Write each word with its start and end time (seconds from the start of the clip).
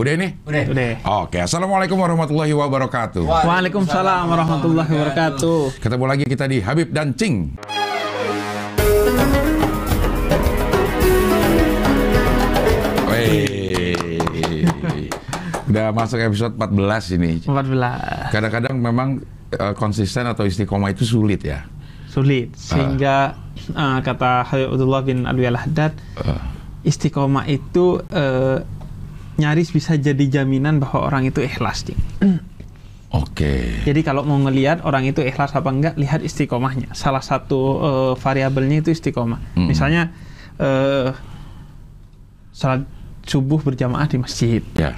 Udah 0.00 0.12
ini? 0.16 0.32
Udah. 0.48 0.64
Udah. 0.72 0.90
Oke, 1.28 1.44
Assalamualaikum 1.44 2.00
warahmatullahi 2.00 2.56
wabarakatuh. 2.56 3.20
Waalaikumsalam 3.20 4.32
warahmatullahi 4.32 4.88
wabarakatuh. 4.88 5.76
Ketemu 5.76 6.04
lagi 6.08 6.24
kita 6.24 6.48
di 6.48 6.64
Habib 6.64 6.88
dan 6.88 7.12
Cing. 7.12 7.60
Udah 15.70 15.94
masuk 15.94 16.18
episode 16.18 16.58
14 16.58 17.16
ini. 17.16 17.32
14 17.46 18.34
Kadang-kadang 18.34 18.74
memang 18.74 19.08
eh, 19.54 19.74
konsisten 19.78 20.26
atau 20.26 20.42
istiqomah 20.42 20.90
itu 20.90 21.06
sulit 21.06 21.42
ya. 21.44 21.62
sulit 22.10 22.50
sehingga 22.58 23.38
eh, 23.70 23.98
kata 24.02 24.42
Habibullah 24.42 25.06
bin 25.06 25.30
Alwi 25.30 25.46
al-Haddad 25.46 25.94
Eh, 26.18 26.40
istiqomah 26.82 27.46
itu 27.46 28.02
eh, 28.10 28.58
nyaris 29.40 29.72
bisa 29.72 29.96
jadi 29.96 30.24
jaminan 30.28 30.76
bahwa 30.84 31.08
orang 31.08 31.24
itu 31.32 31.40
ikhlas. 31.40 31.88
Oke. 33.10 33.82
Jadi 33.82 34.00
kalau 34.06 34.22
mau 34.22 34.38
ngelihat 34.38 34.86
orang 34.86 35.08
itu 35.08 35.24
ikhlas 35.24 35.50
apa 35.56 35.66
enggak, 35.72 35.94
lihat 35.98 36.22
istiqomahnya. 36.22 36.94
Salah 36.94 37.24
satu 37.24 37.60
eh, 37.80 38.12
variabelnya 38.20 38.86
itu 38.86 38.94
istiqomah. 38.94 39.58
Mm. 39.58 39.66
Misalnya 39.66 40.02
eh, 40.60 41.10
salat 42.54 42.86
subuh 43.26 43.58
berjamaah 43.58 44.06
di 44.06 44.18
masjid. 44.20 44.62
Ya. 44.78 44.94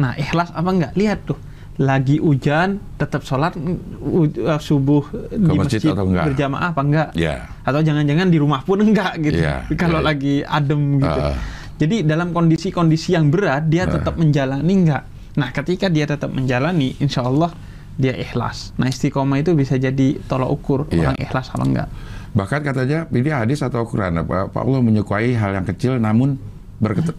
Nah, 0.00 0.16
ikhlas 0.16 0.50
apa 0.52 0.70
enggak? 0.70 0.92
Lihat 0.96 1.20
tuh. 1.28 1.38
Lagi 1.80 2.20
hujan, 2.20 2.84
tetap 3.00 3.24
sholat 3.24 3.56
uh, 3.56 4.60
subuh 4.60 5.08
di 5.32 5.56
masjid 5.56 5.80
masjid, 5.80 5.96
atau 5.96 6.04
enggak? 6.04 6.24
berjamaah 6.28 6.68
apa 6.68 6.82
enggak? 6.84 7.08
Ya. 7.16 7.48
Atau 7.64 7.80
jangan-jangan 7.80 8.28
di 8.28 8.36
rumah 8.36 8.60
pun 8.60 8.84
enggak 8.84 9.16
gitu. 9.24 9.40
Iya, 9.40 9.64
Kalau 9.80 10.04
iya. 10.04 10.06
lagi 10.12 10.34
adem 10.44 11.00
gitu. 11.00 11.20
Ah. 11.32 11.36
Jadi 11.76 12.02
dalam 12.02 12.30
kondisi-kondisi 12.30 13.12
yang 13.12 13.28
berat 13.28 13.66
dia 13.66 13.84
Ah. 13.84 13.92
tetap 13.92 14.14
menjalani 14.14 14.72
enggak? 14.72 15.02
Nah, 15.32 15.48
ketika 15.50 15.88
dia 15.88 16.04
tetap 16.04 16.28
menjalani, 16.28 16.94
insya 16.98 17.22
Allah 17.22 17.50
dia 17.92 18.12
ikhlas. 18.12 18.72
Nah, 18.76 18.86
istiqomah 18.86 19.38
itu 19.38 19.52
bisa 19.52 19.76
jadi 19.76 20.20
tolak 20.22 20.48
ukur 20.48 20.80
Iya. 20.88 21.08
orang 21.08 21.16
ikhlas 21.18 21.48
apa 21.48 21.64
enggak. 21.64 21.88
Bahkan 22.32 22.60
katanya 22.62 22.98
ini 23.08 23.28
hadis 23.28 23.60
atau 23.60 23.84
Quran 23.84 24.16
apa 24.18 24.48
Pak 24.48 24.62
Allah 24.62 24.80
menyukai 24.80 25.32
hal 25.32 25.52
yang 25.54 25.66
kecil 25.66 25.96
namun 25.96 26.40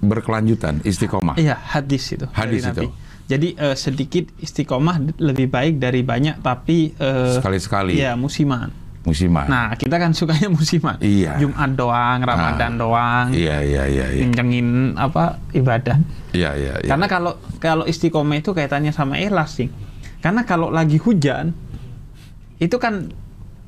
berkelanjutan 0.01 0.81
istiqomah. 0.83 1.37
Iya, 1.37 1.55
hadis 1.55 2.03
itu. 2.11 2.25
Hadis 2.29 2.63
Nabi. 2.63 2.75
itu. 2.75 2.89
Jadi 3.23 3.47
eh, 3.55 3.75
sedikit 3.75 4.25
istiqomah 4.35 4.99
lebih 5.17 5.47
baik 5.47 5.79
dari 5.79 6.03
banyak, 6.03 6.41
tapi 6.41 6.91
eh, 6.93 7.33
Sekali-sekali. 7.33 7.95
Iya, 7.95 8.13
musiman. 8.13 8.69
Musiman. 9.03 9.43
Nah, 9.45 9.75
kita 9.75 9.99
kan 9.99 10.15
sukanya 10.15 10.47
musiman. 10.47 10.95
Iya. 10.97 11.35
Jumat 11.35 11.75
doang, 11.75 12.23
Ramadan 12.23 12.71
Ah. 12.73 12.79
doang, 12.79 13.25
Iya 13.29 13.59
iya 13.59 13.83
iya 13.85 14.05
iya. 14.09 14.23
kencengin 14.23 14.95
apa 14.95 15.43
ibadah. 15.51 15.99
Iya 16.31 16.55
iya 16.55 16.73
iya. 16.79 16.87
Karena 16.87 17.05
kalau 17.05 17.35
kalau 17.59 17.83
istiqomah 17.83 18.39
itu 18.39 18.51
kaitannya 18.51 18.89
sama 18.89 19.19
ikhlas 19.19 19.59
sih. 19.59 19.67
Karena 20.19 20.47
kalau 20.47 20.71
lagi 20.71 20.95
hujan 20.97 21.51
itu 22.57 22.79
kan 22.79 23.11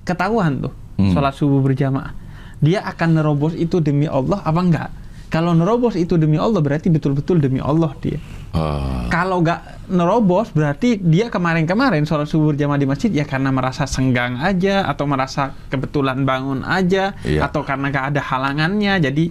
ketahuan 0.01 0.63
tuh 0.63 0.73
Hmm. 0.95 1.11
sholat 1.11 1.35
subuh 1.35 1.59
berjamaah. 1.59 2.15
Dia 2.57 2.79
akan 2.81 3.19
nerobos 3.19 3.51
itu 3.53 3.83
demi 3.83 4.07
Allah 4.07 4.39
apa 4.39 4.59
enggak? 4.59 4.89
Kalau 5.35 5.51
nerobos 5.51 5.93
itu 5.93 6.15
demi 6.15 6.39
Allah 6.39 6.57
berarti 6.57 6.87
betul-betul 6.87 7.37
demi 7.37 7.59
Allah 7.59 7.91
dia. 7.99 8.15
Oh, 8.55 9.03
Kalau 9.09 9.43
nggak 9.43 9.91
nerobos 9.91 10.47
berarti 10.49 10.95
dia 10.95 11.27
kemarin-kemarin 11.27 12.07
sholat 12.07 12.23
subuh 12.23 12.49
berjamaah 12.49 12.79
di 12.79 12.87
masjid 12.87 13.11
ya 13.11 13.23
karena 13.23 13.51
merasa 13.51 13.83
senggang 13.83 14.39
aja 14.39 14.87
atau 14.87 15.03
merasa 15.03 15.51
kebetulan 15.67 16.23
bangun 16.23 16.63
aja 16.63 17.11
Iya. 17.21 17.45
atau 17.45 17.61
karena 17.61 17.91
nggak 17.91 18.05
ada 18.09 18.21
halangannya 18.23 18.93
jadi 19.01 19.23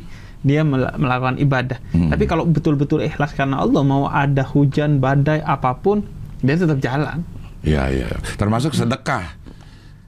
dia 0.44 0.60
mel- 0.60 0.92
melakukan 0.94 1.40
ibadah. 1.40 1.80
Hmm. 1.90 2.12
Tapi 2.12 2.28
kalau 2.28 2.44
betul-betul 2.44 3.00
ikhlas 3.00 3.32
karena 3.32 3.64
Allah 3.64 3.80
mau 3.80 4.04
ada 4.04 4.44
hujan 4.44 5.00
badai 5.00 5.40
apa 5.40 5.72
pun 5.74 6.04
dia 6.38 6.54
tetap 6.54 6.76
jalan. 6.78 7.24
iya 7.64 7.88
iya. 7.88 8.12
Termasuk 8.36 8.76
sedekah 8.76 9.40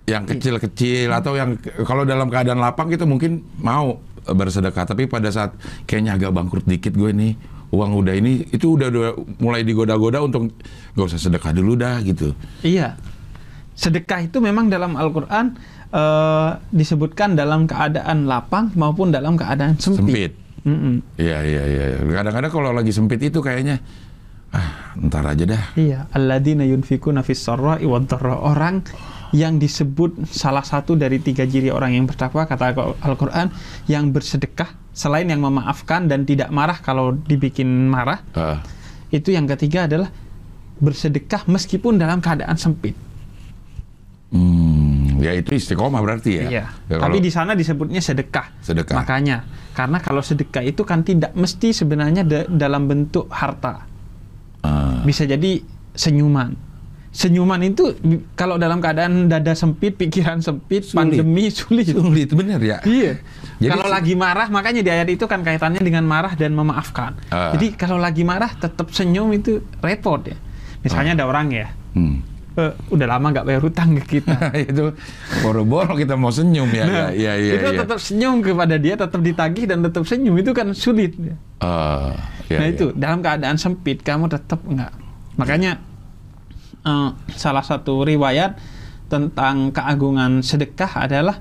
yang 0.04 0.22
kecil-kecil 0.22 1.08
atau 1.10 1.34
yang 1.34 1.56
kalau 1.82 2.04
dalam 2.04 2.28
keadaan 2.28 2.60
lapang 2.60 2.92
itu 2.92 3.02
mungkin 3.02 3.40
mau 3.56 3.96
bersedekah 4.26 4.84
tapi 4.86 5.06
pada 5.06 5.30
saat 5.30 5.54
kayaknya 5.86 6.18
agak 6.18 6.34
bangkrut 6.34 6.66
dikit 6.66 6.98
gue 6.98 7.10
nih 7.14 7.32
uang 7.70 7.92
udah 8.02 8.14
ini 8.14 8.46
itu 8.50 8.78
udah, 8.78 8.88
udah 8.90 9.12
mulai 9.42 9.66
digoda-goda 9.66 10.22
untuk 10.22 10.54
gak 10.94 11.06
usah 11.06 11.18
sedekah 11.18 11.50
dulu 11.54 11.74
dah 11.74 11.98
gitu. 12.02 12.34
Iya. 12.62 12.94
Sedekah 13.76 14.24
itu 14.24 14.40
memang 14.40 14.72
dalam 14.72 14.96
Al-Qur'an 14.96 15.58
eh, 15.92 16.50
disebutkan 16.72 17.36
dalam 17.36 17.68
keadaan 17.68 18.24
lapang 18.24 18.72
maupun 18.78 19.12
dalam 19.12 19.36
keadaan 19.36 19.76
sempit. 19.76 20.32
Sempit. 20.32 20.32
Iya 21.18 21.38
iya 21.46 21.62
iya. 21.66 21.84
Kadang-kadang 22.02 22.50
kalau 22.50 22.70
lagi 22.74 22.90
sempit 22.90 23.22
itu 23.22 23.38
kayaknya 23.38 23.78
ah 24.54 24.94
ntar 24.98 25.26
aja 25.26 25.44
dah. 25.44 25.62
Iya, 25.76 26.10
alladzina 26.14 26.64
yunfikuna 26.64 27.22
fis 27.26 27.42
sarra'i 27.42 27.84
wad 27.84 28.08
dharra. 28.10 28.40
Orang 28.40 28.86
yang 29.30 29.56
disebut 29.56 30.26
salah 30.26 30.62
satu 30.62 30.94
dari 30.94 31.18
tiga 31.18 31.42
ciri 31.42 31.68
orang 31.68 31.92
yang 31.92 32.04
bertakwa 32.04 32.44
kata 32.44 32.74
Al-Qur'an 33.00 33.50
yang 33.86 34.10
bersedekah 34.10 34.68
selain 34.90 35.26
yang 35.26 35.40
memaafkan 35.40 36.06
dan 36.06 36.22
tidak 36.22 36.48
marah 36.48 36.78
kalau 36.78 37.12
dibikin 37.12 37.68
marah. 37.86 38.22
Ah, 38.32 38.62
Itu 39.08 39.30
yang 39.30 39.46
ketiga 39.46 39.86
adalah 39.86 40.10
bersedekah 40.76 41.46
meskipun 41.46 41.96
dalam 41.96 42.18
keadaan 42.18 42.56
sempit. 42.56 42.92
hmm, 44.26 45.22
ya 45.22 45.32
itu 45.32 45.54
istiqomah 45.54 46.02
berarti 46.02 46.30
ya. 46.34 46.44
Iya. 46.44 46.64
Ya, 46.90 46.96
Tapi 46.98 47.18
kalau- 47.18 47.24
di 47.24 47.30
sana 47.30 47.52
disebutnya 47.54 48.02
sedekah. 48.02 48.50
Sedekah. 48.60 48.98
Makanya 48.98 49.46
karena 49.72 49.98
kalau 50.02 50.20
sedekah 50.20 50.60
itu 50.60 50.82
kan 50.82 51.06
tidak 51.06 51.30
mesti 51.32 51.70
sebenarnya 51.70 52.26
da- 52.26 52.48
dalam 52.48 52.90
bentuk 52.90 53.30
harta. 53.30 53.86
Ah, 54.60 55.00
bisa 55.06 55.22
jadi 55.24 55.62
senyuman. 55.94 56.52
Senyuman 57.16 57.64
itu 57.64 57.96
kalau 58.36 58.60
dalam 58.60 58.76
keadaan 58.76 59.24
dada 59.24 59.56
sempit, 59.56 59.96
pikiran 59.96 60.44
sempit, 60.44 60.84
Sulit. 60.84 61.16
pandemi 61.16 61.48
sulit. 61.48 61.88
sulit 61.88 62.28
bener 62.28 62.60
ya. 62.60 62.76
Iya. 62.84 63.16
Jadi 63.56 63.72
kalau 63.72 63.88
lagi 63.88 64.12
marah, 64.12 64.52
makanya 64.52 64.84
di 64.84 64.90
ayat 64.92 65.08
itu 65.08 65.24
kan 65.24 65.40
kaitannya 65.40 65.80
dengan 65.80 66.04
marah 66.04 66.36
dan 66.36 66.52
memaafkan. 66.52 67.16
Ah. 67.32 67.56
Jadi 67.56 67.72
kalau 67.72 67.96
lagi 67.96 68.20
marah 68.20 68.52
tetap 68.52 68.92
senyum 68.92 69.32
itu 69.32 69.64
repot 69.80 70.20
ya. 70.28 70.36
Misalnya 70.84 71.16
ada 71.16 71.24
orang 71.24 71.48
ya, 71.50 71.72
Hmm. 71.96 72.20
eh, 72.52 72.72
udah 72.92 73.06
lama 73.08 73.32
nggak 73.32 73.46
bayar 73.48 73.64
hutang 73.64 73.96
ke 74.04 74.20
kita. 74.20 74.36
itu 74.68 74.92
boro-boro 75.40 75.96
kita 75.96 76.20
mau 76.20 76.28
senyum 76.28 76.68
ya. 76.68 76.84
Nah, 76.84 77.08
ya, 77.16 77.32
ya, 77.32 77.52
itu 77.56 77.68
ya. 77.72 77.80
tetap 77.80 77.96
senyum 77.96 78.44
kepada 78.44 78.76
dia, 78.76 78.92
tetap 78.92 79.24
ditagih 79.24 79.64
dan 79.64 79.80
tetap 79.80 80.04
senyum 80.04 80.36
itu 80.36 80.52
kan 80.52 80.76
sulit. 80.76 81.16
ya. 81.16 81.32
Ah, 81.64 82.12
ya, 82.52 82.60
nah 82.60 82.66
ya. 82.68 82.76
itu 82.76 82.92
dalam 82.92 83.24
keadaan 83.24 83.56
sempit 83.56 84.04
kamu 84.04 84.28
tetap 84.28 84.60
enggak. 84.68 84.92
Makanya 85.40 85.80
eh, 86.86 87.10
salah 87.34 87.60
satu 87.60 88.06
riwayat 88.06 88.54
tentang 89.06 89.70
keagungan 89.70 90.40
sedekah 90.40 91.02
adalah 91.02 91.36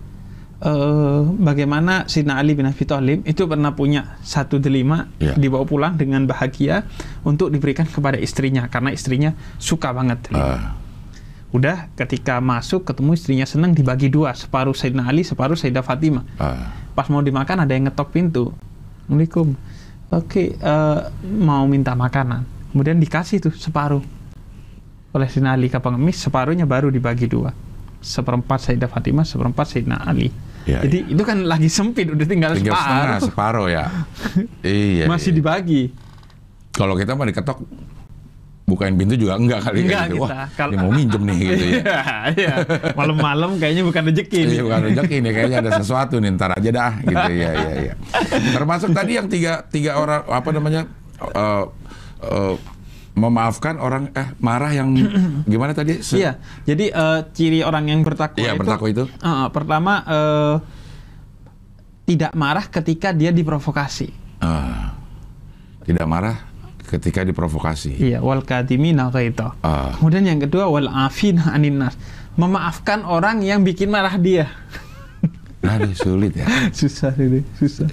eh, 0.59 1.21
bagaimana 1.37 2.05
Sina 2.05 2.37
Ali 2.37 2.53
bin 2.53 2.65
Abi 2.65 2.83
Thalib 2.83 3.21
itu 3.23 3.45
pernah 3.45 3.71
punya 3.71 4.17
satu 4.21 4.57
delima 4.57 5.05
Ya. 5.17 5.33
dibawa 5.33 5.63
pulang 5.63 5.93
dengan 5.95 6.25
bahagia 6.25 6.85
untuk 7.21 7.49
diberikan 7.49 7.85
kepada 7.85 8.17
istrinya 8.17 8.65
karena 8.65 8.89
istrinya 8.89 9.31
suka 9.57 9.89
banget. 9.91 10.29
delima. 10.29 10.45
Ah, 10.45 10.73
Udah 11.49 11.87
ketika 11.95 12.43
masuk 12.43 12.83
ketemu 12.83 13.15
istrinya 13.15 13.45
senang 13.47 13.71
dibagi 13.71 14.11
dua 14.11 14.35
separuh 14.35 14.75
Sayyidina 14.75 15.07
Ali 15.07 15.23
separuh 15.23 15.55
Sayyidah 15.55 15.87
Fatimah 15.87 16.27
ah. 16.35 16.75
pas 16.91 17.07
mau 17.07 17.23
dimakan 17.23 17.63
ada 17.63 17.71
yang 17.71 17.87
ngetok 17.87 18.11
pintu 18.11 18.51
Assalamualaikum 19.05 19.55
oke 20.11 20.43
eh, 20.51 20.99
mau 21.23 21.63
minta 21.63 21.95
makanan 21.95 22.43
kemudian 22.69 22.99
dikasih 22.99 23.39
tuh 23.39 23.53
separuh 23.55 24.03
oleh 25.15 25.31
Sayyidina 25.31 25.55
Ali 25.55 25.71
ke 25.71 25.79
pengemis 25.79 26.19
separuhnya 26.19 26.67
baru 26.67 26.91
dibagi 26.91 27.31
dua 27.31 27.55
seperempat 28.03 28.59
Sayyidah 28.69 28.91
Fatimah 28.91 29.25
seperempat 29.25 29.65
Sayyidina 29.71 30.03
Ali 30.03 30.29
Ya, 30.65 30.81
jadi 30.81 31.13
itu 31.13 31.21
kan 31.21 31.45
lagi 31.45 31.69
sempit 31.69 32.09
udah 32.09 32.25
tinggal, 32.25 32.57
Tinggal 32.57 32.73
setengah, 32.73 33.21
separuh 33.21 33.21
separuh 33.29 33.67
ya. 33.69 33.85
iya. 34.65 35.05
masih 35.05 35.29
iya. 35.29 35.37
dibagi 35.37 35.81
Kalau 36.73 36.97
kita 36.97 37.13
mah 37.13 37.29
diketok 37.29 37.61
bukain 38.65 38.97
pintu 38.97 39.13
juga 39.13 39.37
enggak 39.37 39.61
kali 39.61 39.85
Enggak 39.85 40.09
gitu. 40.09 40.25
kita. 40.25 40.41
Wah, 40.57 40.67
dia 40.73 40.77
mau 40.81 40.89
minjem 40.89 41.21
nih 41.21 41.35
gitu 41.45 41.53
ya. 41.53 41.69
Iya, 41.69 41.97
iya. 42.33 42.55
malam-malam 42.97 43.61
kayaknya 43.61 43.83
bukan 43.85 44.03
rezeki 44.09 44.39
nih. 44.41 44.55
Iya 44.57 44.61
bukan 44.65 44.81
rezeki 44.89 45.15
nih 45.21 45.31
kayaknya 45.37 45.57
ada 45.61 45.71
sesuatu 45.77 46.15
nih 46.17 46.29
ntar 46.33 46.51
aja 46.57 46.69
dah 46.73 46.93
gitu 46.97 47.31
ya 47.37 47.49
ya 47.53 47.71
ya. 47.93 47.93
Termasuk 48.57 48.89
tadi 48.89 49.11
yang 49.21 49.29
tiga 49.29 49.69
tiga 49.69 50.01
orang 50.01 50.25
apa 50.25 50.49
namanya 50.49 50.81
eh, 51.21 51.63
eh, 52.25 52.53
memaafkan 53.15 53.79
orang 53.79 54.11
eh 54.11 54.27
marah 54.37 54.69
yang 54.69 54.91
gimana 55.47 55.71
tadi? 55.71 56.03
Se- 56.03 56.19
Iya, 56.19 56.35
jadi 56.63 56.91
eh, 56.91 57.19
ciri 57.31 57.59
orang 57.61 57.87
yang 57.87 58.03
bertakwa 58.03 58.37
Iya, 58.37 58.53
itu, 58.53 58.59
bertakwa 58.59 58.87
itu. 58.87 59.03
eh, 59.07 59.47
pertama 59.49 59.93
eh, 60.05 60.55
tidak 62.05 62.31
marah 62.35 62.67
ketika 62.67 63.09
dia 63.09 63.31
diprovokasi. 63.31 64.11
Ah, 64.37 64.93
tidak 65.83 66.05
marah 66.05 66.37
ketika 66.85 67.23
diprovokasi. 67.23 67.97
Iya, 67.97 68.21
wal 68.21 68.45
kadimina 68.45 69.09
ghaidha. 69.09 69.57
Ah, 69.59 69.95
Kemudian 69.97 70.21
yang 70.27 70.37
kedua 70.37 70.69
wal 70.69 70.85
afina 70.85 71.49
anin 71.49 71.81
nas. 71.81 71.97
Memaafkan 72.35 73.01
orang 73.01 73.39
yang 73.41 73.63
bikin 73.63 73.89
marah 73.89 74.19
dia. 74.19 74.51
aduh 75.65 75.95
sulit 75.97 76.35
ya, 76.35 76.45
susah 76.77 77.15
ini, 77.17 77.41
susah. 77.57 77.89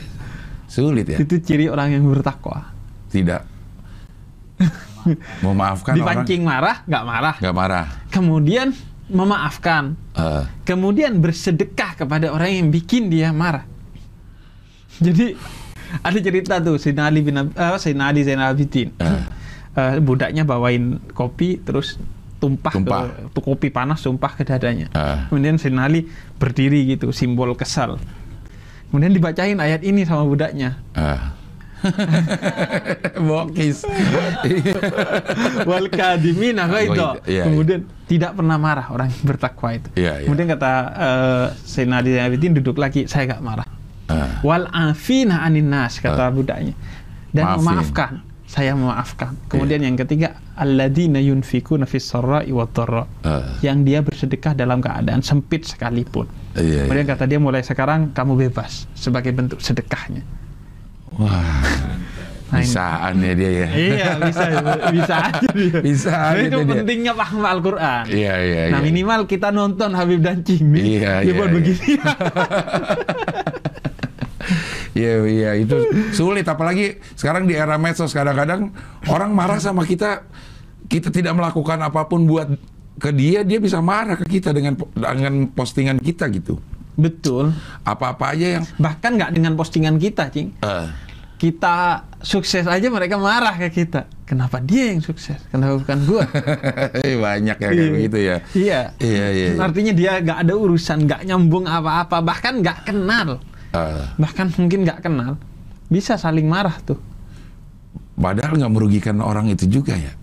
sulit 0.69 1.09
ya. 1.09 1.17
Itu 1.23 1.41
ciri 1.41 1.71
orang 1.71 1.95
yang 1.97 2.05
bertakwa. 2.05 2.69
Tidak 3.09 3.41
Memaafkan 5.45 5.93
orang 5.93 5.99
Dipancing 6.25 6.43
marah, 6.43 6.77
nggak 6.85 7.05
marah. 7.05 7.35
nggak 7.39 7.55
marah. 7.55 7.87
Kemudian 8.09 8.73
memaafkan. 9.09 9.95
Eh, 10.15 10.45
Kemudian 10.65 11.19
bersedekah 11.19 11.97
kepada 11.97 12.31
orang 12.31 12.51
yang 12.53 12.69
bikin 12.69 13.09
dia 13.09 13.29
marah. 13.31 13.67
Jadi 14.99 15.35
ada 16.01 16.19
cerita 16.19 16.55
tuh 16.59 16.79
Sayyidina 16.79 17.05
Ali 17.09 17.21
bin 17.21 17.37
eh, 17.37 17.49
Sayyidina 17.53 18.05
Ali 18.09 18.21
Zainal 18.23 18.55
Abidin. 18.55 18.89
Eh. 18.97 19.23
Eh, 19.73 19.93
budaknya 20.01 20.45
bawain 20.45 21.01
kopi 21.13 21.57
terus 21.59 21.97
tumpah, 22.39 22.73
Tumpah. 22.75 23.03
ke 23.09 23.33
tuh 23.33 23.43
kopi 23.43 23.69
panas 23.69 24.01
tumpah 24.01 24.33
ke 24.33 24.45
dadanya. 24.45 24.89
Eh. 24.93 25.19
Kemudian 25.29 25.57
Sayyidina 25.57 25.85
Ali 25.85 26.09
berdiri 26.37 26.87
gitu 26.89 27.11
simbol 27.11 27.53
kesal. 27.53 27.97
Kemudian 28.89 29.13
dibacain 29.13 29.57
ayat 29.57 29.81
ini 29.83 30.05
sama 30.05 30.25
budaknya. 30.25 30.77
eh. 30.95 31.21
Bokis. 33.29 33.85
Wal 35.69 35.87
kadimina 35.91 36.67
itu. 36.81 37.03
Oh, 37.03 37.15
iya, 37.27 37.45
Kemudian 37.47 37.87
tidak 38.07 38.39
pernah 38.39 38.57
marah 38.59 38.87
orang 38.93 39.09
yang 39.11 39.25
bertakwa 39.27 39.69
itu. 39.77 39.89
Iya, 39.99 40.23
iya. 40.23 40.27
Kemudian 40.27 40.47
kata 40.53 40.73
eh, 40.95 41.47
Sayyidina 41.65 41.97
Ali 42.03 42.11
Abidin 42.19 42.53
duduk 42.59 42.77
lagi, 42.79 43.07
saya 43.11 43.35
nggak 43.35 43.43
marah. 43.43 43.69
Eh, 44.11 44.29
Wal 44.47 44.69
afina 44.71 45.43
anin 45.43 45.71
nas 45.71 45.99
kata 45.99 46.31
budaknya. 46.31 46.75
Dan 47.33 47.45
Maafin. 47.49 47.59
memaafkan. 47.65 48.13
Saya 48.45 48.77
memaafkan. 48.77 49.33
Kemudian 49.49 49.81
yang 49.81 49.97
ketiga, 49.97 50.37
alladzina 50.61 51.17
yunfikuna 51.25 51.89
fis 51.89 52.05
sarra'i 52.05 52.53
wad 52.53 52.77
eh. 52.77 53.09
Yang 53.65 53.79
dia 53.89 53.99
bersedekah 54.05 54.53
dalam 54.53 54.85
keadaan 54.85 55.25
sempit 55.25 55.65
sekalipun. 55.65 56.29
Iya, 56.53 56.85
Kemudian 56.85 57.09
iya. 57.09 57.13
kata 57.17 57.25
dia 57.25 57.41
mulai 57.41 57.65
sekarang 57.65 58.13
kamu 58.13 58.37
bebas 58.49 58.85
sebagai 58.93 59.33
bentuk 59.33 59.65
sedekahnya. 59.65 60.42
Wah, 61.23 61.63
bisaan 62.53 63.15
ya 63.19 63.33
dia 63.33 63.51
ya. 63.55 63.69
iya, 63.71 64.09
bisa 64.21 64.43
bisa 64.93 65.15
aja 65.31 65.49
dia. 65.51 65.77
Bisa 65.81 66.13
Nah, 66.13 66.43
itu 66.43 66.59
dia. 66.59 66.73
pentingnya 66.75 67.13
paham 67.15 67.43
Al-Qur'an. 67.43 68.05
Iya, 68.07 68.35
iya, 68.39 68.63
Nah, 68.69 68.79
iya. 68.79 68.85
minimal 68.85 69.25
kita 69.25 69.49
nonton 69.51 69.95
Habib 69.95 70.21
dan 70.21 70.43
Cimi. 70.43 70.99
Iya, 70.99 71.23
dia 71.23 71.31
iya, 71.31 71.35
buat 71.35 71.49
iya. 71.49 71.57
begini. 71.57 71.93
Iya, 74.93 75.25
iya, 75.25 75.51
itu 75.57 75.77
sulit. 76.13 76.45
Apalagi 76.45 77.01
sekarang 77.17 77.49
di 77.49 77.57
era 77.57 77.81
medsos 77.81 78.13
kadang-kadang 78.13 78.77
orang 79.09 79.33
marah 79.33 79.57
sama 79.57 79.89
kita, 79.89 80.29
kita 80.85 81.09
tidak 81.09 81.33
melakukan 81.33 81.81
apa 81.81 82.05
pun 82.05 82.29
buat 82.29 82.53
ke 83.01 83.09
dia, 83.11 83.41
dia 83.41 83.57
bisa 83.57 83.81
marah 83.81 84.21
ke 84.21 84.29
kita 84.29 84.53
dengan 84.53 84.77
dengan 84.93 85.49
postingan 85.49 85.97
kita 85.97 86.29
gitu. 86.29 86.61
Betul. 86.93 87.57
Apa-apa 87.83 88.37
aja 88.37 88.61
yang 88.61 88.65
Bahkan 88.77 89.11
nggak 89.17 89.31
dengan 89.33 89.57
postingan 89.57 89.97
kita, 89.97 90.29
Cing. 90.29 90.53
eh, 90.61 90.87
kita 91.43 92.07
sukses 92.23 92.63
aja 92.71 92.87
mereka 92.87 93.19
marah 93.19 93.59
ke 93.59 93.83
kita. 93.83 94.07
Kenapa 94.23 94.63
dia 94.63 94.95
yang 94.95 95.03
sukses? 95.03 95.43
Kenapa 95.51 95.83
bukan 95.83 95.99
gua? 96.07 96.23
banyak 97.27 97.57
ya 97.59 97.69
kayak 97.69 97.91
begitu 97.91 98.19
ya. 98.23 98.37
iya. 98.55 98.81
Iya, 99.03 99.27
iya, 99.27 99.27
iya. 99.35 99.59
Artinya 99.59 99.91
dia 99.91 100.23
nggak 100.23 100.39
ada 100.47 100.55
urusan, 100.55 101.03
nggak 101.03 101.27
nyambung 101.27 101.67
apa-apa, 101.67 102.23
bahkan 102.23 102.63
nggak 102.63 102.87
kenal, 102.87 103.43
Eh, 103.75 104.05
bahkan 104.23 104.55
mungkin 104.55 104.87
nggak 104.87 105.03
kenal, 105.03 105.35
bisa 105.91 106.15
saling 106.15 106.47
marah 106.47 106.79
tuh, 106.87 107.01
padahal 108.15 108.55
nggak 108.55 108.73
merugikan 108.73 109.19
orang 109.19 109.51
itu 109.51 109.67
juga 109.67 109.99
ya. 109.99 110.15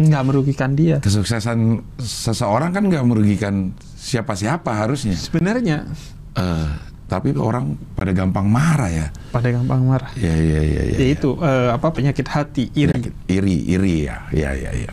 nggak 0.00 0.22
merugikan 0.24 0.72
dia. 0.72 0.96
Kesuksesan 1.04 1.84
seseorang 2.00 2.72
kan 2.72 2.88
nggak 2.88 3.04
merugikan 3.04 3.76
siapa-siapa 4.00 4.72
harusnya. 4.72 5.14
Sebenarnya 5.20 5.84
Eh, 6.32 6.70
tapi 7.12 7.36
orang 7.36 7.76
pada 7.92 8.08
gampang 8.16 8.48
marah 8.48 8.88
ya. 8.88 9.06
pada 9.28 9.52
gampang 9.52 9.84
marah. 9.84 10.08
Iya, 10.16 10.32
iya, 10.32 10.60
iya. 10.64 10.82
iya. 10.88 10.96
Ya 10.96 11.06
itu 11.12 11.36
eh, 11.44 11.68
apa 11.68 11.92
penyakit 11.92 12.24
hati, 12.24 12.72
iri. 12.72 12.88
Penyakit 12.88 13.14
iri, 13.28 13.56
iri 13.68 14.08
ya, 14.08 14.24
ya, 14.32 14.56
ya, 14.56 14.72
ya. 14.72 14.90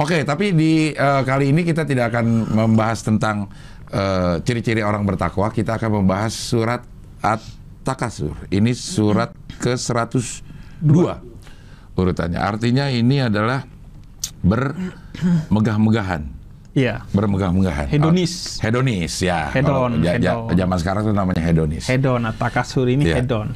Oke, 0.00 0.24
tapi 0.24 0.56
di 0.56 0.96
eh, 0.96 1.20
kali 1.20 1.52
ini 1.52 1.60
kita 1.60 1.84
tidak 1.84 2.16
akan 2.16 2.48
membahas 2.48 3.04
tentang 3.04 3.52
eh, 3.92 4.40
ciri-ciri 4.40 4.80
orang 4.80 5.04
bertakwa. 5.04 5.52
Kita 5.52 5.76
akan 5.76 6.00
membahas 6.00 6.32
surat 6.32 6.80
At-Takasur. 7.20 8.48
Ini 8.48 8.72
surat 8.72 9.36
ke 9.60 9.76
102 9.76 10.80
urutannya. 11.92 12.40
Artinya 12.40 12.88
ini 12.88 13.20
adalah 13.20 13.68
bermegah-megahan. 14.40 16.39
Iya. 16.70 17.02
Bermegah-megahan. 17.10 17.90
Hedonis. 17.90 18.58
Oh, 18.58 18.62
hedonis 18.62 19.14
ya. 19.18 19.50
Hedon, 19.50 19.98
Kalau 19.98 20.06
ja- 20.06 20.14
ja- 20.14 20.38
hedon. 20.38 20.54
Zaman 20.54 20.76
sekarang 20.78 21.02
itu 21.02 21.12
namanya 21.12 21.42
hedonis. 21.42 21.84
Hedon, 21.86 22.22
takasur 22.32 22.86
ini 22.86 23.04
Iya. 23.04 23.16
hedon. 23.18 23.50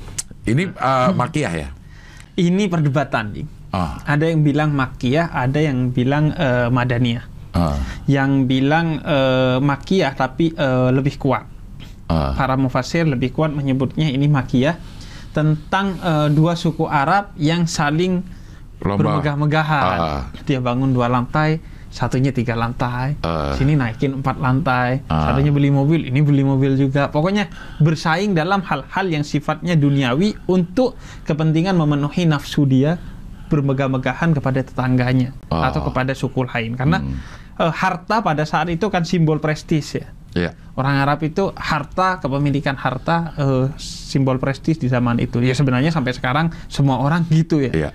Ini 0.44 0.62
eh, 0.68 1.08
makiyah 1.14 1.54
ya. 1.54 1.68
Ini 2.34 2.66
perdebatan, 2.66 3.24
Ding. 3.30 3.48
Ah, 3.70 3.98
Ada 4.04 4.30
yang 4.30 4.42
bilang 4.42 4.70
makiyah, 4.70 5.30
ada 5.30 5.58
yang 5.58 5.90
bilang 5.90 6.30
eh, 6.30 6.66
madaniyah. 6.68 7.24
ah, 7.54 7.78
yang 8.06 8.44
bilang 8.44 8.98
eh, 8.98 9.58
makiyah 9.58 10.12
tapi 10.12 10.50
eh, 10.50 10.88
lebih 10.90 11.14
kuat. 11.16 11.46
ah. 12.06 12.34
Para 12.34 12.54
mufasir 12.54 13.06
lebih 13.06 13.30
kuat 13.30 13.50
menyebutnya 13.50 14.06
ini 14.06 14.26
makiyah 14.26 14.74
tentang 15.30 15.94
eh, 15.96 16.28
dua 16.28 16.54
suku 16.54 16.84
Arab 16.84 17.30
yang 17.36 17.64
saling 17.64 18.26
bermegah-megahan. 18.80 19.86
Ah. 19.96 20.22
Dia 20.42 20.58
bangun 20.58 20.90
dua 20.90 21.06
lantai, 21.06 21.62
satunya 21.94 22.34
tiga 22.34 22.58
lantai, 22.58 23.14
Ah. 23.22 23.54
sini 23.54 23.78
naikin 23.78 24.18
empat 24.18 24.42
lantai, 24.42 25.06
Ah. 25.06 25.30
satunya 25.30 25.54
beli 25.54 25.70
mobil, 25.70 26.10
ini 26.10 26.18
beli 26.20 26.42
mobil 26.42 26.74
juga. 26.74 27.06
Pokoknya 27.06 27.46
bersaing 27.78 28.34
dalam 28.34 28.66
hal-hal 28.66 29.06
yang 29.06 29.22
sifatnya 29.22 29.78
duniawi 29.78 30.34
untuk 30.50 30.98
kepentingan 31.22 31.78
memenuhi 31.78 32.26
nafsu 32.26 32.66
dia 32.66 32.98
bermegah-megahan 33.46 34.34
kepada 34.34 34.66
tetangganya 34.66 35.30
Ah. 35.46 35.70
atau 35.70 35.86
kepada 35.86 36.10
suku 36.12 36.42
lain. 36.42 36.74
Karena 36.74 36.98
eh, 37.54 37.70
harta 37.70 38.18
pada 38.18 38.42
saat 38.42 38.66
itu 38.66 38.90
kan 38.90 39.06
simbol 39.06 39.38
prestis 39.38 39.94
ya. 39.94 40.10
Ya. 40.34 40.50
Orang 40.74 40.98
Arab 40.98 41.22
itu 41.22 41.54
harta, 41.54 42.18
kepemilikan 42.18 42.74
harta 42.74 43.30
eh, 43.38 43.66
simbol 43.78 44.42
prestis 44.42 44.82
di 44.82 44.90
zaman 44.90 45.22
itu. 45.22 45.38
Ya 45.38 45.54
sebenarnya 45.54 45.94
sampai 45.94 46.10
sekarang 46.10 46.50
semua 46.66 46.98
orang 46.98 47.22
gitu 47.30 47.62
ya. 47.62 47.70
Iya. 47.70 47.90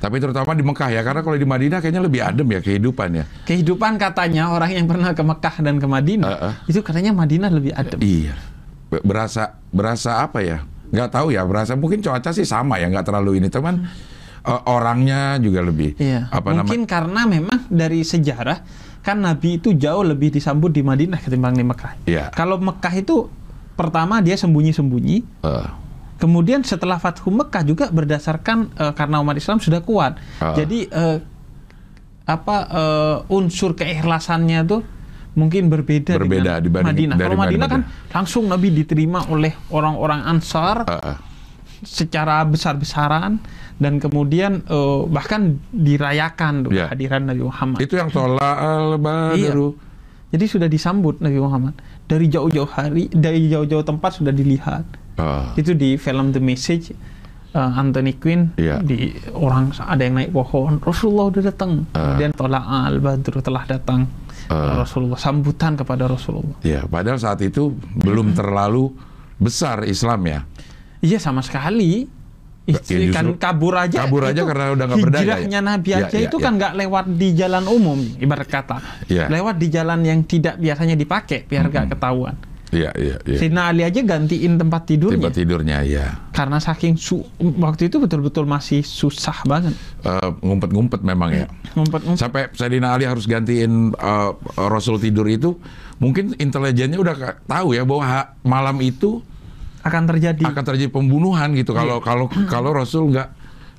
Tapi 0.00 0.16
terutama 0.16 0.56
di 0.56 0.64
Mekah 0.64 0.88
ya, 0.88 1.04
karena 1.04 1.20
kalau 1.20 1.36
di 1.36 1.44
Madinah 1.44 1.78
kayaknya 1.78 2.00
lebih 2.00 2.20
adem 2.24 2.48
ya 2.48 2.60
kehidupan 2.64 3.08
ya. 3.20 3.24
Kehidupan 3.44 4.00
katanya 4.00 4.48
orang 4.48 4.72
yang 4.72 4.88
pernah 4.88 5.12
ke 5.12 5.20
Mekah 5.20 5.54
dan 5.60 5.76
ke 5.76 5.84
Madinah 5.84 6.30
Eh, 6.30 6.44
eh. 6.48 6.54
itu 6.72 6.80
katanya 6.80 7.12
Madinah 7.12 7.52
lebih 7.52 7.76
adem. 7.76 8.00
Iya. 8.00 8.34
Be- 8.88 9.04
Berasa 9.04 9.60
berasa 9.68 10.24
apa 10.24 10.40
ya? 10.40 10.64
Nggak 10.88 11.08
tahu 11.12 11.30
ya. 11.30 11.44
Berasa 11.44 11.76
mungkin 11.76 12.00
cuaca 12.00 12.32
sih 12.32 12.42
sama 12.42 12.80
ya, 12.80 12.88
nggak 12.88 13.04
terlalu 13.04 13.44
ini. 13.44 13.52
Teman 13.52 13.84
eh, 14.40 14.60
orangnya 14.64 15.36
juga 15.36 15.60
lebih 15.60 16.00
Iya. 16.00 16.32
apa? 16.32 16.48
Mungkin 16.56 16.88
karena 16.88 17.28
memang 17.28 17.68
dari 17.68 18.00
sejarah 18.00 18.64
kan 19.00 19.20
Nabi 19.20 19.56
itu 19.56 19.76
jauh 19.76 20.00
lebih 20.00 20.32
disambut 20.32 20.72
di 20.72 20.80
Madinah 20.80 21.20
ketimbang 21.20 21.52
di 21.52 21.64
Mekah. 21.64 21.92
Iya. 22.08 22.32
Kalau 22.32 22.56
Mekah 22.56 22.94
itu 22.96 23.28
pertama 23.76 24.20
dia 24.20 24.36
sembunyi-sembunyi, 24.36 25.44
Kemudian 26.20 26.60
setelah 26.62 27.00
Fathu 27.00 27.32
Mekah 27.32 27.64
juga 27.64 27.88
berdasarkan 27.88 28.58
eh, 28.76 28.92
karena 28.92 29.18
umat 29.18 29.34
Islam 29.34 29.56
sudah 29.58 29.80
kuat. 29.80 30.20
Ah. 30.38 30.52
Jadi 30.52 30.84
eh, 30.86 31.18
apa 32.28 32.56
eh, 32.70 33.16
unsur 33.32 33.72
keikhlasannya 33.72 34.60
tuh 34.62 34.84
mungkin 35.32 35.66
berbeda, 35.66 36.14
Berbeda 36.14 36.58
dengan 36.58 36.92
dibanding- 36.92 37.08
Madinah. 37.10 37.16
Kalau 37.16 37.38
Madinah 37.38 37.68
kan 37.70 37.82
langsung 38.10 38.44
Nabi 38.46 38.68
diterima 38.70 39.24
oleh 39.26 39.54
orang-orang 39.70 40.26
Ansar 40.26 40.84
eh. 40.84 41.16
secara 41.80 42.44
besar-besaran 42.44 43.40
dan 43.80 43.96
kemudian 43.96 44.60
eh, 44.60 45.00
bahkan 45.08 45.56
dirayakan 45.72 46.68
tuh 46.68 46.70
Ya. 46.76 46.86
kehadiran 46.92 47.24
Nabi 47.26 47.42
Muhammad. 47.48 47.78
Itu 47.80 47.96
yang 47.96 48.12
tolak 48.12 48.56
al 48.60 49.00
badru. 49.00 49.72
Jadi 50.30 50.44
sudah 50.46 50.68
disambut 50.68 51.18
Nabi 51.18 51.40
Muhammad 51.40 51.74
dari 52.06 52.28
jauh-jauh 52.28 52.68
hari, 52.68 53.10
dari 53.10 53.48
jauh-jauh 53.48 53.82
tempat 53.82 54.14
sudah 54.14 54.30
dilihat. 54.30 54.86
Eh, 55.12 55.44
itu 55.56 55.72
di 55.72 55.94
film 55.94 56.30
The 56.30 56.38
Message 56.38 56.94
uh, 57.50 57.70
Anthony 57.72 58.14
Quinn 58.14 58.54
Iya. 58.54 58.78
di 58.80 59.10
orang 59.30 59.74
ada 59.74 60.00
yang 60.00 60.14
naik 60.14 60.30
pohon 60.30 60.78
Rasulullah 60.78 61.28
udah 61.28 61.42
datang 61.44 61.84
Ah. 61.90 62.14
kemudian 62.14 62.32
tolak 62.32 62.64
al 62.64 62.96
badru 62.98 63.38
telah 63.40 63.64
datang 63.64 64.06
Ah. 64.46 64.80
Rasulullah 64.80 65.14
sambutan 65.14 65.74
kepada 65.74 66.04
Rasulullah 66.04 66.58
ya, 66.60 66.82
padahal 66.84 67.16
saat 67.16 67.38
itu 67.40 67.70
belum 67.96 68.32
terlalu 68.32 68.90
besar 69.36 69.82
Islam 69.84 70.20
ya. 70.24 70.40
iya 71.00 71.16
sama 71.16 71.40
sekali 71.40 72.18
Ya, 72.68 72.76
Itu 72.78 73.10
kan 73.10 73.34
kabur 73.34 73.74
aja 73.74 74.04
kabur 74.04 74.22
aja 74.22 74.46
karena 74.46 74.70
udah 74.70 74.84
nggak 74.86 75.00
berdaya, 75.00 75.22
hijrahnya 75.42 75.58
ya? 75.58 75.64
Nabi 75.64 75.88
Ya, 75.90 75.98
aja 76.06 76.14
ya, 76.14 76.22
itu 76.22 76.36
ya. 76.38 76.44
kan 76.44 76.52
nggak 76.54 76.72
lewat 76.76 77.04
di 77.10 77.28
jalan 77.34 77.64
umum 77.66 77.98
ibarat 78.16 78.46
kata 78.46 78.78
Ya. 79.10 79.26
lewat 79.26 79.58
di 79.58 79.66
jalan 79.66 80.04
yang 80.04 80.22
tidak 80.22 80.54
biasanya 80.54 80.94
dipakai 80.94 81.42
biar 81.42 81.66
nggak 81.66 81.96
ketahuan 81.96 82.36
Iya, 82.70 82.94
iya, 82.94 83.16
iya. 83.26 83.38
Sina 83.38 83.66
Ali 83.66 83.82
aja 83.82 83.98
gantiin 83.98 84.54
tempat 84.54 84.86
tidurnya 84.86 85.18
Tempat 85.18 85.34
tidurnya 85.34 85.82
ya. 85.82 86.22
karena 86.30 86.56
saking 86.56 86.94
su 86.94 87.18
waktu 87.58 87.90
itu 87.90 87.98
betul-betul 87.98 88.46
masih 88.46 88.80
susah 88.80 89.42
banget 89.42 89.74
Eh, 90.00 90.30
ngumpet-ngumpet 90.38 91.02
memang 91.02 91.34
ya. 91.34 91.46
ngumpet-ngumpet 91.74 92.16
Sampai 92.16 92.46
Sayyidina 92.50 92.94
Ali 92.94 93.04
harus 93.04 93.26
gantiin 93.26 93.90
eh, 93.92 94.30
Rasul 94.56 94.96
tidur 94.96 95.26
itu, 95.26 95.58
mungkin 95.96 96.32
intelijennya 96.34 96.96
udah 96.96 97.14
tahu 97.42 97.74
ya 97.74 97.82
bahwa 97.82 98.04
ha- 98.04 98.30
malam 98.40 98.78
itu 98.78 99.18
akan 99.80 100.02
terjadi 100.06 100.44
akan 100.44 100.64
terjadi 100.64 100.90
pembunuhan 100.90 101.50
gitu 101.52 101.72
kalau 101.72 101.98
kalau 101.98 102.30
kalau 102.54 102.70
Rasul 102.70 103.10
nggak 103.10 103.28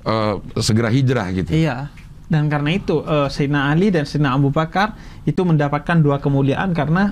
eh, 0.04 0.36
segera 0.60 0.92
hijrah 0.92 1.32
gitu. 1.32 1.48
Iya. 1.48 1.88
Dan 2.28 2.48
karena 2.48 2.72
itu 2.72 3.04
uh, 3.04 3.28
Sayyidina 3.28 3.76
Ali 3.76 3.92
dan 3.92 4.08
Sayyidina 4.08 4.32
Abu 4.32 4.56
Bakar 4.56 4.96
itu 5.28 5.44
mendapatkan 5.44 6.00
dua 6.00 6.16
kemuliaan 6.16 6.72
karena 6.72 7.12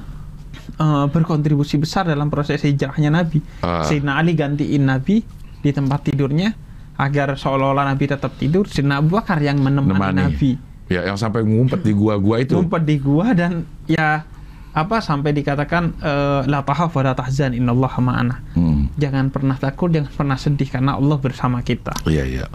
uh, 0.79 1.05
berkontribusi 1.09 1.77
besar 1.79 2.07
dalam 2.07 2.31
proses 2.31 2.61
hijrahnya 2.63 3.09
Nabi. 3.11 3.39
Ah. 3.61 3.83
Sayyidina 3.83 4.19
Ali 4.19 4.33
gantiin 4.35 4.85
Nabi 4.85 5.21
di 5.59 5.71
tempat 5.71 6.07
tidurnya 6.07 6.55
agar 6.99 7.35
seolah-olah 7.39 7.87
Nabi 7.95 8.05
tetap 8.07 8.35
tidur. 8.35 8.67
Sayyidina 8.67 8.99
Abu 8.99 9.15
Bakar 9.15 9.39
yang 9.39 9.59
menemani 9.59 9.95
Nemani. 9.95 10.21
Nabi. 10.27 10.51
Ya, 10.89 11.05
yang 11.05 11.21
sampai 11.21 11.45
ngumpet 11.45 11.85
di 11.85 11.93
gua-gua 11.93 12.41
itu. 12.41 12.57
Ngumpet 12.57 12.83
di 12.83 12.97
gua 12.97 13.37
dan 13.37 13.61
ya 13.85 14.25
apa 14.69 15.01
sampai 15.01 15.33
dikatakan 15.33 15.97
eh, 15.97 16.41
la 16.45 16.61
tahaf 16.61 16.93
wa 16.93 17.01
la 17.01 17.13
tahzan 17.17 17.57
innallaha 17.57 17.99
ma'ana. 18.01 18.35
Hmm. 18.53 18.89
Jangan 18.97 19.33
pernah 19.33 19.57
takut, 19.57 19.89
jangan 19.89 20.13
pernah 20.13 20.37
sedih 20.37 20.69
karena 20.69 20.97
Allah 20.97 21.17
bersama 21.17 21.61
kita. 21.65 21.93
Iya, 22.05 22.23
iya. 22.25 22.45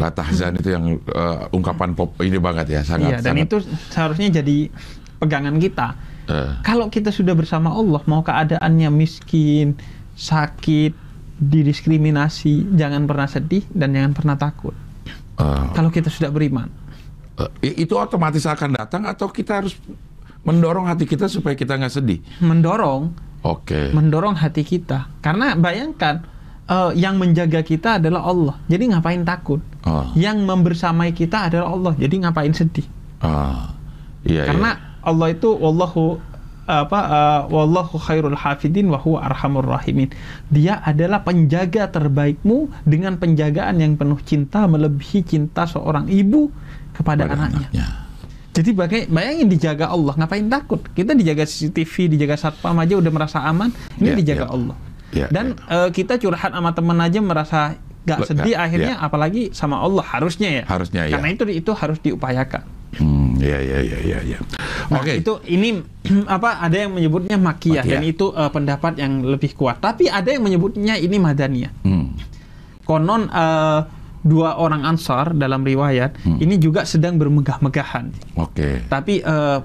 La 0.00 0.08
tahzan 0.08 0.56
itu 0.56 0.72
yang 0.72 0.96
eh, 0.96 1.56
ungkapan 1.56 1.92
pop 1.92 2.16
ini 2.24 2.40
banget 2.40 2.72
ya, 2.72 2.80
sangat 2.84 3.08
Iya, 3.08 3.18
dan 3.20 3.36
sangat, 3.36 3.46
itu 3.48 3.56
seharusnya 3.92 4.28
jadi 4.40 4.72
pegangan 5.20 5.56
kita. 5.60 5.88
Eh, 6.28 6.50
Kalau 6.60 6.86
kita 6.86 7.08
sudah 7.08 7.32
bersama 7.32 7.68
Allah, 7.70 8.00
mau 8.04 8.20
keadaannya 8.20 8.88
miskin, 8.88 9.74
sakit, 10.14 10.92
didiskriminasi, 11.38 12.74
jangan 12.74 13.04
pernah 13.04 13.26
sedih 13.26 13.62
dan 13.70 13.92
jangan 13.92 14.12
pernah 14.12 14.36
takut. 14.36 14.74
eh, 15.38 15.66
Kalau 15.72 15.88
kita 15.88 16.08
sudah 16.08 16.28
beriman. 16.28 16.68
eh, 17.62 17.74
itu 17.76 17.94
otomatis 17.94 18.42
akan 18.42 18.74
datang 18.76 19.02
atau 19.04 19.28
kita 19.28 19.62
harus 19.62 19.78
mendorong 20.42 20.86
hati 20.86 21.04
kita 21.04 21.26
supaya 21.26 21.54
kita 21.54 21.74
nggak 21.74 21.92
sedih. 21.92 22.18
Mendorong, 22.40 23.14
Oke. 23.42 23.90
mendorong 23.92 24.34
hati 24.34 24.62
kita. 24.62 25.06
Karena 25.20 25.54
bayangkan, 25.54 26.26
eh, 26.64 26.90
yang 26.96 27.14
menjaga 27.14 27.62
kita 27.62 28.02
adalah 28.02 28.26
Allah. 28.26 28.56
Jadi 28.66 28.90
ngapain 28.90 29.22
takut? 29.22 29.62
Oh, 29.86 30.10
Yang 30.12 30.42
membersamai 30.42 31.14
kita 31.14 31.46
adalah 31.46 31.70
Allah. 31.70 31.94
Jadi 31.94 32.14
ngapain 32.18 32.50
sedih? 32.50 32.86
ah, 33.18 33.74
iya, 34.22 34.46
Karena 34.46 34.87
Allah 35.02 35.28
itu 35.30 35.48
wallahu 35.52 36.18
apa 36.68 37.00
uh, 37.00 37.40
wallahu 37.48 37.96
khairul 37.96 38.36
hafidin 38.36 38.92
wa 38.92 39.00
huwa 39.00 39.24
arhamur 39.24 39.64
rahimin. 39.64 40.12
Dia 40.52 40.84
adalah 40.84 41.24
penjaga 41.24 41.88
terbaikmu 41.88 42.68
dengan 42.84 43.16
penjagaan 43.16 43.80
yang 43.80 43.96
penuh 43.96 44.20
cinta 44.20 44.68
melebihi 44.68 45.24
cinta 45.24 45.64
seorang 45.64 46.12
ibu 46.12 46.52
kepada 46.92 47.24
Pada 47.24 47.34
anaknya. 47.40 47.68
anaknya. 47.72 47.86
Jadi 48.52 48.70
bagai, 48.74 49.00
bayangin 49.06 49.46
dijaga 49.46 49.86
Allah, 49.86 50.18
ngapain 50.18 50.44
takut? 50.50 50.82
Kita 50.92 51.14
dijaga 51.14 51.46
CCTV, 51.46 52.18
dijaga 52.18 52.34
satpam 52.34 52.74
aja 52.82 52.98
udah 52.98 53.12
merasa 53.14 53.38
aman. 53.46 53.70
Ini 53.96 54.08
Ya, 54.12 54.14
dijaga 54.18 54.44
ya. 54.44 54.48
Allah. 54.50 54.76
Ya, 55.08 55.26
Dan 55.30 55.54
eh, 55.70 55.88
kita 55.94 56.18
curhat 56.18 56.52
sama 56.52 56.74
teman 56.74 56.98
aja 56.98 57.22
merasa 57.22 57.78
gak 58.02 58.26
sedih, 58.26 58.58
ya, 58.58 58.66
akhirnya 58.66 58.94
ya. 58.98 59.04
apalagi 59.04 59.54
sama 59.54 59.78
Allah 59.78 60.02
harusnya 60.02 60.50
ya. 60.50 60.62
Harusnya, 60.66 61.06
ya. 61.06 61.16
Karena 61.16 61.28
itu 61.32 61.46
itu 61.48 61.70
harus 61.70 62.02
diupayakan. 62.02 62.66
Hmm, 62.96 63.36
iya, 63.36 63.60
iya, 63.60 63.78
iya, 63.84 63.98
iya, 64.00 64.18
iya. 64.24 64.38
Nah, 64.88 65.04
Oke. 65.04 65.20
itu 65.20 65.32
ini 65.46 65.84
apa 66.26 66.58
ada 66.58 66.72
yang 66.74 66.92
menyebutnya 66.92 67.36
makiyah 67.36 67.84
Makiyah. 67.84 68.00
dan 68.00 68.02
itu 68.02 68.26
eh, 68.32 68.48
pendapat 68.48 68.92
yang 68.96 69.20
lebih 69.20 69.52
kuat. 69.52 69.78
Tapi 69.78 70.08
ada 70.08 70.26
yang 70.26 70.40
menyebutnya 70.40 70.96
ini 70.96 71.16
madaniyah. 71.16 71.72
Hmm. 71.84 72.16
Konon 72.82 73.28
eh, 73.28 73.80
dua 74.18 74.56
orang 74.56 74.82
ansar 74.82 75.30
dalam 75.32 75.62
riwayat 75.62 76.16
Hmm. 76.24 76.40
ini 76.40 76.56
juga 76.56 76.82
sedang 76.82 77.16
bermegah-megahan. 77.16 78.34
Oke. 78.34 78.82
Tapi 78.84 79.20
eh, 79.20 79.58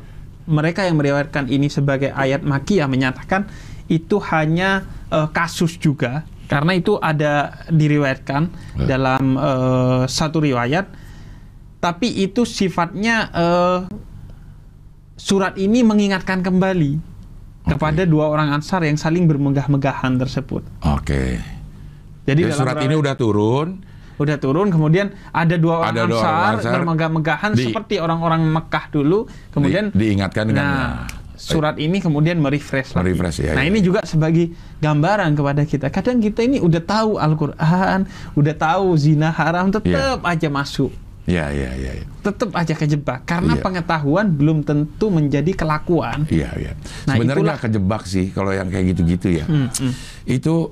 mereka 0.43 0.83
yang 0.83 0.99
meriwayatkan 0.99 1.47
ini 1.47 1.71
sebagai 1.71 2.11
ayat 2.11 2.43
makiyah 2.43 2.85
menyatakan 2.85 3.47
itu 3.87 4.19
hanya 4.25 4.83
eh, 5.07 5.27
kasus 5.29 5.79
juga 5.79 6.27
karena 6.43 6.75
itu 6.75 6.99
ada 6.99 7.63
diriwayatkan 7.71 8.51
Ya. 8.75 8.85
dalam 8.89 9.23
eh, 9.33 10.01
satu 10.05 10.43
riwayat 10.43 10.85
tapi 11.83 12.07
itu 12.15 12.47
sifatnya 12.47 13.27
eh, 13.35 13.79
surat 15.19 15.59
ini 15.59 15.83
mengingatkan 15.83 16.39
kembali 16.39 16.95
kepada 17.67 18.07
dua 18.07 18.31
orang 18.31 18.55
ansar 18.55 18.87
yang 18.87 18.95
saling 18.95 19.27
bermegah-megahan 19.27 20.15
tersebut. 20.15 20.63
Oke. 20.83 21.39
Jadi, 22.23 22.39
Jadi 22.39 22.41
dalam 22.47 22.59
surat 22.63 22.77
ini 22.87 22.95
udah 22.95 23.15
turun. 23.19 23.69
udah 24.13 24.37
turun 24.37 24.69
kemudian 24.69 25.09
ada 25.33 25.57
dua 25.57 25.83
orang 25.83 25.89
Ada 25.97 26.03
dua 26.05 26.21
ansar, 26.21 26.31
orang 26.31 26.53
ansar 26.53 26.71
bermegah-megahan 26.79 27.51
di- 27.57 27.65
seperti 27.65 27.95
orang-orang 27.97 28.45
Mekah 28.45 28.85
dulu 28.93 29.25
kemudian 29.49 29.89
Di- 29.89 29.99
diingatkan 30.05 30.53
dengan 30.53 30.63
nah 30.63 31.09
surat 31.33 31.75
ini 31.81 31.97
kemudian 31.99 32.37
merefresh 32.39 32.93
lagi. 32.93 33.03
Merefresh, 33.03 33.41
ya, 33.41 33.51
nah 33.57 33.65
ya, 33.65 33.73
ini 33.73 33.81
ya. 33.81 33.89
juga 33.89 33.99
sebagai 34.05 34.53
gambaran 34.79 35.33
kepada 35.33 35.65
kita 35.65 35.89
kadang 35.89 36.21
kita 36.21 36.45
ini 36.45 36.61
udah 36.61 36.79
tahu 36.85 37.17
Al-Qur'an 37.19 38.05
udah 38.37 38.55
tahu 38.55 38.95
zina 38.95 39.33
haram 39.33 39.73
tetap 39.73 40.21
aja 40.23 40.47
masuk 40.47 40.93
Iya, 41.23 41.45
iya, 41.49 41.71
iya. 41.73 41.91
iya. 41.97 42.05
tetap 42.19 42.51
aja 42.51 42.71
kejebak 42.71 43.23
karena 43.23 43.55
Iya. 43.55 43.63
pengetahuan 43.63 44.27
belum 44.31 44.63
tentu 44.63 45.07
menjadi 45.07 45.51
kelakuan 45.53 46.23
Iya, 46.27 46.51
iya. 46.55 46.71
Nah, 47.05 47.15
Sebenarnya 47.15 47.31
itulah- 47.33 47.47
nggak 47.53 47.63
kejebak 47.63 48.03
sih 48.05 48.25
kalau 48.29 48.51
yang 48.51 48.67
kayak 48.67 48.91
gitu-gitu 48.91 49.27
ya. 49.33 49.45
Hmm, 49.45 49.67
hmm. 49.69 49.91
Itu 50.25 50.71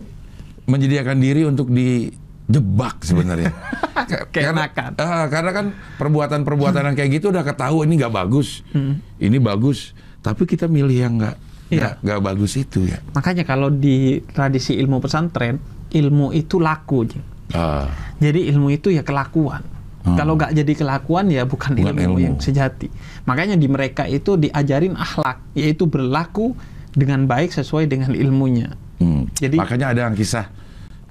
menyediakan 0.63 1.17
diri 1.17 1.43
untuk 1.43 1.71
dijebak 1.71 2.99
sebenarnya. 3.01 3.51
Ka- 4.11 4.27
karena, 4.27 4.67
ah, 4.97 5.27
karena 5.27 5.51
kan 5.51 5.65
perbuatan-perbuatan 5.95 6.81
yang 6.83 6.95
kayak 6.95 7.11
gitu 7.13 7.29
udah 7.29 7.43
ketahuan 7.43 7.85
ini 7.85 7.95
nggak 7.97 8.11
bagus, 8.13 8.63
Hmm. 8.71 8.99
ini 9.17 9.37
bagus, 9.37 9.91
tapi 10.19 10.43
kita 10.43 10.65
milih 10.65 10.97
yang 10.97 11.15
nggak 11.15 11.35
Iya. 11.67 11.79
nggak 11.79 11.93
nggak 12.01 12.21
bagus 12.21 12.51
itu 12.55 12.83
ya. 12.83 12.99
makanya 13.11 13.43
kalau 13.43 13.67
di 13.67 14.19
tradisi 14.27 14.75
ilmu 14.75 14.99
pesantren 14.99 15.59
ilmu 15.89 16.31
itu 16.31 16.59
laku. 16.59 17.07
Ah, 17.51 17.87
Jadi 18.17 18.47
ilmu 18.47 18.67
itu 18.69 18.87
ya 18.87 19.03
kelakuan. 19.03 19.63
Hmm. 20.01 20.17
Kalau 20.17 20.33
nggak 20.33 20.51
jadi 20.57 20.73
kelakuan 20.73 21.29
ya 21.29 21.45
bukan, 21.45 21.77
Bukan 21.77 21.93
ilmu, 21.93 22.17
ilmu. 22.17 22.17
yang 22.19 22.35
sejati. 22.41 22.89
Makanya 23.25 23.53
di 23.53 23.69
mereka 23.69 24.09
itu 24.09 24.33
diajarin 24.33 24.97
akhlak, 24.97 25.41
yaitu 25.53 25.85
berlaku 25.85 26.57
dengan 26.91 27.29
baik 27.29 27.53
sesuai 27.53 27.85
dengan 27.85 28.11
ilmunya. 28.11 28.73
hmm. 28.97 29.29
Jadi- 29.37 29.57
makanya 29.61 29.93
ada 29.93 30.01
yang 30.09 30.15
kisah 30.17 30.49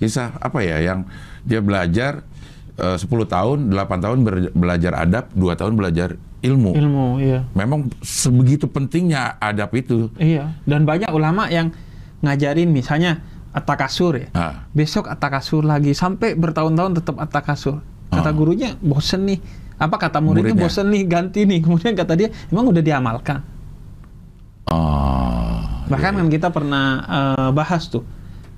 kisah 0.00 0.32
apa 0.40 0.64
ya 0.64 0.80
yang 0.80 1.04
dia 1.44 1.60
belajar 1.60 2.24
eh, 2.80 2.96
10 2.96 3.04
tahun, 3.28 3.68
8 3.68 4.00
tahun 4.00 4.18
belajar 4.56 4.92
adab, 4.96 5.28
2 5.36 5.52
tahun 5.52 5.76
belajar 5.76 6.16
ilmu. 6.40 6.72
Ilmu, 6.72 7.06
iya. 7.20 7.44
Memang 7.52 7.92
sebegitu 8.00 8.64
pentingnya 8.64 9.36
adab 9.36 9.68
itu. 9.76 10.08
Iya. 10.16 10.56
Dan 10.64 10.88
banyak 10.88 11.12
ulama 11.12 11.52
yang 11.52 11.76
ngajarin 12.24 12.72
misalnya 12.72 13.20
atakasur 13.52 14.16
ya. 14.16 14.28
Ah. 14.32 14.64
Besok 14.72 15.12
atakasur 15.12 15.60
lagi 15.60 15.92
sampai 15.92 16.32
bertahun-tahun 16.32 17.04
tetap 17.04 17.20
atakasur. 17.20 17.84
Kata 18.10 18.26
Ah. 18.26 18.34
gurunya 18.34 18.74
bosen 18.76 19.22
nih. 19.24 19.38
Apa 19.76 19.96
kata 19.96 20.18
muridnya, 20.18 20.52
Muridnya. 20.52 20.62
bosen 20.66 20.86
nih 20.86 21.02
ganti 21.04 21.40
nih. 21.42 21.58
Kemudian 21.58 21.94
kata 21.94 22.12
dia 22.14 22.28
emang 22.46 22.68
udah 22.68 22.80
diamalkan. 22.80 23.40
Oh, 24.66 25.58
Bahkan 25.88 26.12
iya, 26.12 26.18
kan 26.20 26.26
kita 26.28 26.48
pernah 26.48 26.86
eh, 27.02 27.50
bahas 27.50 27.86
tuh 27.86 28.04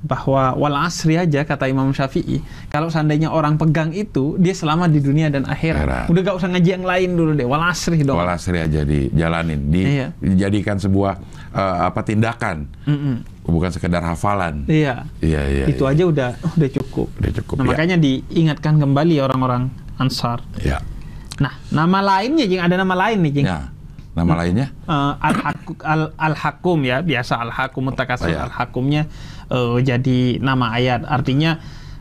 bahwa 0.03 0.59
wal 0.59 0.75
asri 0.83 1.15
aja 1.15 1.47
kata 1.47 1.71
Imam 1.71 1.87
Syafi'i 1.89 2.43
kalau 2.67 2.91
seandainya 2.91 3.31
orang 3.31 3.55
pegang 3.55 3.95
itu 3.95 4.35
dia 4.35 4.51
selama 4.51 4.85
di 4.85 4.99
dunia 4.99 5.31
dan 5.31 5.47
akhirat 5.47 5.79
Akhirat. 5.79 6.05
udah 6.11 6.21
gak 6.21 6.37
usah 6.37 6.49
ngaji 6.51 6.71
yang 6.73 6.83
lain 6.83 7.11
dulu 7.15 7.31
deh 7.33 7.47
wal 7.47 7.63
asri 7.63 8.03
dong 8.03 8.19
Walasri 8.19 8.59
aja 8.59 8.83
dijalanin, 8.83 9.63
di, 9.65 9.83
Iya. 9.95 10.11
dijadikan 10.19 10.75
sebuah 10.77 11.23
eh, 11.55 11.77
apa 11.87 12.03
tindakan, 12.03 12.67
Mm-mm. 12.83 13.47
bukan 13.47 13.71
sekedar 13.71 14.03
hafalan. 14.03 14.67
iya 14.67 15.07
Iya, 15.23 15.41
iya. 15.47 15.65
itu 15.71 15.87
iya. 15.87 15.93
aja 15.95 16.03
udah 16.05 16.29
udah 16.51 16.69
cukup 16.93 17.09
Udah 17.17 17.33
cukup, 17.33 17.55
nah 17.57 17.65
ya. 17.65 17.69
makanya 17.73 17.97
diingatkan 17.97 18.77
kembali 18.77 19.17
orang-orang 19.19 19.73
ansar 19.97 20.45
Ya. 20.61 20.85
nah 21.41 21.57
nama 21.71 21.99
lainnya 21.99 22.45
jing 22.45 22.61
ada 22.61 22.77
nama 22.77 22.93
lain 22.93 23.25
nih 23.25 23.33
jing 23.33 23.47
Ya. 23.49 23.73
Nama 24.13 24.29
lainnya? 24.37 24.69
Eh, 24.85 25.13
al-hakum 25.19 25.73
al, 25.81 26.13
al-hakum 26.21 26.85
ya 26.85 27.01
biasa 27.01 27.41
al-hakum 27.41 27.89
mutakasir 27.89 28.29
Oh, 28.29 28.37
ya. 28.37 28.45
al-hakumnya 28.45 29.09
eh, 29.49 29.77
jadi 29.81 30.19
nama 30.37 30.69
ayat 30.71 31.09
artinya 31.09 31.57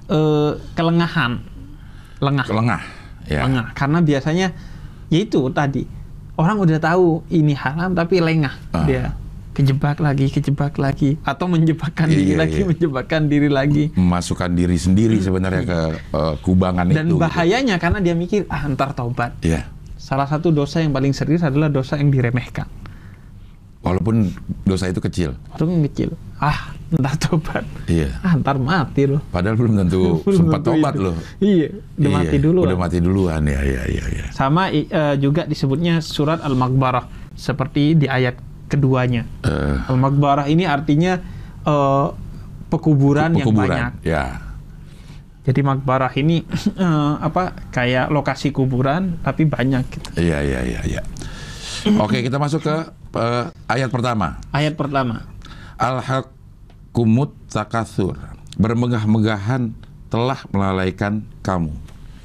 eh, 0.06 0.52
kelengahan 0.74 1.40
lengah 2.20 2.44
Kelengah. 2.44 2.82
Ya. 3.26 3.48
lengah 3.48 3.72
karena 3.72 4.04
biasanya 4.04 4.52
yaitu 5.08 5.40
tadi 5.50 5.88
orang 6.36 6.60
udah 6.60 6.84
tahu 6.84 7.24
ini 7.30 7.56
haram 7.56 7.94
tapi 7.94 8.20
lengah 8.20 8.60
Ah. 8.72 8.84
dia 8.84 9.16
kejebak 9.52 9.98
lagi 9.98 10.28
kejebak 10.28 10.76
lagi 10.76 11.20
atau 11.22 11.46
menjebakkan 11.46 12.08
Iya, 12.08 12.16
diri 12.16 12.26
iya, 12.30 12.38
lagi 12.38 12.58
iya. 12.58 12.68
menjebakkan 12.68 13.22
diri 13.26 13.50
lagi 13.50 13.84
Memasukkan 13.92 14.50
diri 14.50 14.76
sendiri 14.76 15.18
sebenarnya 15.18 15.64
ke 15.64 15.80
eh, 16.10 16.36
kubangan 16.40 16.88
dan 16.88 17.04
itu. 17.04 17.16
gitu. 17.16 17.20
bahayanya 17.20 17.76
karena 17.76 18.00
dia 18.00 18.14
mikir 18.14 18.48
ah 18.48 18.64
ntar 18.68 18.92
taubat 18.92 19.36
Iya. 19.42 19.68
salah 19.96 20.26
satu 20.26 20.50
dosa 20.50 20.80
yang 20.80 20.90
paling 20.90 21.12
serius 21.12 21.42
adalah 21.42 21.68
dosa 21.68 21.96
yang 21.96 22.10
diremehkan 22.10 22.66
Walaupun 23.82 24.30
dosa 24.62 24.86
itu 24.86 25.00
kecil. 25.00 25.34
itu 25.52 25.64
kecil 25.84 26.10
ah 26.38 26.70
ntar 26.92 27.18
taubat 27.18 27.66
Iya. 27.86 28.14
ah 28.22 28.34
ntar 28.36 28.56
mati 28.56 29.04
loh 29.06 29.20
Padahal 29.28 29.58
belum 29.58 29.74
tentu 29.76 30.02
Belum 30.22 30.38
sempat 30.38 30.60
tentu 30.60 30.70
tobat 30.76 30.94
itu. 30.94 31.02
loh. 31.02 31.16
iya 31.40 31.68
udah 31.98 32.08
Iya, 32.08 32.16
mati 32.16 32.38
dulu 32.38 32.60
Udah 32.62 32.78
mati 32.78 32.98
duluan 33.00 33.42
ya, 33.44 33.60
ya, 33.60 33.82
ya, 33.86 34.06
ya. 34.06 34.26
sama 34.32 34.70
eh, 34.70 34.86
juga 35.18 35.44
disebutnya 35.44 35.98
surat 36.00 36.40
al-maghbarah 36.40 37.04
seperti 37.34 37.96
di 37.96 38.06
ayat 38.06 38.38
keduanya 38.72 39.28
Eh, 39.44 39.76
Al-Maghbarah 39.92 40.48
ini 40.48 40.64
artinya 40.64 41.20
eh, 41.62 42.08
pekuburan, 42.72 43.36
yang 43.36 43.44
pekuburan. 43.44 43.68
banyak. 43.68 43.92
Ya. 44.08 44.40
Jadi 45.42 45.60
makbarah 45.60 46.14
ini 46.16 46.46
eh, 46.88 47.14
apa 47.20 47.52
kayak 47.70 48.08
lokasi 48.08 48.56
kuburan 48.56 49.20
tapi 49.20 49.44
banyak 49.44 49.84
gitu. 49.92 50.10
Iya, 50.16 50.40
iya, 50.40 50.60
iya, 50.64 50.82
iya. 50.88 51.02
Oke, 52.00 52.22
kita 52.22 52.38
masuk 52.38 52.62
ke 52.62 52.76
eh, 53.18 53.46
ayat 53.68 53.90
pertama. 53.90 54.40
Ayat 54.54 54.78
pertama. 54.78 55.26
Al-hakumut 55.76 57.34
takatsur. 57.50 58.16
Bermegah-megahan 58.56 59.74
telah 60.08 60.40
melalaikan 60.54 61.26
kamu. 61.42 61.74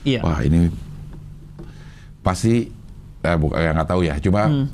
Iya. 0.04 0.20
Wah, 0.20 0.44
ini 0.44 0.68
pasti 2.20 2.68
eh, 3.22 3.36
bukan 3.38 3.58
nggak 3.74 3.88
tahu 3.88 4.04
ya. 4.04 4.20
Cuma 4.20 4.68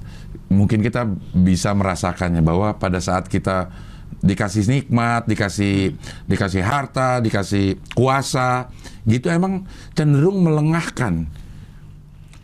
mungkin 0.53 0.85
kita 0.85 1.09
bisa 1.33 1.73
merasakannya 1.73 2.45
bahwa 2.45 2.77
pada 2.77 3.01
saat 3.01 3.27
kita 3.27 3.73
dikasih 4.23 4.69
nikmat, 4.71 5.27
dikasih 5.27 5.99
dikasih 6.31 6.63
harta, 6.63 7.19
dikasih 7.19 7.81
kuasa, 7.97 8.71
gitu 9.09 9.33
emang 9.33 9.67
cenderung 9.97 10.45
melengahkan. 10.45 11.27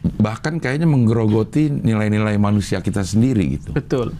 Bahkan 0.02 0.58
kayaknya 0.58 0.88
menggerogoti 0.90 1.70
nilai-nilai 1.70 2.34
manusia 2.40 2.82
kita 2.82 3.06
sendiri 3.06 3.60
gitu. 3.60 3.70
Betul. 3.76 4.16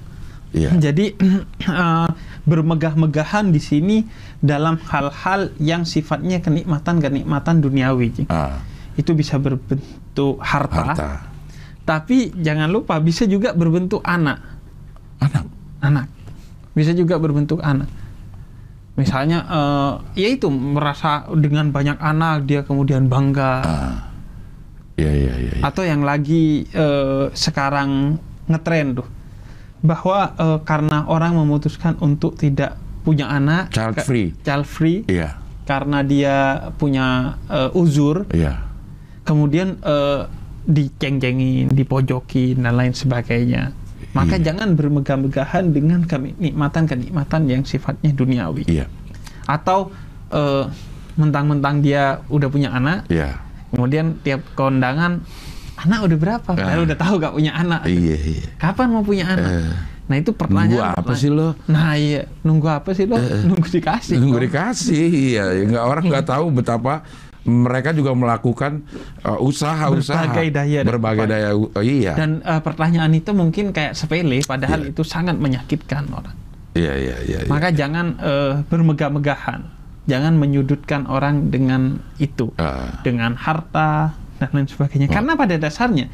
Iya. 0.55 0.77
Jadi 0.87 1.19
eh, 1.67 2.11
bermegah-megahan 2.47 3.51
di 3.51 3.61
sini 3.61 3.97
dalam 4.39 4.79
hal-hal 4.89 5.51
yang 5.59 5.83
sifatnya 5.83 6.39
kenikmatan-kenikmatan 6.39 7.59
duniawi. 7.59 8.31
Ah, 8.31 8.63
Itu 8.95 9.15
bisa 9.15 9.39
berbentuk 9.39 10.39
harta, 10.43 10.95
harta. 10.95 11.11
Tapi 11.89 12.37
jangan 12.37 12.69
lupa 12.69 13.01
bisa 13.01 13.25
juga 13.25 13.57
berbentuk 13.57 14.05
anak. 14.05 14.45
Anak. 15.25 15.45
Anak. 15.81 16.07
Bisa 16.77 16.93
juga 16.93 17.17
berbentuk 17.17 17.65
anak. 17.65 17.89
Misalnya 19.01 19.49
eh, 19.49 19.93
ya 20.21 20.29
itu 20.29 20.53
merasa 20.53 21.25
dengan 21.33 21.73
banyak 21.73 21.97
anak 21.97 22.45
dia 22.45 22.61
kemudian 22.61 23.09
bangga 23.09 23.65
Ah. 23.65 23.97
Iya, 24.99 25.15
iya, 25.15 25.35
iya. 25.39 25.53
iya. 25.55 25.63
atau 25.63 25.87
yang 25.87 26.03
lagi 26.03 26.67
eh, 26.75 27.31
sekarang 27.31 28.19
ngetren 28.51 28.99
tuh 28.99 29.07
bahwa 29.79 30.35
eh, 30.35 30.59
karena 30.67 31.07
orang 31.07 31.39
memutuskan 31.39 31.95
untuk 32.03 32.35
tidak 32.35 32.75
punya 33.07 33.31
anak 33.31 33.71
Child 33.71 34.03
free. 34.03 34.35
child 34.43 34.67
free 34.67 35.07
Iya, 35.07 35.39
karena 35.71 36.03
dia 36.03 36.37
punya 36.75 37.39
eh, 37.47 37.79
uzur 37.79 38.27
iya. 38.35 38.59
kemudian 39.23 39.79
eh, 39.87 40.27
diceng-cengin 40.69 41.73
dipojokin 41.73 42.61
dan 42.61 42.75
lain 42.75 42.93
sebagainya 42.93 43.73
maka 44.11 44.37
Iya. 44.37 44.53
jangan 44.53 44.73
bermegah-megahan 44.73 45.65
dengan 45.69 46.01
kenikmatan-kenikmatan 46.03 47.43
yang 47.45 47.63
sifatnya 47.63 48.13
duniawi 48.13 48.65
Iya, 48.67 48.87
atau 49.45 49.89
eh, 50.29 50.65
mentang-mentang 51.15 51.81
dia 51.81 52.21
udah 52.27 52.49
punya 52.49 52.71
anak 52.71 53.09
iya. 53.09 53.41
Kemudian 53.69 54.17
tiap 54.19 54.41
kondangan 54.55 55.21
anak 55.77 56.01
udah 56.03 56.17
berapa? 56.17 56.49
Padahal 56.49 56.81
Ah. 56.81 56.87
udah 56.89 56.97
tahu 56.97 57.15
gak 57.19 57.35
punya 57.37 57.53
anak. 57.53 57.85
Iya, 57.85 58.17
iya. 58.17 58.49
Kapan 58.57 58.89
mau 58.89 59.05
punya 59.05 59.29
anak? 59.29 59.45
Eh, 59.45 59.73
nah 60.09 60.17
itu 60.17 60.33
Nunggu 60.33 60.41
pertanyaan. 60.41 60.89
apa 60.89 60.97
pertanyaan. 61.05 61.21
sih 61.21 61.29
lo? 61.29 61.49
Nah 61.69 61.93
iya, 61.93 62.21
nunggu 62.41 62.65
apa 62.67 62.91
sih 62.93 63.05
lo? 63.05 63.21
nunggu 63.21 63.69
dikasih. 63.69 64.17
Nunggu 64.17 64.35
dong. 64.35 64.45
dikasih, 64.49 65.05
iya. 65.05 65.45
Nggak, 65.61 65.85
orang 65.85 66.05
nggak 66.09 66.27
tahu 66.27 66.45
betapa 66.51 67.05
mereka 67.47 67.95
juga 67.95 68.13
melakukan 68.13 68.83
uh, 69.23 69.39
usaha-usaha. 69.39 70.27
Berbagai 70.27 70.49
daya 70.51 70.79
dan 70.83 70.91
Berbagai 70.91 71.25
upaya. 71.25 71.35
daya, 71.35 71.51
uh, 71.55 71.85
iya. 71.85 72.13
Dan 72.19 72.31
eh, 72.43 72.61
pertanyaan 72.61 73.13
itu 73.15 73.31
mungkin 73.31 73.71
kayak 73.71 73.95
sepele, 73.95 74.43
padahal 74.43 74.85
Iya. 74.85 74.91
itu 74.93 75.03
sangat 75.07 75.39
menyakitkan 75.39 76.09
orang. 76.11 76.37
Iya, 76.75 76.95
iya, 76.95 77.17
iya. 77.25 77.39
iya. 77.45 77.49
Maka 77.49 77.73
jangan 77.73 78.19
eh, 78.21 78.53
bermegah-megahan, 78.69 79.61
jangan 80.07 80.35
menyudutkan 80.37 81.07
orang 81.07 81.49
dengan 81.49 82.03
itu, 82.19 82.53
Ah, 82.61 83.01
dengan 83.03 83.35
harta 83.39 84.13
dan 84.39 84.51
lain 84.53 84.69
sebagainya. 84.69 85.09
Oh. 85.09 85.15
Karena 85.15 85.33
pada 85.35 85.55
dasarnya 85.57 86.07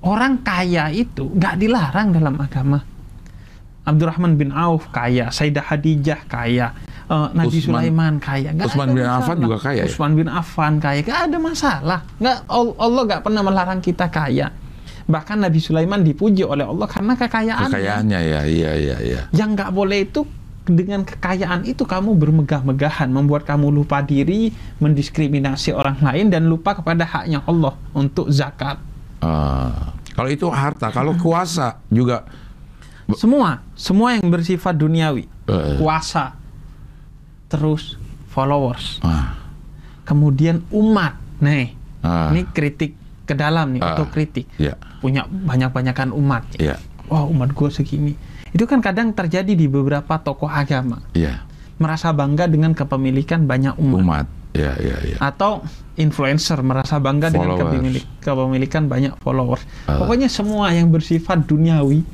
orang 0.00 0.40
kaya 0.40 0.88
itu 0.90 1.28
nggak 1.28 1.54
dilarang 1.60 2.12
dalam 2.12 2.34
agama. 2.40 2.80
Abdurrahman 3.80 4.36
bin 4.36 4.52
Auf 4.52 4.92
kaya, 4.92 5.32
Sayyidah 5.32 5.64
Hadijah 5.72 6.20
kaya, 6.28 6.76
eh, 7.10 7.28
Nabi 7.34 7.50
Usman- 7.50 7.66
Sulaiman 7.66 8.14
kaya. 8.16 8.54
Nggak 8.54 8.68
Usman 8.70 8.86
ada 8.86 8.94
bin 8.94 9.02
masalah. 9.02 9.18
Affan 9.20 9.36
juga 9.42 9.56
kaya 9.58 9.76
ya? 9.76 9.84
Usman 9.84 10.12
bin 10.14 10.28
Affan 10.30 10.72
kaya, 10.78 11.00
nggak 11.02 11.20
ada 11.26 11.38
masalah. 11.38 11.98
Al- 12.46 12.76
Allah 12.78 13.02
nggak 13.04 13.22
pernah 13.22 13.42
melarang 13.42 13.80
kita 13.80 14.06
kaya. 14.06 14.48
Bahkan 15.04 15.42
Nabi 15.42 15.58
Sulaiman 15.58 16.00
dipuji 16.00 16.46
oleh 16.46 16.62
Allah 16.62 16.86
karena 16.86 17.18
kekayaannya. 17.18 17.66
kekayaannya 17.68 18.20
ya, 18.22 18.40
iya, 18.46 18.70
iya, 18.72 18.96
iya. 19.02 19.20
Yang 19.34 19.48
nggak 19.58 19.70
boleh 19.74 20.06
itu 20.06 20.22
dengan 20.60 21.02
kekayaan 21.02 21.66
itu 21.66 21.82
kamu 21.82 22.14
bermegah-megahan, 22.14 23.10
membuat 23.10 23.42
kamu 23.42 23.74
lupa 23.74 24.06
diri, 24.06 24.54
mendiskriminasi 24.78 25.74
orang 25.74 25.98
lain 25.98 26.30
dan 26.30 26.46
lupa 26.46 26.78
kepada 26.78 27.02
haknya 27.02 27.42
Allah 27.42 27.74
untuk 27.90 28.30
zakat. 28.30 28.78
Ah, 29.18 29.90
kalau 30.14 30.30
itu 30.30 30.46
harta, 30.46 30.94
kalau 30.94 31.18
kuasa 31.18 31.82
juga. 31.90 32.22
Semua, 33.10 33.66
semua 33.74 34.14
yang 34.14 34.30
bersifat 34.30 34.78
duniawi, 34.78 35.26
Eh. 35.50 35.74
kuasa, 35.82 36.38
terus 37.50 37.98
followers, 38.28 39.02
Ah, 39.02 39.34
kemudian 40.04 40.62
umat. 40.70 41.18
Nih, 41.40 41.74
ah, 42.00 42.30
ini 42.30 42.46
kritik 42.46 42.94
ke 43.24 43.34
dalam 43.34 43.74
nih, 43.74 43.82
Ah. 43.82 43.96
otokritik. 43.96 44.46
ya, 44.54 44.78
Punya 45.00 45.26
banyak-banyakan 45.26 46.12
umat. 46.12 46.46
ya, 46.54 46.78
Wah, 47.06 47.26
umat 47.26 47.50
gue 47.50 47.68
segini. 47.68 48.14
Itu 48.48 48.64
kan 48.64 48.78
kadang 48.78 49.10
terjadi 49.10 49.50
di 49.50 49.66
beberapa 49.66 50.16
tokoh 50.16 50.46
agama. 50.46 51.02
ya. 51.10 51.42
Merasa 51.76 52.12
bangga 52.12 52.44
dengan 52.44 52.70
kepemilikan 52.70 53.48
banyak 53.48 53.74
umat. 53.78 53.98
Umat, 53.98 54.26
ya, 54.52 54.76
ya, 54.76 54.96
ya. 55.02 55.16
atau 55.18 55.64
influencer 55.96 56.60
merasa 56.60 56.96
bangga 56.96 57.28
dengan 57.28 57.56
Followers. 57.56 57.62
kepemilik- 57.66 58.08
kepemilikan 58.20 58.82
banyak 58.84 59.12
followers. 59.18 59.64
Ah. 59.84 59.96
Pokoknya 59.96 60.28
semua 60.28 60.70
yang 60.70 60.88
bersifat 60.88 61.42
duniawi. 61.42 62.04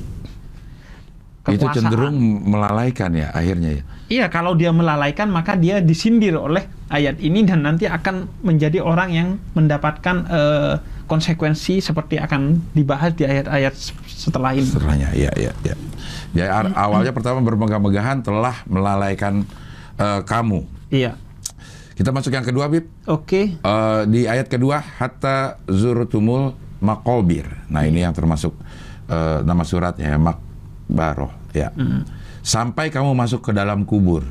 Itu 1.47 1.63
kekuasaan. 1.63 1.75
cenderung 1.79 2.17
melalaikan 2.43 3.11
ya 3.15 3.31
akhirnya 3.31 3.79
ya. 3.79 3.83
Iya, 4.07 4.25
kalau 4.31 4.55
dia 4.55 4.71
melalaikan 4.71 5.27
maka 5.27 5.59
dia 5.59 5.83
disindir 5.83 6.39
oleh 6.39 6.63
ayat 6.87 7.19
ini 7.19 7.43
dan 7.43 7.63
nanti 7.67 7.87
akan 7.87 8.27
menjadi 8.39 8.79
orang 8.79 9.09
yang 9.11 9.29
mendapatkan 9.51 10.15
eh, 10.27 10.75
konsekuensi 11.07 11.79
seperti 11.79 12.19
akan 12.19 12.71
dibahas 12.71 13.15
di 13.15 13.23
ayat-ayat 13.27 13.75
setelah 14.07 14.55
ini. 14.55 14.67
Setelahnya, 14.67 15.11
ya, 15.15 15.31
ya, 15.35 15.51
ya. 15.63 15.75
Jadi 16.35 16.47
ar- 16.47 16.75
awalnya 16.75 17.11
pertama 17.15 17.39
bermegah-megahan 17.43 18.23
telah 18.23 18.63
melalaikan 18.67 19.43
eh, 19.99 20.21
kamu. 20.23 20.63
Iya. 20.91 21.19
Kita 21.97 22.13
masuk 22.13 22.29
yang 22.29 22.45
kedua, 22.45 22.69
Bib. 22.69 22.87
Oke. 23.07 23.59
Eh, 23.59 24.01
di 24.07 24.23
ayat 24.27 24.47
kedua 24.47 24.79
hatta 24.79 25.59
zurtumul 25.67 26.55
makobir. 26.79 27.47
Nah 27.67 27.83
ini 27.83 28.07
yang 28.07 28.15
termasuk 28.15 28.55
eh, 29.11 29.39
nama 29.43 29.67
suratnya 29.67 30.15
ya, 30.15 30.19
makbaroh 30.87 31.31
ya. 31.51 31.71
Sampai 32.41 32.87
kamu 32.87 33.11
masuk 33.11 33.43
ke 33.43 33.51
dalam 33.51 33.83
kubur. 33.83 34.23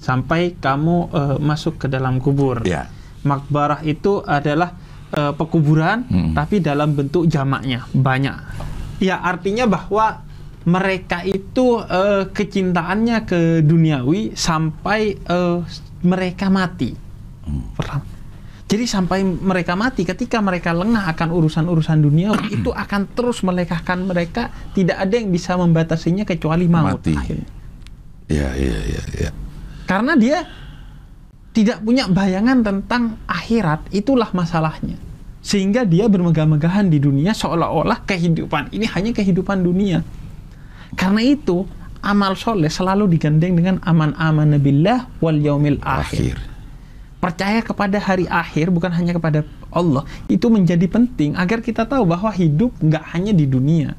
Sampai 0.00 0.56
kamu 0.56 0.96
eh, 1.12 1.36
masuk 1.40 1.76
ke 1.80 1.86
dalam 1.88 2.20
kubur. 2.20 2.64
Ya. 2.64 2.88
Makbarah 3.24 3.84
itu 3.84 4.20
adalah 4.24 4.72
eh, 5.12 5.32
pekuburan, 5.36 6.04
Hmm. 6.08 6.32
tapi 6.32 6.60
dalam 6.60 6.96
bentuk 6.96 7.28
jamaknya 7.28 7.84
banyak. 7.92 8.36
Ya 9.00 9.20
artinya 9.20 9.68
bahwa 9.68 10.24
mereka 10.64 11.20
itu 11.24 11.80
eh, 11.84 12.24
kecintaannya 12.32 13.28
ke 13.28 13.40
duniawi 13.60 14.32
sampai 14.32 15.00
eh, 15.20 15.58
mereka 16.04 16.48
mati. 16.48 16.92
Paham? 17.76 18.00
Jadi 18.74 18.90
sampai 18.90 19.22
mereka 19.22 19.78
mati, 19.78 20.02
ketika 20.02 20.42
mereka 20.42 20.74
lengah 20.74 21.06
akan 21.14 21.30
urusan-urusan 21.30 22.02
duniawi, 22.02 22.50
itu 22.58 22.74
akan 22.74 23.06
terus 23.14 23.46
melekahkan 23.46 24.02
mereka. 24.02 24.50
Tidak 24.74 24.98
ada 24.98 25.14
yang 25.14 25.30
bisa 25.30 25.54
membatasinya 25.54 26.26
kecuali 26.26 26.66
maut. 26.66 26.98
Mati. 26.98 27.14
akhirnya. 27.14 27.50
Ya, 28.26 28.50
ya, 28.58 28.78
ya, 28.82 29.02
ya. 29.14 29.30
Karena 29.86 30.18
dia 30.18 30.42
tidak 31.54 31.86
punya 31.86 32.10
bayangan 32.10 32.66
tentang 32.66 33.22
akhirat, 33.30 33.94
itulah 33.94 34.34
masalahnya. 34.34 34.98
Sehingga 35.38 35.86
dia 35.86 36.10
bermegah-megahan 36.10 36.90
di 36.90 36.98
dunia 36.98 37.30
seolah-olah 37.30 38.02
kehidupan 38.02 38.74
ini 38.74 38.90
hanya 38.90 39.14
kehidupan 39.14 39.62
dunia. 39.62 40.02
Karena 40.98 41.22
itu, 41.22 41.62
amal 42.02 42.34
soleh 42.34 42.72
selalu 42.72 43.06
digandeng 43.06 43.54
dengan 43.54 43.78
aman 43.86 44.18
aman 44.18 44.58
billah 44.58 45.06
wal 45.22 45.38
yaumil 45.38 45.78
akhir. 45.78 46.34
Akhir. 46.34 46.53
Percaya 47.24 47.64
kepada 47.64 47.96
hari 47.96 48.28
akhir 48.28 48.68
bukan 48.68 48.92
hanya 48.92 49.16
kepada 49.16 49.48
Allah. 49.72 50.04
Itu 50.28 50.52
menjadi 50.52 50.84
penting 50.84 51.32
agar 51.40 51.64
kita 51.64 51.88
tahu 51.88 52.04
bahwa 52.04 52.28
hidup 52.28 52.76
nggak 52.84 53.04
hanya 53.16 53.32
di 53.32 53.48
dunia. 53.48 53.96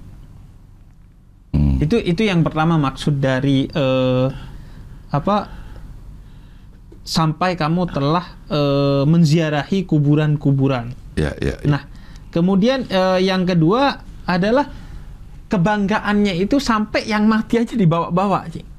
Hmm. 1.50 1.82
Itu 1.82 1.98
itu 1.98 2.22
yang 2.22 2.46
pertama 2.46 2.78
maksud 2.78 3.18
dari 3.18 3.66
eh, 3.66 4.28
apa 5.10 5.50
sampai 7.02 7.58
kamu 7.58 7.82
telah 7.90 8.26
eh, 8.46 9.04
menziarahi 9.10 9.90
kuburan-kuburan. 9.90 10.94
Ya, 11.18 11.34
ya, 11.42 11.58
ya. 11.58 11.66
Nah, 11.66 11.82
kemudian 12.30 12.86
eh, 12.86 13.26
yang 13.26 13.50
kedua 13.50 14.06
adalah 14.30 14.70
kebanggaannya 15.50 16.38
itu 16.46 16.62
sampai 16.62 17.10
yang 17.10 17.26
mati 17.26 17.58
aja 17.58 17.74
dibawa-bawa, 17.74 18.54
Ci. 18.54 18.75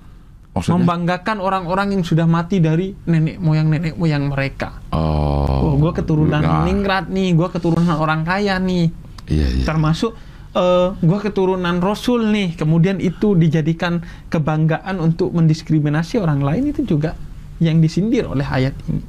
Maksudnya? 0.57 0.81
Membanggakan 0.81 1.37
orang-orang 1.39 1.93
yang 1.93 2.03
sudah 2.03 2.25
mati 2.25 2.59
dari 2.59 2.97
nenek 3.05 3.37
moyang 3.37 3.69
nenek 3.69 3.93
moyang 3.95 4.27
mereka. 4.27 4.81
Oh. 4.89 5.45
Oh, 5.47 5.75
gue 5.77 5.93
keturunan 5.93 6.41
Nah, 6.41 6.65
ningrat 6.65 7.07
nih, 7.07 7.37
gue 7.37 7.49
keturunan 7.51 7.93
orang 7.93 8.25
kaya 8.25 8.57
nih. 8.57 8.89
Iya, 9.27 9.47
iya. 9.53 9.65
Termasuk 9.65 10.17
eh 10.53 10.89
gue 10.97 11.19
keturunan 11.21 11.77
Rasul 11.79 12.33
nih. 12.33 12.57
Kemudian 12.57 12.97
itu 12.99 13.37
dijadikan 13.37 14.01
kebanggaan 14.27 14.97
untuk 14.97 15.29
mendiskriminasi 15.31 16.17
orang 16.17 16.41
lain 16.41 16.73
itu 16.73 16.89
juga 16.89 17.13
yang 17.59 17.77
disindir 17.79 18.25
oleh 18.25 18.45
ayat 18.45 18.73
ini. 18.89 19.05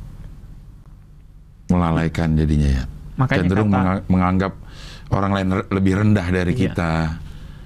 Melalaikan 1.67 2.35
jadinya 2.35 2.69
ya. 2.69 2.83
Makanya 3.15 3.39
Cenderung 3.41 3.69
kata- 3.69 3.77
menga- 3.77 4.05
menganggap 4.07 4.53
orang 5.09 5.31
lain 5.31 5.47
lebih 5.69 5.93
rendah 5.95 6.27
dari 6.27 6.53
Iya. 6.53 6.61
kita. 6.67 6.91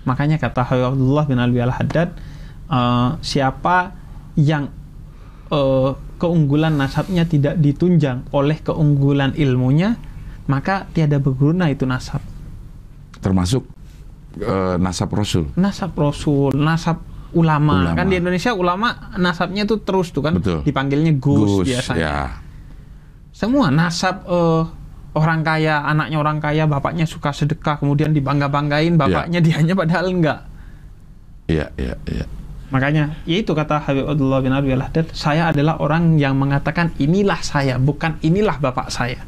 Makanya 0.02 0.38
kata 0.38 0.62
Abdullah 0.66 1.26
bin 1.26 1.38
Alwi 1.38 1.62
al-Haddad, 1.62 2.10
eh, 2.72 3.10
siapa 3.20 3.92
yang 4.40 4.72
eh, 5.52 5.92
keunggulan 6.22 6.78
nasabnya 6.78 7.28
tidak 7.28 7.60
ditunjang 7.60 8.32
oleh 8.32 8.62
keunggulan 8.62 9.36
ilmunya, 9.36 9.98
maka 10.48 10.88
tiada 10.96 11.20
berguna 11.20 11.68
itu 11.68 11.84
nasab. 11.84 12.24
Termasuk 13.20 13.68
eh, 14.40 14.76
nasab 14.80 15.10
Rasul. 15.12 15.52
Nasab 15.60 15.92
Rasul, 15.98 16.56
nasab 16.56 17.04
ulama. 17.36 17.92
Ulama. 17.92 17.98
Kan 17.98 18.08
di 18.12 18.16
Indonesia 18.22 18.52
ulama 18.56 19.12
nasabnya 19.18 19.68
tuh 19.68 19.82
terus 19.84 20.14
tuh 20.14 20.24
kan 20.24 20.38
Betul. 20.40 20.64
dipanggilnya 20.64 21.18
Gus, 21.20 21.68
biasanya. 21.68 22.00
ya. 22.00 22.18
Semua 23.34 23.74
nasab 23.74 24.24
eh, 24.28 24.64
orang 25.18 25.42
kaya, 25.44 25.84
anaknya 25.84 26.18
orang 26.22 26.38
kaya, 26.40 26.64
bapaknya 26.70 27.04
suka 27.04 27.36
sedekah, 27.36 27.82
kemudian 27.82 28.16
dibangga-banggain, 28.16 28.96
bapaknya 28.96 29.40
dianya 29.46 29.74
padahal 29.76 30.08
enggak. 30.08 30.40
Iya, 31.52 31.68
iya, 31.76 31.96
iya. 32.08 32.26
Makanya, 32.72 33.20
ya 33.28 33.44
itu 33.44 33.52
kata 33.52 33.84
Habib 33.84 34.08
Abdullah 34.08 34.40
bin 34.40 34.56
Abi 34.56 34.72
al-Haddad, 34.72 35.12
saya 35.12 35.52
adalah 35.52 35.84
orang 35.84 36.16
yang 36.16 36.40
mengatakan 36.40 36.96
inilah 37.04 37.44
saya, 37.44 37.76
bukan 37.76 38.16
inilah 38.24 38.58
bapak 38.64 38.88
saya. 38.88 39.20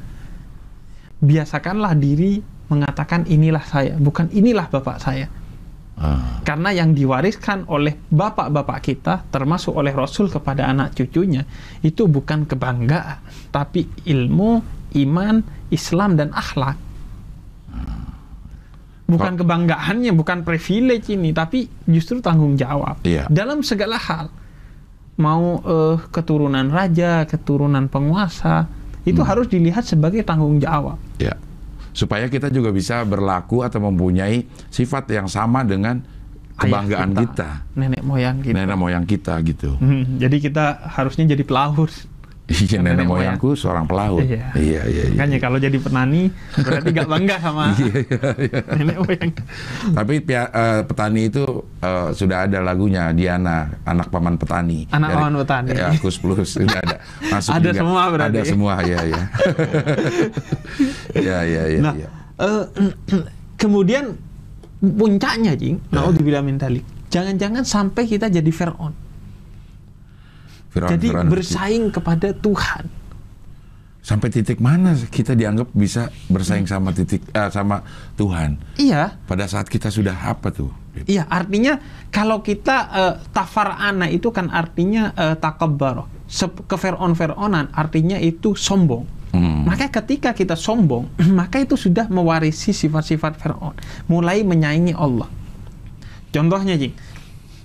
Biasakanlah 1.19 1.99
diri 1.99 2.39
mengatakan 2.71 3.27
inilah 3.27 3.63
saya, 3.67 3.99
bukan 3.99 4.31
inilah 4.31 4.71
bapak 4.71 4.97
saya. 5.03 5.27
Ah, 5.93 6.41
Karena 6.41 6.73
yang 6.73 6.95
diwariskan 6.95 7.69
oleh 7.69 7.93
bapak-bapak 8.09 8.79
kita, 8.81 9.27
termasuk 9.29 9.77
oleh 9.77 9.93
Rasul 9.93 10.31
kepada 10.31 10.65
anak 10.65 10.97
cucunya, 10.97 11.45
itu 11.85 12.09
bukan 12.09 12.49
kebanggaan, 12.49 13.21
tapi 13.53 13.85
ilmu, 14.07 14.63
iman, 15.03 15.43
Islam, 15.69 16.17
dan 16.17 16.33
akhlak. 16.33 16.79
Bukan 19.13 19.33
kebanggaannya, 19.35 20.11
bukan 20.11 20.41
privilege 20.41 21.09
ini, 21.09 21.29
tapi 21.29 21.65
justru 21.85 22.17
tanggung 22.17 22.53
jawab. 22.53 23.01
Iya. 23.01 23.25
Dalam 23.27 23.61
segala 23.61 23.97
hal. 23.97 24.27
Mau 25.13 25.61
eh, 25.61 25.97
keturunan 26.09 26.65
raja, 26.67 27.23
keturunan 27.23 27.85
penguasa, 27.85 28.65
itu 29.03 29.21
Hmm. 29.21 29.29
harus 29.29 29.45
dilihat 29.45 29.83
sebagai 29.83 30.21
tanggung 30.21 30.57
jawab. 30.57 30.97
ya. 31.17 31.37
Supaya 31.93 32.25
kita 32.25 32.49
juga 32.49 32.73
bisa 32.73 33.05
berlaku 33.05 33.61
atau 33.61 33.77
mempunyai 33.79 34.41
sifat 34.67 35.05
yang 35.13 35.29
sama 35.29 35.61
dengan 35.61 36.01
kebanggaan 36.55 37.13
Ayah 37.13 37.21
kita, 37.21 37.49
Nenek 37.73 38.01
moyang 38.01 38.37
kita. 38.41 38.55
nenek 38.55 38.73
moyang 38.75 39.05
kita 39.05 39.33
gitu. 39.41 39.77
Hmm, 39.77 40.17
jadi 40.17 40.37
kita 40.39 40.65
harusnya 40.89 41.29
jadi 41.29 41.45
pelaut. 41.45 41.93
Iya, 42.43 42.83
Nenek 42.83 42.99
nenek 42.99 43.07
moyangku 43.07 43.55
seorang 43.55 43.87
pelaut. 43.87 44.19
Iya. 44.19 44.51
Iya, 44.51 44.81
iya, 44.83 45.03
iya. 45.05 45.15
Makanya 45.15 45.39
kalau 45.39 45.57
jadi 45.57 45.79
petani 45.79 46.27
berarti 46.53 46.89
gak 46.91 47.07
bangga 47.07 47.35
sama 47.39 47.71
Iya, 47.71 47.95
iya, 48.03 48.29
iya. 48.35 48.59
nenek 48.75 48.97
moyang. 48.99 49.31
Tapi 49.95 50.13
pia- 50.19 50.51
eh, 50.51 50.81
petani 50.83 51.21
itu 51.27 51.43
eh, 51.79 52.07
sudah 52.11 52.43
ada 52.43 52.59
lagunya 52.59 53.09
Diana, 53.09 53.71
anak 53.83 54.11
paman 54.11 54.35
petani. 54.35 54.91
Anak 54.91 55.09
paman 55.13 55.39
petani. 55.39 55.71
Ya, 55.71 55.95
Kus 55.95 56.19
Plus 56.19 56.43
sudah 56.59 56.77
ada. 56.77 56.99
Masuk 57.23 57.51
Ada 57.53 57.63
juga. 57.65 57.79
semua 57.79 58.01
berarti. 58.11 58.35
Ada 58.35 58.41
semua, 58.43 58.73
ya, 58.81 58.99
ya. 59.01 59.23
ya, 61.27 61.37
ya, 61.43 61.63
ya. 61.69 61.79
Nah, 61.79 61.93
ya. 61.95 62.09
eh, 62.39 62.63
kemudian 63.61 64.19
puncaknya, 64.79 65.55
Jing, 65.55 65.79
Ya. 65.89 65.95
naudzubillah 65.95 66.43
min 66.43 66.59
dalik. 66.59 66.83
Jangan-jangan 67.07 67.63
sampai 67.63 68.03
kita 68.03 68.27
jadi 68.27 68.51
Fir'aun. 68.51 68.91
Firaun, 70.73 70.89
Jadi 70.91 71.07
Firaun. 71.07 71.27
bersaing 71.29 71.85
kepada 71.89 72.33
Tuhan. 72.33 73.05
sampai 74.03 74.27
titik 74.27 74.59
mana 74.59 74.99
kita 74.99 75.31
dianggap 75.31 75.71
bisa 75.71 76.11
bersaing 76.27 76.67
sama 76.67 76.91
titik 76.91 77.23
eh, 77.29 77.47
sama 77.47 77.79
Tuhan? 78.13 78.59
Iya, 78.75 79.15
Pada 79.23 79.47
saat 79.47 79.71
kita 79.71 79.87
sudah 79.87 80.11
apa 80.27 80.51
tuh? 80.51 80.67
iya. 81.05 81.23
Artinya 81.23 81.79
kalau 82.09 82.43
kita 82.43 82.77
eh, 82.91 83.13
tafar'ana 83.31 84.09
itu 84.09 84.27
kan 84.27 84.51
artinya 84.51 85.15
eh, 85.15 85.35
takabbar. 85.37 86.03
Sep- 86.27 86.65
Ke 86.65 86.75
Fir'aun-Fir'aunan 86.75 87.71
artinya 87.71 88.17
itu 88.17 88.57
sombong. 88.57 89.07
Hmm. 89.31 89.63
Maka 89.63 89.87
ketika 89.89 90.35
kita 90.35 90.53
sombong, 90.53 91.07
maka 91.39 91.57
itu 91.57 91.79
sudah 91.79 92.05
mewarisi 92.05 92.75
sifat-sifat 92.75 93.39
Fir'aun. 93.39 93.71
Mulai 94.05 94.43
menyaingi 94.43 94.91
Allah. 94.91 95.31
Contohnya, 96.27 96.75
Jing. 96.75 96.91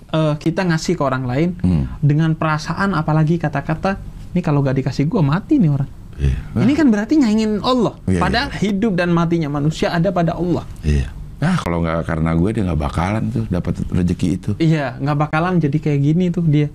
Eh, 0.09 0.35
kita 0.37 0.65
ngasih 0.65 0.97
ke 0.97 1.03
orang 1.03 1.25
lain 1.25 1.51
Hmm. 1.61 1.85
dengan 2.01 2.33
perasaan 2.33 2.93
apalagi 2.93 3.37
kata-kata, 3.37 4.01
ini 4.33 4.41
kalau 4.41 4.61
gak 4.61 4.77
dikasih 4.77 5.05
gua 5.05 5.21
mati 5.21 5.57
nih 5.57 5.71
orang. 5.71 5.91
Iya. 6.19 6.39
Ini 6.59 6.73
kan 6.75 6.87
berarti 6.91 7.15
nyaingin 7.15 7.63
Allah. 7.63 7.95
Iya, 8.05 8.19
Padahal 8.19 8.51
hidup 8.59 8.99
dan 8.99 9.15
matinya 9.15 9.47
manusia 9.49 9.95
ada 9.95 10.11
pada 10.11 10.35
Allah. 10.35 10.67
Iya. 10.83 11.15
Nah, 11.39 11.55
kalau 11.55 11.87
nggak 11.87 12.03
karena 12.03 12.35
gue 12.35 12.51
dia 12.51 12.63
nggak 12.67 12.81
bakalan 12.83 13.25
tuh 13.31 13.45
dapat 13.47 13.79
rezeki 13.87 14.29
itu. 14.35 14.51
Iya, 14.59 14.99
nggak 14.99 15.31
bakalan 15.31 15.63
jadi 15.63 15.79
kayak 15.79 16.01
gini 16.03 16.35
tuh 16.35 16.43
dia. 16.43 16.67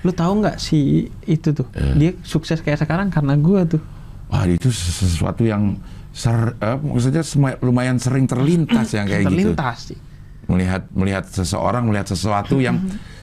Lu 0.00 0.16
tahu 0.16 0.40
nggak 0.40 0.56
si 0.56 1.04
itu 1.28 1.52
tuh? 1.52 1.68
Iya. 1.76 1.92
Dia 1.92 2.10
sukses 2.24 2.64
kayak 2.64 2.80
sekarang 2.80 3.12
karena 3.12 3.36
gua 3.36 3.68
tuh. 3.68 3.84
Wah, 4.32 4.48
itu 4.48 4.72
sesuatu 4.72 5.44
yang 5.44 5.76
ser, 6.16 6.56
eh, 6.56 6.76
maksudnya 6.80 7.20
lumayan 7.60 8.00
sering 8.00 8.24
terlintas 8.24 8.96
yang 8.96 9.04
kayak 9.04 9.28
gitu. 9.28 9.52
terlintas 9.52 9.78
sih. 9.92 9.98
Melihat 10.48 10.88
melihat 10.90 11.24
seseorang 11.24 11.84
melihat 11.84 12.08
sesuatu 12.08 12.56
yang 12.56 12.80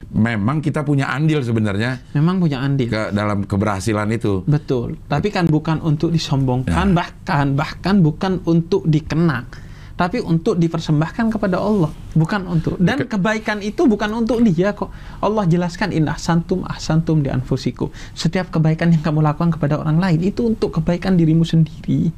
memang 0.07 0.61
kita 0.61 0.81
punya 0.81 1.09
andil 1.09 1.41
sebenarnya 1.41 1.97
Memang 2.13 2.37
punya 2.37 2.61
andil. 2.61 2.85
ke 2.85 3.09
dalam 3.11 3.43
keberhasilan 3.43 4.05
itu. 4.09 4.45
Betul. 4.45 4.95
Tapi 5.05 5.27
kan 5.27 5.45
bukan 5.45 5.81
untuk 5.81 6.09
disombongkan, 6.09 6.93
Nah. 6.93 7.01
bahkan 7.01 7.51
bahkan 7.51 7.99
bukan 7.99 8.39
untuk 8.45 8.85
dikenang, 8.85 9.49
tapi 9.93 10.21
untuk 10.21 10.55
dipersembahkan 10.55 11.33
kepada 11.33 11.57
Allah, 11.57 11.89
bukan 12.13 12.45
untuk. 12.45 12.77
Dan 12.77 13.01
Oke. 13.01 13.11
kebaikan 13.11 13.59
itu 13.59 13.83
bukan 13.83 14.13
untuk 14.15 14.39
dia 14.39 14.71
kok. 14.71 14.93
Allah 15.17 15.43
jelaskan 15.43 15.91
in 15.91 16.05
ahsantum 16.05 16.61
ahsantum 16.63 17.19
di 17.19 17.27
anfusikum. 17.27 17.89
Setiap 18.13 18.53
kebaikan 18.53 18.93
yang 18.93 19.01
kamu 19.01 19.25
lakukan 19.25 19.49
kepada 19.49 19.81
orang 19.81 19.97
lain 19.97 20.21
itu 20.21 20.45
untuk 20.45 20.77
kebaikan 20.77 21.17
dirimu 21.17 21.41
sendiri, 21.41 22.13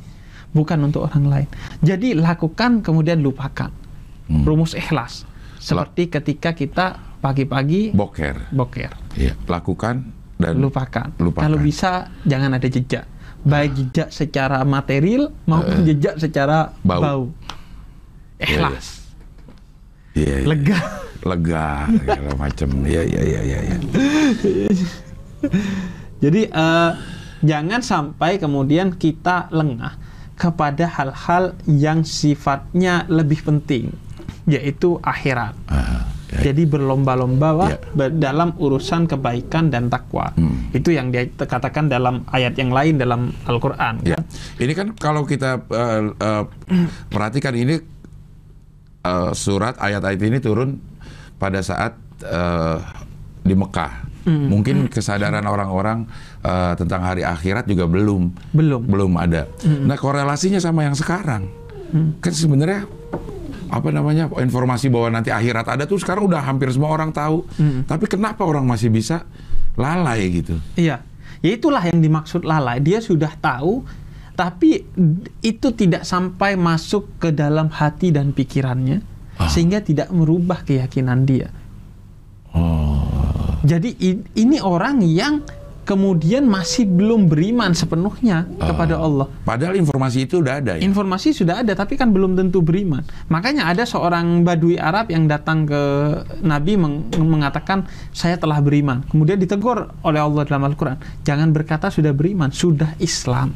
bukan 0.52 0.84
untuk 0.84 1.08
orang 1.08 1.26
lain. 1.26 1.48
Jadi 1.80 2.12
lakukan 2.14 2.84
kemudian 2.84 3.24
lupakan. 3.24 3.72
Hmm. 4.28 4.44
Rumus 4.44 4.72
ikhlas. 4.72 5.24
Seperti 5.58 6.08
ketika 6.08 6.52
kita 6.52 6.86
pagi-pagi 7.18 7.92
Boker. 7.92 8.52
boker 8.52 8.92
Iya, 9.16 9.34
lakukan 9.44 10.06
dan 10.38 10.54
lupakan. 10.58 11.12
lupakan. 11.18 11.44
Kalau 11.44 11.58
bisa 11.58 12.08
jangan 12.24 12.54
ada 12.54 12.68
jejak. 12.68 13.04
Baik 13.42 13.74
jejak 13.74 14.10
secara 14.12 14.62
material 14.62 15.32
maupun 15.44 15.82
Eh. 15.82 15.86
jejak 15.88 16.20
secara 16.20 16.76
Bau. 16.82 17.02
bau. 17.02 17.24
Ikhlas. 18.38 19.02
Iya, 20.14 20.44
iya. 20.44 20.46
Lega. 20.46 20.80
lega 21.24 21.68
segala 21.90 22.32
macam. 22.38 22.70
Iya, 22.86 23.02
iya, 23.04 23.22
iya, 23.22 23.42
iya, 23.42 23.60
iya. 23.66 23.78
Jadi 26.18 26.42
eh, 26.46 26.92
jangan 27.42 27.82
sampai 27.82 28.38
kemudian 28.38 28.94
kita 28.94 29.50
lengah 29.50 29.98
kepada 30.34 30.86
hal-hal 30.88 31.44
yang 31.66 32.02
sifatnya 32.02 33.06
lebih 33.08 33.42
penting 33.42 33.90
yaitu 34.46 35.00
akhirat. 35.02 35.54
Ya. 36.28 36.52
Jadi 36.52 36.68
berlomba-lomba 36.68 37.72
Ya. 37.72 37.80
dalam 38.12 38.52
urusan 38.60 39.08
kebaikan 39.08 39.72
dan 39.72 39.88
takwa. 39.88 40.28
Hmm. 40.36 40.68
Itu 40.76 40.92
yang 40.92 41.08
dikatakan 41.08 41.88
dalam 41.88 42.28
ayat 42.28 42.60
yang 42.60 42.76
lain 42.76 43.00
dalam 43.00 43.32
Al-Qur'an. 43.48 44.04
Ya, 44.04 44.20
ini 44.60 44.76
kan 44.76 44.92
kalau 44.94 45.24
kita 45.24 45.64
eh, 45.64 46.02
eh, 46.12 46.44
perhatikan 47.08 47.56
ini 47.56 47.80
eh, 49.04 49.32
surat 49.32 49.80
ayat-ayat 49.80 50.20
ini 50.20 50.38
turun 50.38 50.84
pada 51.40 51.64
saat 51.64 51.96
eh, 52.22 52.78
di 53.42 53.56
Mekah. 53.56 54.04
Mungkin 54.28 54.92
kesadaran 54.92 55.48
orang-orang 55.48 56.04
eh, 56.44 56.74
tentang 56.76 57.08
hari 57.08 57.24
akhirat 57.24 57.64
juga 57.64 57.88
belum 57.88 58.52
Belum. 58.52 58.84
belum 58.84 59.16
ada. 59.16 59.48
Nah 59.64 59.96
korelasinya 59.96 60.60
sama 60.60 60.84
yang 60.84 61.00
sekarang, 61.00 61.48
kan 62.20 62.34
sebenarnya 62.36 62.84
apa 63.70 63.90
namanya 63.90 64.28
informasi 64.30 64.88
bahwa 64.88 65.20
nanti 65.20 65.30
akhirat 65.30 65.68
ada 65.68 65.84
tuh 65.84 66.00
sekarang 66.00 66.28
udah 66.28 66.42
hampir 66.42 66.68
semua 66.70 66.92
orang 66.92 67.12
tahu. 67.12 67.44
Tapi 67.84 68.06
kenapa 68.06 68.44
orang 68.44 68.64
masih 68.64 68.88
bisa 68.90 69.24
lalai 69.76 70.28
gitu? 70.32 70.58
Iya, 70.74 71.04
ya 71.40 71.50
itulah 71.52 71.82
yang 71.82 72.00
dimaksud 72.00 72.44
lalai. 72.44 72.80
Dia 72.80 72.98
sudah 72.98 73.32
tahu, 73.38 73.86
tapi 74.34 74.86
itu 75.42 75.68
tidak 75.74 76.04
sampai 76.04 76.56
masuk 76.56 77.18
ke 77.18 77.30
dalam 77.30 77.70
hati 77.70 78.10
dan 78.10 78.34
pikirannya, 78.34 79.02
Ah. 79.38 79.46
sehingga 79.46 79.80
tidak 79.80 80.10
merubah 80.10 80.66
keyakinan 80.66 81.22
dia. 81.24 81.54
Oh, 82.58 83.06
Jadi 83.62 83.94
ini 84.34 84.58
orang 84.58 85.04
yang 85.04 85.44
kemudian 85.88 86.44
masih 86.44 86.84
belum 86.84 87.32
beriman 87.32 87.72
sepenuhnya 87.72 88.44
kepada 88.60 89.00
Allah. 89.00 89.32
Padahal 89.48 89.80
informasi 89.80 90.28
itu 90.28 90.44
udah 90.44 90.60
ada 90.60 90.76
ya. 90.76 90.84
Informasi 90.84 91.32
sudah 91.32 91.64
ada 91.64 91.72
tapi 91.72 91.96
kan 91.96 92.12
belum 92.12 92.36
tentu 92.36 92.60
beriman. 92.60 93.08
Makanya 93.32 93.72
ada 93.72 93.88
seorang 93.88 94.44
badui 94.44 94.76
Arab 94.76 95.08
yang 95.08 95.32
datang 95.32 95.64
ke 95.64 95.82
Nabi 96.44 96.76
meng- 96.76 97.08
mengatakan 97.16 97.88
saya 98.12 98.36
telah 98.36 98.60
beriman. 98.60 99.08
Kemudian 99.08 99.40
ditegur 99.40 99.88
oleh 100.04 100.20
Allah 100.20 100.44
dalam 100.44 100.68
Al-Qur'an, 100.68 101.00
jangan 101.24 101.56
berkata 101.56 101.88
sudah 101.88 102.12
beriman, 102.12 102.52
sudah 102.52 102.92
Islam. 103.00 103.56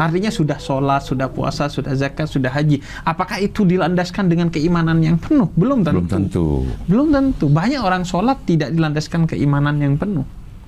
Artinya 0.00 0.32
sudah 0.32 0.56
sholat, 0.56 1.04
sudah 1.04 1.28
puasa, 1.28 1.68
sudah 1.68 1.92
zakat, 1.92 2.26
sudah 2.26 2.48
haji. 2.48 2.80
Apakah 3.04 3.38
itu 3.38 3.62
dilandaskan 3.62 4.26
dengan 4.26 4.48
keimanan 4.48 4.98
yang 5.04 5.20
penuh? 5.20 5.52
Belum 5.52 5.84
tentu. 5.84 6.00
Belum 6.00 6.08
tentu. 6.08 6.46
Belum 6.88 7.06
tentu. 7.12 7.46
Banyak 7.52 7.84
orang 7.84 8.02
sholat 8.02 8.40
tidak 8.48 8.72
dilandaskan 8.72 9.28
keimanan 9.28 9.78
yang 9.78 9.94
penuh. 10.00 10.24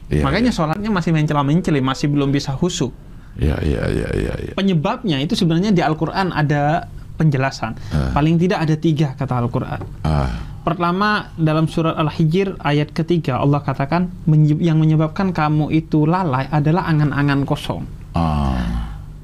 Iya, 0.08 0.22
Makanya 0.22 0.52
sholatnya 0.52 0.90
masih 0.90 1.10
mencela-menceli, 1.10 1.80
masih 1.80 2.06
belum 2.08 2.28
bisa 2.28 2.52
husuk. 2.52 2.92
Ya, 3.34 3.58
ya, 3.58 3.88
ya, 3.88 4.08
ya, 4.12 4.34
ya. 4.36 4.52
Penyebabnya 4.54 5.18
itu 5.18 5.34
sebenarnya 5.34 5.74
di 5.74 5.82
Al-Quran 5.82 6.30
ada 6.30 6.86
penjelasan. 7.14 7.74
Ah. 7.90 8.12
Paling 8.12 8.36
tidak 8.36 8.62
ada 8.62 8.74
tiga 8.74 9.14
kata 9.14 9.40
Al-Quran. 9.40 9.80
Ah, 10.02 10.30
Pertama 10.64 11.28
dalam 11.36 11.68
surat 11.68 11.92
Al-Hijr 11.94 12.56
ayat 12.58 12.88
ketiga 12.90 13.36
Allah 13.36 13.60
katakan 13.60 14.08
"Menye- 14.24 14.56
yang 14.58 14.80
menyebabkan 14.80 15.28
kamu 15.28 15.68
itu 15.70 16.08
lalai 16.08 16.48
adalah 16.48 16.88
angan-angan 16.88 17.44
kosong. 17.44 17.84
ah, 18.14 18.56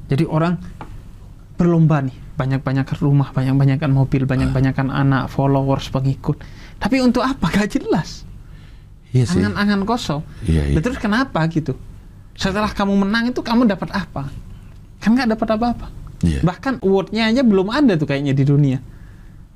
Jadi 0.06 0.26
orang 0.26 0.58
berlomba 1.54 2.00
nih, 2.00 2.16
banyak-banyakan 2.34 2.96
rumah, 2.98 3.28
banyak-banyakan 3.30 3.88
mobil, 3.88 4.24
banyak-banyakan 4.24 4.88
anak, 4.88 5.28
followers, 5.28 5.88
pengikut. 5.88 6.40
Tapi 6.76 7.00
untuk 7.00 7.20
apa? 7.20 7.46
Gak 7.54 7.78
jelas. 7.78 8.24
Iya 9.10 9.24
sih. 9.26 9.38
Angan-angan 9.40 9.80
kosong. 9.86 10.22
Iya, 10.46 10.62
iya. 10.70 10.76
Lah, 10.78 10.82
Terus 10.82 10.98
kenapa 10.98 11.40
gitu? 11.50 11.74
Setelah 12.34 12.70
kamu 12.72 12.94
menang 13.06 13.30
itu 13.30 13.40
kamu 13.42 13.68
dapat 13.68 13.90
apa? 13.92 14.30
Kan 15.02 15.16
nggak 15.16 15.36
dapat 15.36 15.48
apa-apa. 15.56 15.86
Iya. 16.20 16.40
Bahkan 16.44 16.84
awardnya 16.84 17.32
aja 17.32 17.42
belum 17.44 17.68
ada 17.72 17.96
tuh 17.96 18.06
kayaknya 18.08 18.36
di 18.36 18.44
dunia. 18.44 18.78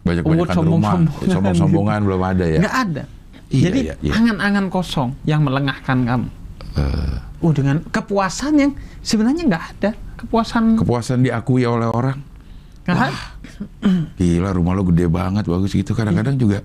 Banyak 0.04 0.20
Award 0.20 0.52
banyak 0.52 0.56
rumah, 0.68 0.92
sombong-sombongan 1.00 1.32
sombong-sombongan 1.32 2.00
belum 2.04 2.22
ada 2.22 2.44
ya. 2.44 2.60
Nggak 2.60 2.76
ada. 2.76 3.02
Iya, 3.48 3.62
Jadi 3.70 3.78
iya, 3.88 3.94
iya. 4.04 4.12
angan-angan 4.16 4.66
kosong 4.68 5.10
yang 5.24 5.40
melengahkan 5.44 5.98
kamu. 6.04 6.28
Eh, 6.74 7.16
Oh 7.44 7.52
dengan 7.52 7.76
kepuasan 7.92 8.56
yang 8.56 8.72
sebenarnya 9.04 9.44
nggak 9.44 9.64
ada. 9.76 9.90
Kepuasan 10.16 10.80
kepuasan 10.80 11.20
diakui 11.20 11.68
oleh 11.68 11.84
orang. 11.92 12.16
ada. 12.88 13.12
Gila 14.16 14.48
rumah 14.56 14.72
lo 14.72 14.88
gede 14.88 15.12
banget 15.12 15.44
bagus 15.44 15.76
gitu. 15.76 15.92
Kadang-kadang 15.92 16.40
juga 16.40 16.64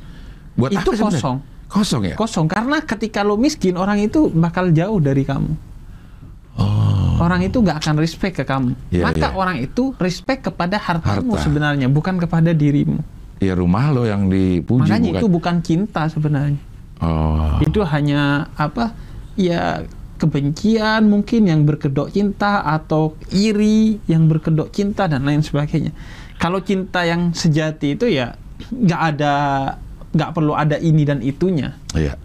buat 0.56 0.72
Itu 0.72 0.96
apa 0.96 1.12
kosong. 1.12 1.38
Kosong 1.70 2.02
ya? 2.12 2.16
Kosong 2.18 2.50
karena 2.50 2.82
ketika 2.82 3.22
lo 3.22 3.38
miskin 3.38 3.78
orang 3.78 4.02
itu 4.02 4.28
bakal 4.34 4.74
jauh 4.74 4.98
dari 4.98 5.22
kamu. 5.22 5.70
Orang 7.20 7.44
itu 7.44 7.60
nggak 7.60 7.84
akan 7.84 7.96
respect 8.00 8.40
ke 8.40 8.44
kamu. 8.48 8.72
Oh. 8.74 8.96
Iya, 8.96 9.04
Maka 9.12 9.28
iya. 9.28 9.36
orang 9.36 9.58
itu 9.60 9.92
respect 10.00 10.48
kepada 10.48 10.80
hartamu 10.80 11.36
Harta. 11.36 11.44
sebenarnya, 11.44 11.92
bukan 11.92 12.16
kepada 12.16 12.56
dirimu. 12.56 13.04
Ya 13.44 13.56
rumah 13.56 13.92
lo 13.92 14.08
yang 14.08 14.32
dipuji 14.32 14.88
Makanya 14.88 15.12
bukan. 15.12 15.20
itu 15.20 15.28
bukan 15.28 15.56
cinta 15.64 16.02
sebenarnya. 16.08 16.60
Oh. 17.04 17.60
Itu 17.60 17.84
hanya 17.84 18.48
apa? 18.56 18.96
Ya 19.36 19.84
kebencian 20.20 21.08
mungkin 21.08 21.48
yang 21.48 21.64
berkedok 21.64 22.12
cinta 22.12 22.60
atau 22.64 23.16
iri 23.32 24.00
yang 24.08 24.28
berkedok 24.28 24.72
cinta 24.72 25.08
dan 25.08 25.24
lain 25.24 25.40
sebagainya. 25.40 25.96
Kalau 26.40 26.60
cinta 26.64 27.04
yang 27.08 27.32
sejati 27.36 28.00
itu 28.00 28.08
ya 28.08 28.36
nggak 28.72 29.02
ada 29.16 29.36
nggak 30.10 30.32
perlu 30.32 30.54
ada 30.54 30.76
ini 30.76 31.04
dan 31.04 31.20
itunya. 31.20 31.78
Iya. 31.92 32.18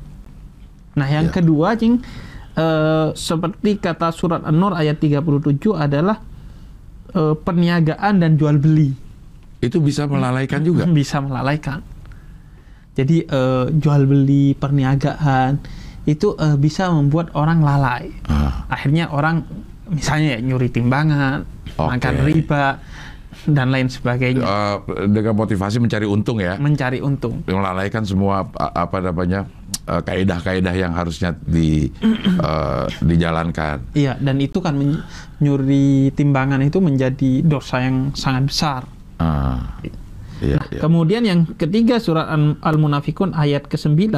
Nah, 0.95 1.07
yang 1.07 1.27
Ya. 1.27 1.33
kedua, 1.33 1.75
Cing, 1.75 2.01
eh, 2.55 3.09
seperti 3.13 3.77
kata 3.77 4.09
surat 4.09 4.41
An-Nur 4.43 4.73
ayat 4.73 4.97
37 4.97 5.21
adalah 5.75 6.23
eh, 7.11 7.35
perniagaan 7.37 8.19
dan 8.19 8.35
jual 8.35 8.57
beli 8.57 8.91
Itu 9.61 9.79
bisa 9.79 10.05
melalaikan 10.05 10.61
juga. 10.67 10.85
bisa 10.85 11.19
melalaikan. 11.19 11.83
Jadi 12.95 13.23
eh, 13.23 13.65
jual 13.71 14.03
beli 14.05 14.55
perniagaan 14.55 15.59
itu 16.05 16.37
eh, 16.37 16.55
bisa 16.55 16.89
membuat 16.89 17.33
orang 17.33 17.59
lalai. 17.59 18.11
Ah, 18.25 18.67
Akhirnya 18.69 19.09
orang 19.09 19.43
misalnya 19.87 20.35
ya 20.35 20.41
nyuri 20.41 20.69
timbangan, 20.69 21.43
Oke. 21.73 21.91
makan 21.91 22.15
riba 22.25 22.65
dan 23.47 23.69
lain 23.69 23.87
sebagainya, 23.87 24.41
eh, 24.41 24.77
dengan 25.07 25.35
motivasi 25.35 25.77
mencari 25.77 26.05
untung 26.05 26.39
ya. 26.39 26.57
mencari 26.57 26.99
untung. 26.99 27.45
melalaikan 27.45 28.03
semua 28.03 28.49
apa 28.55 28.99
namanya 28.99 29.45
eh, 29.85 30.01
kaedah-kaedah 30.01 30.73
yang 30.73 30.93
harusnya 30.93 31.37
di 31.37 31.93
eh, 32.41 32.85
dijalankan. 33.01 33.93
Iya, 33.93 34.17
dan 34.17 34.37
itu 34.39 34.59
kan 34.59 34.75
men- 34.75 35.05
nyuri 35.39 36.09
timbangan 36.11 36.61
itu 36.61 36.79
menjadi 36.79 37.41
dosa 37.41 37.81
yang 37.81 38.13
sangat 38.13 38.43
besar. 38.47 38.83
Ah, 39.17 39.79
iya, 40.41 40.57
Nah, 40.57 40.67
iya. 40.69 40.81
kemudian 40.81 41.23
yang 41.23 41.41
ketiga 41.51 41.97
surat 41.97 42.27
Al- 42.27 42.59
Al-Munafikun 42.59 43.33
ayat 43.33 43.65
ke-9 43.65 44.11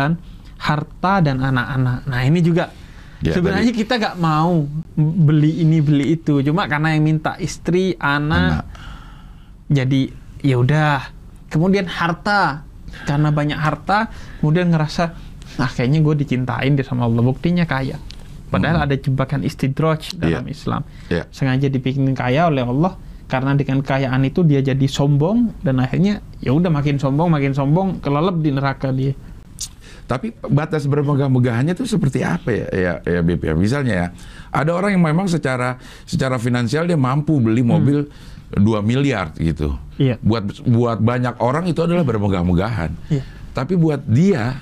harta 0.57 1.15
dan 1.21 1.39
anak-anak. 1.39 2.07
Nah, 2.07 2.21
ini 2.23 2.41
juga 2.41 2.73
Ya, 3.17 3.33
sebenarnya 3.33 3.73
kita 3.73 3.97
nggak 3.97 4.17
mau 4.19 4.69
beli 4.95 5.65
ini 5.65 5.81
beli 5.81 6.21
itu, 6.21 6.45
cuma 6.45 6.69
karena 6.69 6.93
yang 6.93 7.01
minta 7.03 7.33
istri, 7.37 7.97
anak, 7.97 8.61
Anak. 8.61 8.65
Jadi 9.71 10.13
ya 10.43 10.57
udah. 10.61 11.15
Kemudian 11.47 11.87
harta 11.87 12.67
karena 13.07 13.31
banyak 13.31 13.55
harta, 13.55 14.11
kemudian 14.43 14.75
ngerasa 14.75 15.15
ah 15.63 15.71
kayaknya 15.71 16.03
gue 16.03 16.15
dicintain 16.27 16.75
deh 16.75 16.83
sama 16.83 17.07
Allah, 17.07 17.23
buktinya 17.23 17.63
kaya. 17.63 17.97
Padahal 18.51 18.87
ada 18.87 18.95
jebakan 18.95 19.43
istidraj 19.43 20.15
dalam 20.19 20.47
Iya. 20.47 20.55
Islam. 20.55 20.83
Iya. 21.11 21.25
Sengaja 21.31 21.67
dibikin 21.71 22.15
kaya 22.15 22.47
oleh 22.51 22.63
Allah 22.63 22.99
karena 23.27 23.59
dengan 23.59 23.83
kekayaan 23.83 24.23
itu 24.23 24.47
dia 24.47 24.63
jadi 24.63 24.87
sombong 24.87 25.51
dan 25.67 25.83
akhirnya 25.83 26.23
ya 26.39 26.55
udah 26.55 26.71
makin 26.71 26.99
sombong 26.99 27.27
makin 27.27 27.55
sombong 27.55 27.99
kelelep 27.99 28.39
di 28.39 28.51
neraka 28.55 28.95
dia. 28.95 29.15
Tapi 30.07 30.31
batas 30.47 30.87
bermegah-megahannya 30.87 31.75
itu 31.75 31.83
seperti 31.91 32.23
apa 32.23 32.55
ya, 32.55 32.67
ya, 32.71 32.93
ya 33.03 33.21
Bib 33.27 33.43
ya? 33.43 33.59
Misalnya 33.59 33.95
ya, 33.95 34.07
ada 34.55 34.71
orang 34.71 34.95
yang 34.95 35.03
memang 35.03 35.27
secara 35.27 35.83
secara 36.07 36.39
finansial 36.39 36.87
dia 36.87 36.95
mampu 36.95 37.43
beli 37.43 37.67
mobil 37.67 38.07
2 38.53 38.83
miliar 38.83 39.35
gitu. 39.35 39.75
Iya. 39.97 40.21
Buat 40.21 40.63
buat 40.63 40.99
banyak 41.01 41.41
orang 41.41 41.67
itu 41.67 41.83
adalah 41.83 42.07
bermegah-megahan. 42.07 42.95
Iya. 43.11 43.23
Tapi 43.51 43.75
buat 43.75 44.05
dia 44.05 44.61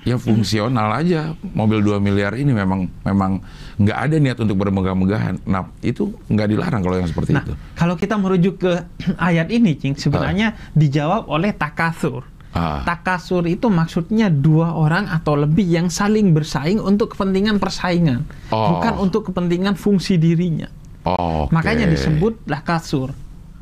ya 0.00 0.16
fungsional 0.16 0.96
aja 0.96 1.36
mobil 1.52 1.84
2 1.84 2.00
miliar 2.00 2.32
ini 2.32 2.56
memang 2.56 2.88
memang 3.04 3.44
nggak 3.76 3.98
ada 4.00 4.16
niat 4.16 4.38
untuk 4.40 4.56
bermegah-megahan. 4.56 5.44
Nah 5.44 5.68
itu 5.84 6.08
nggak 6.26 6.48
dilarang 6.48 6.80
kalau 6.80 6.96
yang 6.96 7.08
seperti 7.08 7.36
Nah, 7.36 7.44
itu. 7.44 7.52
kalau 7.76 7.94
kita 8.00 8.16
merujuk 8.16 8.64
ke 8.64 8.72
ayat 9.20 9.52
ini, 9.52 9.76
Cing, 9.76 9.96
sebenarnya 9.96 10.56
dijawab 10.72 11.28
oleh 11.28 11.52
takasur. 11.52 12.24
Ah. 12.50 12.82
Takasur 12.82 13.46
itu 13.46 13.70
maksudnya 13.70 14.26
dua 14.26 14.74
orang 14.74 15.06
atau 15.06 15.38
lebih 15.38 15.62
yang 15.62 15.86
saling 15.86 16.34
bersaing 16.34 16.82
untuk 16.82 17.14
kepentingan 17.14 17.62
persaingan, 17.62 18.26
Oh. 18.50 18.74
bukan 18.74 18.94
untuk 18.98 19.30
kepentingan 19.30 19.78
fungsi 19.78 20.18
dirinya. 20.18 20.66
Oh, 21.02 21.48
Makanya 21.48 21.88
disebutlah 21.88 22.60
kasur. 22.60 23.16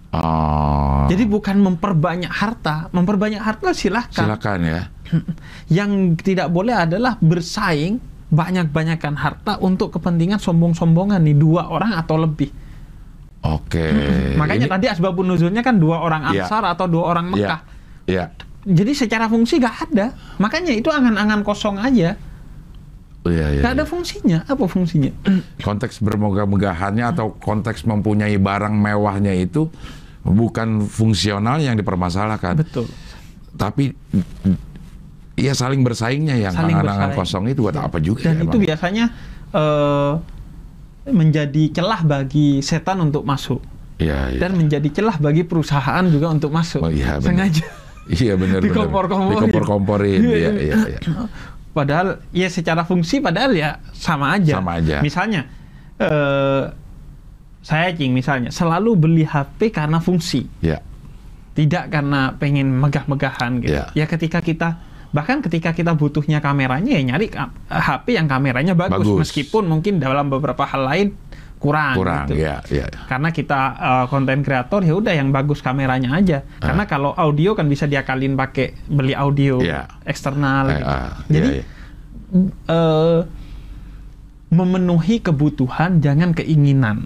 Oh, 0.09 1.05
Jadi 1.07 1.29
bukan 1.29 1.61
memperbanyak 1.61 2.33
harta, 2.33 2.89
memperbanyak 2.91 3.39
harta 3.39 3.77
silahkan. 3.77 4.25
silakan 4.25 4.59
ya. 4.65 4.83
Yang 5.85 6.17
tidak 6.25 6.49
boleh 6.49 6.73
adalah 6.73 7.21
bersaing 7.21 8.01
banyak-banyakan 8.29 9.15
harta 9.17 9.61
untuk 9.61 9.93
kepentingan 9.93 10.41
sombong-sombongan 10.41 11.21
nih 11.21 11.37
dua 11.37 11.69
orang 11.69 11.93
atau 11.93 12.17
lebih. 12.17 12.49
Oke. 13.45 13.85
Makanya 14.35 14.67
Ini- 14.67 14.75
tadi 14.75 14.87
asbabun 14.89 15.29
nuzulnya 15.29 15.61
kan 15.63 15.77
dua 15.77 16.01
orang 16.01 16.33
Iya. 16.33 16.45
Ansar 16.49 16.65
atau 16.67 16.89
dua 16.89 17.05
orang 17.15 17.33
Mekah. 17.33 17.61
Ya. 18.09 18.33
Jadi 18.65 18.93
secara 18.93 19.29
fungsi 19.29 19.57
gak 19.57 19.93
ada. 19.93 20.13
Makanya 20.37 20.73
itu 20.73 20.89
angan-angan 20.89 21.41
kosong 21.41 21.77
aja. 21.79 22.17
Iya, 23.27 23.47
iya. 23.59 23.63
Gak 23.67 23.73
ada 23.75 23.85
iya. 23.85 23.91
fungsinya. 23.91 24.39
Apa 24.47 24.65
fungsinya? 24.71 25.13
Konteks 25.67 25.99
bermegah-megahannya 26.05 27.05
atau 27.17 27.35
konteks 27.35 27.83
mempunyai 27.89 28.39
barang 28.39 28.75
mewahnya 28.75 29.35
itu 29.35 29.67
bukan 30.23 30.85
fungsional 30.85 31.63
yang 31.63 31.79
dipermasalahkan, 31.79 32.61
Betul. 32.61 32.85
tapi 33.57 33.97
ya 35.39 35.55
saling 35.55 35.81
bersaingnya 35.87 36.37
yang 36.37 36.53
angan-angan 36.53 37.17
kosong 37.17 37.49
itu 37.49 37.65
buat 37.65 37.79
apa 37.79 38.03
juga 38.03 38.29
Dan 38.29 38.43
ya, 38.43 38.45
itu 38.45 38.59
Bang? 38.59 38.67
biasanya 38.67 39.05
eh, 39.55 40.13
menjadi 41.09 41.63
celah 41.73 42.01
bagi 42.05 42.61
setan 42.61 43.01
untuk 43.01 43.25
masuk. 43.25 43.63
Iya, 43.99 44.37
iya. 44.37 44.41
Dan 44.43 44.55
menjadi 44.59 44.89
celah 44.93 45.17
bagi 45.19 45.43
perusahaan 45.43 46.05
juga 46.07 46.31
untuk 46.31 46.53
masuk. 46.53 46.85
Oh, 46.85 46.93
iya. 46.93 47.19
Sengaja. 47.19 47.67
Iya 48.09 48.41
benar 48.41 48.65
benar. 48.65 48.73
Dikompor-komporin. 48.73 49.37
Dikompor-komporin. 49.37 50.21
Iya, 50.25 50.51
iya, 50.57 50.77
iya. 50.97 51.01
Padahal 51.79 52.19
ya 52.35 52.51
secara 52.51 52.83
fungsi 52.83 53.23
padahal 53.23 53.55
ya 53.55 53.79
sama 53.95 54.35
aja. 54.35 54.59
Sama 54.59 54.83
aja. 54.83 54.99
Misalnya 54.99 55.47
eh 56.03 56.65
saya 57.63 57.95
cing 57.95 58.11
misalnya 58.15 58.51
selalu 58.51 58.91
beli 58.99 59.25
HP 59.27 59.71
karena 59.71 59.99
fungsi, 60.03 60.47
Iya. 60.63 60.83
tidak 61.55 61.91
karena 61.95 62.33
pengen 62.39 62.75
megah-megahan 62.83 63.63
gitu. 63.63 63.79
Iya. 63.79 63.85
Ya 63.95 64.05
ketika 64.11 64.43
kita 64.43 64.89
Bahkan 65.09 65.41
ketika 65.41 65.73
kita 65.73 65.97
butuhnya 65.97 66.37
kameranya 66.45 67.01
ya 67.01 67.01
nyari 67.01 67.33
HP 67.73 68.13
yang 68.21 68.29
kameranya 68.29 68.77
bagus, 68.77 69.09
Bagus. 69.09 69.19
meskipun 69.25 69.65
mungkin 69.65 70.05
dalam 70.05 70.29
beberapa 70.29 70.69
hal 70.69 70.85
lain 70.85 71.09
kurang. 71.59 71.95
Kurang, 71.95 72.27
gitu. 72.31 72.39
ya, 72.47 72.63
ya. 72.71 72.87
Karena 73.07 73.29
kita 73.29 73.61
uh, 73.75 74.05
konten 74.07 74.41
kreator 74.41 74.81
ya 74.81 74.95
udah 74.95 75.11
yang 75.11 75.29
bagus 75.29 75.59
kameranya 75.59 76.15
aja. 76.15 76.47
Karena 76.57 76.87
kalau 76.87 77.11
audio 77.13 77.53
kan 77.53 77.67
bisa 77.67 77.85
diakalin 77.85 78.35
pakai 78.35 78.79
beli 78.87 79.13
audio 79.13 79.59
Iya. 79.59 79.91
eksternal. 80.07 80.71
Eh, 80.71 80.79
gitu. 80.79 80.87
ah, 80.87 81.11
Jadi 81.27 81.49
iya, 81.51 81.63
iya. 82.33 82.47
eh, 82.71 83.21
memenuhi 84.49 85.21
kebutuhan 85.21 86.01
jangan 86.01 86.33
keinginan, 86.33 87.05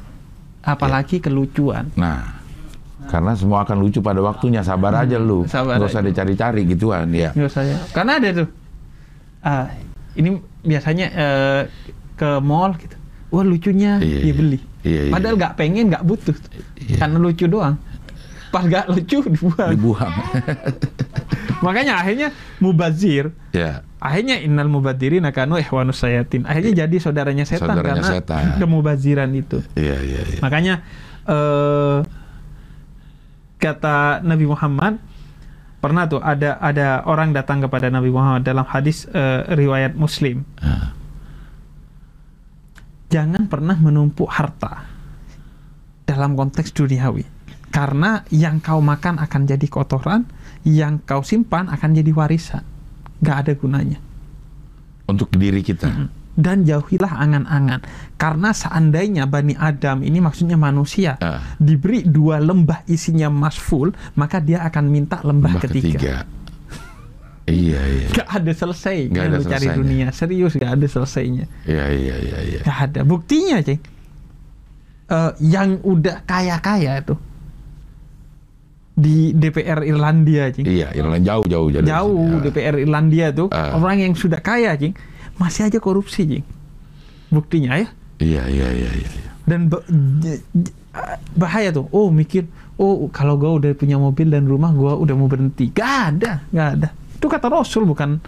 apalagi 0.62 1.18
kelucuan. 1.18 1.90
Nah, 1.98 2.38
karena 3.10 3.34
semua 3.34 3.66
akan 3.66 3.82
lucu 3.82 3.98
pada 3.98 4.22
waktunya. 4.22 4.62
Sabar 4.62 4.94
aja 4.94 5.18
lu. 5.18 5.42
Hmm, 5.42 5.50
sabar 5.50 5.74
Nggak 5.80 5.90
usah 5.90 6.02
dicari-cari 6.06 6.60
gituan, 6.70 7.10
ya. 7.10 7.34
Nggak 7.34 7.48
usah 7.50 7.62
ya. 7.66 7.78
Karena 7.90 8.12
ada 8.22 8.28
tuh. 8.36 8.48
ah, 9.42 9.66
ini 10.14 10.38
biasanya 10.62 11.06
eh, 11.10 11.62
ke 12.14 12.38
mall 12.38 12.78
gitu. 12.78 12.94
Wah 13.32 13.40
lucunya 13.42 13.96
Iya, 13.98 14.18
dia 14.20 14.28
iya. 14.28 14.34
beli. 14.36 14.58
Iya, 14.84 15.00
iya. 15.08 15.12
Padahal 15.12 15.34
nggak 15.40 15.54
pengen, 15.56 15.84
nggak 15.88 16.04
butuh. 16.04 16.36
Iya. 16.76 16.96
Karena 17.00 17.16
lucu 17.16 17.44
doang. 17.48 17.74
Pas 18.52 18.62
nggak 18.62 18.86
lucu 18.92 19.16
dibuang. 19.24 19.70
Dibuang. 19.72 20.12
Makanya 21.64 22.04
akhirnya 22.04 22.28
mubazir. 22.60 23.32
ya. 23.56 23.80
Akhirnya 24.02 24.42
innal 24.42 24.66
mubadirin 24.66 25.22
akanu 25.22 25.56
ihwanus 25.56 26.02
sayatin. 26.02 26.42
Akhirnya 26.44 26.84
jadi 26.84 26.96
saudaranya 26.98 27.46
setan 27.46 27.70
Saudaranya 27.70 28.02
karena 28.02 28.12
setan. 28.18 28.44
kemubaziran 28.60 29.30
itu. 29.32 29.62
Iya, 29.78 29.96
iya, 30.02 30.20
iya. 30.26 30.38
Makanya 30.42 30.74
eh, 31.24 31.98
kata 33.56 34.26
Nabi 34.26 34.44
Muhammad 34.50 34.98
pernah 35.78 36.10
tuh 36.10 36.18
ada 36.18 36.58
ada 36.58 37.06
orang 37.06 37.30
datang 37.30 37.62
kepada 37.62 37.94
Nabi 37.94 38.10
Muhammad 38.10 38.42
dalam 38.42 38.66
hadis 38.66 39.06
eh, 39.08 39.46
riwayat 39.54 39.94
Muslim. 39.94 40.42
Ah. 40.58 40.92
Jangan 43.12 43.44
pernah 43.44 43.76
menumpuk 43.76 44.26
harta 44.26 44.88
dalam 46.08 46.32
konteks 46.32 46.72
duniawi. 46.72 47.28
Karena 47.68 48.20
yang 48.28 48.60
kau 48.60 48.80
makan 48.80 49.16
akan 49.20 49.48
jadi 49.48 49.66
kotoran, 49.68 50.28
yang 50.64 51.00
kau 51.04 51.20
simpan 51.20 51.68
akan 51.72 51.90
jadi 51.92 52.12
warisan. 52.12 52.64
Gak 53.20 53.36
ada 53.48 53.52
gunanya. 53.56 53.96
Untuk 55.08 55.32
diri 55.32 55.60
kita. 55.60 55.88
Dan 56.32 56.64
jauhilah 56.64 57.12
angan-angan. 57.16 57.80
Karena 58.16 58.56
seandainya 58.56 59.28
Bani 59.28 59.52
Adam 59.56 60.00
ini 60.00 60.20
maksudnya 60.20 60.56
manusia, 60.56 61.16
Ah. 61.20 61.56
diberi 61.56 62.04
dua 62.04 62.40
lembah 62.40 62.84
isinya 62.88 63.28
emas 63.28 63.56
full, 63.56 63.92
maka 64.16 64.40
dia 64.40 64.64
akan 64.64 64.84
minta 64.88 65.20
lembah, 65.20 65.60
Lembah 65.60 65.64
ketiga. 65.68 65.96
ketiga. 65.96 66.14
Iya, 67.42 67.80
iya. 67.82 68.06
Gak 68.14 68.28
ada 68.30 68.52
selesai 68.54 69.10
Nggak 69.10 69.24
ada 69.26 69.36
lu 69.38 69.44
cari 69.50 69.68
dunia. 69.74 70.06
Serius 70.14 70.54
gak 70.54 70.78
ada 70.78 70.86
selesainya. 70.86 71.44
Iya, 71.66 71.84
iya, 71.90 72.14
iya, 72.22 72.38
iya. 72.38 72.60
Gak 72.62 72.78
ada. 72.90 73.00
Buktinya, 73.02 73.58
ceng. 73.62 73.82
Eh, 75.10 75.30
yang 75.50 75.82
udah 75.82 76.22
kaya-kaya 76.22 77.02
itu 77.02 77.14
di 78.92 79.32
DPR 79.34 79.82
Irlandia, 79.82 80.54
ceng. 80.54 80.70
Iya, 80.70 80.94
Irland 80.94 81.26
jauh, 81.26 81.46
jauh, 81.50 81.68
jauh. 81.72 81.82
sini. 81.82 81.90
Ah. 81.90 82.40
DPR 82.46 82.76
Irlandia 82.78 83.26
tuh 83.34 83.48
Ah. 83.50 83.74
orang 83.74 84.06
yang 84.06 84.14
sudah 84.14 84.38
kaya, 84.38 84.78
ceng, 84.78 84.94
masih 85.34 85.66
aja 85.66 85.78
korupsi, 85.82 86.22
ceng. 86.28 86.46
Buktinya 87.32 87.74
ya. 87.74 87.88
Iya, 88.22 88.42
iya, 88.46 88.68
iya, 88.70 88.90
iya. 88.94 89.10
iya. 89.18 89.30
dan 89.42 89.66
bahaya 91.34 91.74
tuh 91.74 91.88
oh 91.90 92.14
mikir 92.14 92.46
oh 92.78 93.08
kalau 93.10 93.34
gue 93.40 93.48
udah 93.48 93.70
punya 93.74 93.96
mobil 93.98 94.28
dan 94.28 94.44
rumah 94.46 94.70
gue 94.70 94.92
udah 94.92 95.14
mau 95.16 95.26
berhenti 95.26 95.72
gak 95.72 95.92
ada 96.14 96.32
gak 96.52 96.68
ada 96.78 96.88
itu 97.22 97.30
kata 97.30 97.46
Rasul 97.46 97.86
bukan 97.86 98.18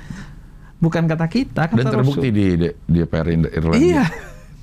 bukan 0.78 1.02
kata 1.04 1.26
kita 1.26 1.66
kata 1.66 1.74
Dan 1.76 1.90
terbukti 1.90 2.30
Rasul. 2.30 2.38
di 2.38 2.46
di 2.54 2.68
di 2.86 2.98
DPR 3.02 3.26
Irlandia. 3.26 3.74
iya 3.74 4.04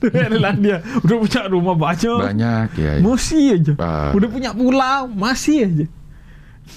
Irlandia 0.32 0.78
udah 1.04 1.16
punya 1.20 1.42
rumah 1.46 1.76
banyak 1.76 2.20
Banyak, 2.24 2.68
ya. 2.74 2.92
ya. 2.96 3.02
masih 3.04 3.44
aja 3.52 3.74
Ah. 3.76 4.16
udah 4.16 4.30
punya 4.32 4.56
pulau 4.56 5.12
masih 5.12 5.58
aja 5.62 5.86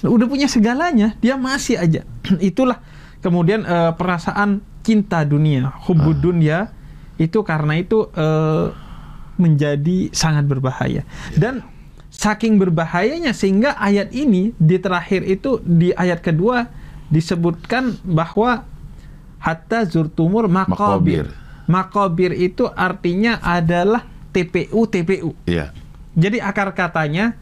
udah 0.03 0.27
punya 0.27 0.45
segalanya 0.45 1.15
dia 1.17 1.39
masih 1.39 1.79
aja 1.79 2.03
itulah 2.43 2.83
kemudian 3.23 3.63
eh, 3.63 3.91
perasaan 3.95 4.59
cinta 4.83 5.23
dunia 5.23 5.71
hubbud 5.87 6.19
dunia 6.19 6.75
itu 7.15 7.39
karena 7.41 7.79
itu 7.79 8.11
eh, 8.11 8.65
menjadi 9.35 10.11
sangat 10.11 10.43
berbahaya 10.43 11.07
dan 11.33 11.63
saking 12.07 12.55
berbahayanya 12.55 13.31
sehingga 13.31 13.75
ayat 13.75 14.11
ini 14.11 14.55
di 14.55 14.77
terakhir 14.77 15.23
itu 15.23 15.59
di 15.61 15.91
ayat 15.91 16.19
kedua 16.19 16.67
disebutkan 17.07 17.99
bahwa 18.01 18.65
hatta 19.37 19.85
zurtumur 19.85 20.47
makobir 20.47 21.29
makobir 21.65 22.31
itu 22.31 22.65
artinya 22.67 23.37
adalah 23.39 24.05
TPU 24.29 24.85
TPU 24.85 25.33
Iya. 25.45 25.69
jadi 26.13 26.41
akar 26.41 26.73
katanya 26.73 27.37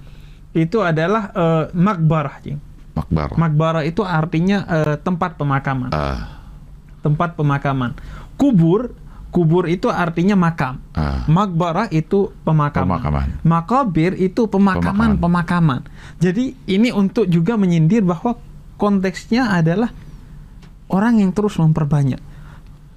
itu 0.54 0.80
adalah 0.80 1.34
eh, 1.34 1.66
makbarah, 1.74 2.38
Cing. 2.46 2.62
Makbar. 2.94 3.34
Makbarah 3.34 3.84
itu 3.84 4.06
artinya 4.06 4.62
eh, 4.70 4.96
tempat 5.02 5.34
pemakaman. 5.34 5.90
Ah, 5.90 6.46
Tempat 7.02 7.34
pemakaman. 7.34 7.98
Kubur, 8.38 8.94
kubur 9.34 9.66
itu 9.66 9.90
artinya 9.90 10.38
makam. 10.38 10.78
ah. 10.94 11.26
Makbarah 11.26 11.90
itu 11.90 12.30
pemakaman. 12.46 13.02
Pemakaman. 13.02 13.28
Makabir 13.42 14.14
itu 14.14 14.46
pemakaman, 14.46 15.18
pemakaman. 15.18 15.82
Jadi 16.22 16.54
ini 16.70 16.94
untuk 16.94 17.26
juga 17.26 17.58
menyindir 17.58 18.06
bahwa 18.06 18.38
konteksnya 18.84 19.48
adalah 19.48 19.96
orang 20.92 21.24
yang 21.24 21.32
terus 21.32 21.56
memperbanyak. 21.56 22.20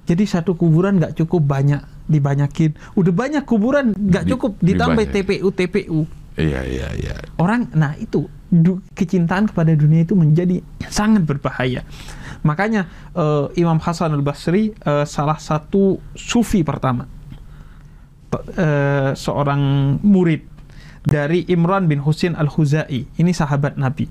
Jadi 0.03 0.23
satu 0.27 0.59
kuburan 0.59 0.99
nggak 0.99 1.15
cukup 1.15 1.47
banyak 1.47 1.79
dibanyakin. 2.07 2.75
Udah 2.99 3.13
banyak 3.15 3.43
kuburan 3.47 3.95
nggak 3.95 4.23
Di- 4.27 4.31
cukup 4.35 4.51
ditambah 4.59 5.03
dibanyak. 5.07 5.39
TPU 5.39 5.47
TPU. 5.51 5.99
Iya, 6.37 6.61
iya, 6.67 6.87
iya. 6.93 7.15
Orang, 7.39 7.71
nah 7.73 7.95
itu 7.97 8.27
du- 8.47 8.83
kecintaan 8.93 9.49
kepada 9.49 9.73
dunia 9.73 10.03
itu 10.03 10.13
menjadi 10.13 10.59
sangat 10.85 11.23
berbahaya. 11.23 11.81
Makanya 12.43 12.85
eh, 13.15 13.45
Imam 13.57 13.79
Hasan 13.79 14.11
al 14.11 14.21
Basri 14.21 14.69
eh, 14.71 15.05
salah 15.07 15.39
satu 15.39 15.97
sufi 16.13 16.61
pertama, 16.61 17.07
Pe- 18.27 18.45
eh, 18.53 19.11
seorang 19.15 19.59
murid 20.03 20.43
dari 21.01 21.47
Imran 21.47 21.87
bin 21.87 21.99
Husin 21.99 22.35
al 22.35 22.47
Huzai. 22.47 23.07
Ini 23.09 23.31
sahabat 23.33 23.75
Nabi. 23.75 24.05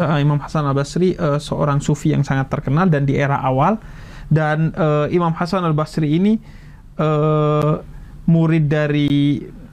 Eh, 0.00 0.24
Imam 0.24 0.40
Hasan 0.40 0.64
al 0.64 0.72
Basri 0.72 1.12
eh, 1.12 1.36
seorang 1.36 1.84
sufi 1.84 2.16
yang 2.16 2.24
sangat 2.24 2.48
terkenal 2.48 2.88
dan 2.88 3.04
di 3.04 3.20
era 3.20 3.36
awal. 3.44 3.76
Dan 4.32 4.72
eh, 4.72 5.12
Imam 5.12 5.36
Hasan 5.36 5.60
al 5.60 5.76
Basri 5.76 6.16
ini 6.16 6.40
eh, 6.96 7.72
murid 8.24 8.64
dari 8.64 9.10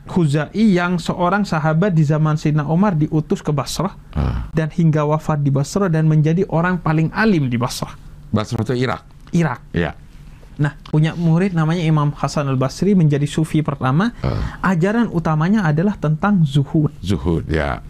Huzai 0.08 0.72
yang 0.72 0.96
seorang 1.04 1.44
sahabat 1.44 1.92
di 1.92 2.00
zaman 2.00 2.40
Sayyidina 2.40 2.64
Umar 2.64 2.96
diutus 2.96 3.44
ke 3.44 3.52
Basrah 3.52 3.92
Ah. 4.16 4.48
dan 4.56 4.72
hingga 4.72 5.04
wafat 5.04 5.44
di 5.44 5.52
Basrah 5.52 5.92
dan 5.92 6.08
menjadi 6.08 6.48
orang 6.48 6.80
paling 6.80 7.12
alim 7.12 7.52
di 7.52 7.60
Basrah, 7.60 7.92
Basrah 8.32 8.64
itu 8.64 8.88
Irak. 8.88 9.04
Irak. 9.36 9.60
Iya. 9.76 10.00
Nah, 10.58 10.74
punya 10.90 11.12
murid 11.14 11.52
namanya 11.54 11.84
Imam 11.84 12.16
Hasan 12.16 12.48
al-Basri 12.48 12.96
menjadi 12.96 13.28
sufi 13.28 13.60
pertama. 13.60 14.16
Ah. 14.24 14.58
Ajaran 14.72 15.12
utamanya 15.12 15.68
adalah 15.68 16.00
tentang 16.00 16.42
zuhud. 16.48 16.90
Zuhud, 17.04 17.44
ya. 17.52 17.84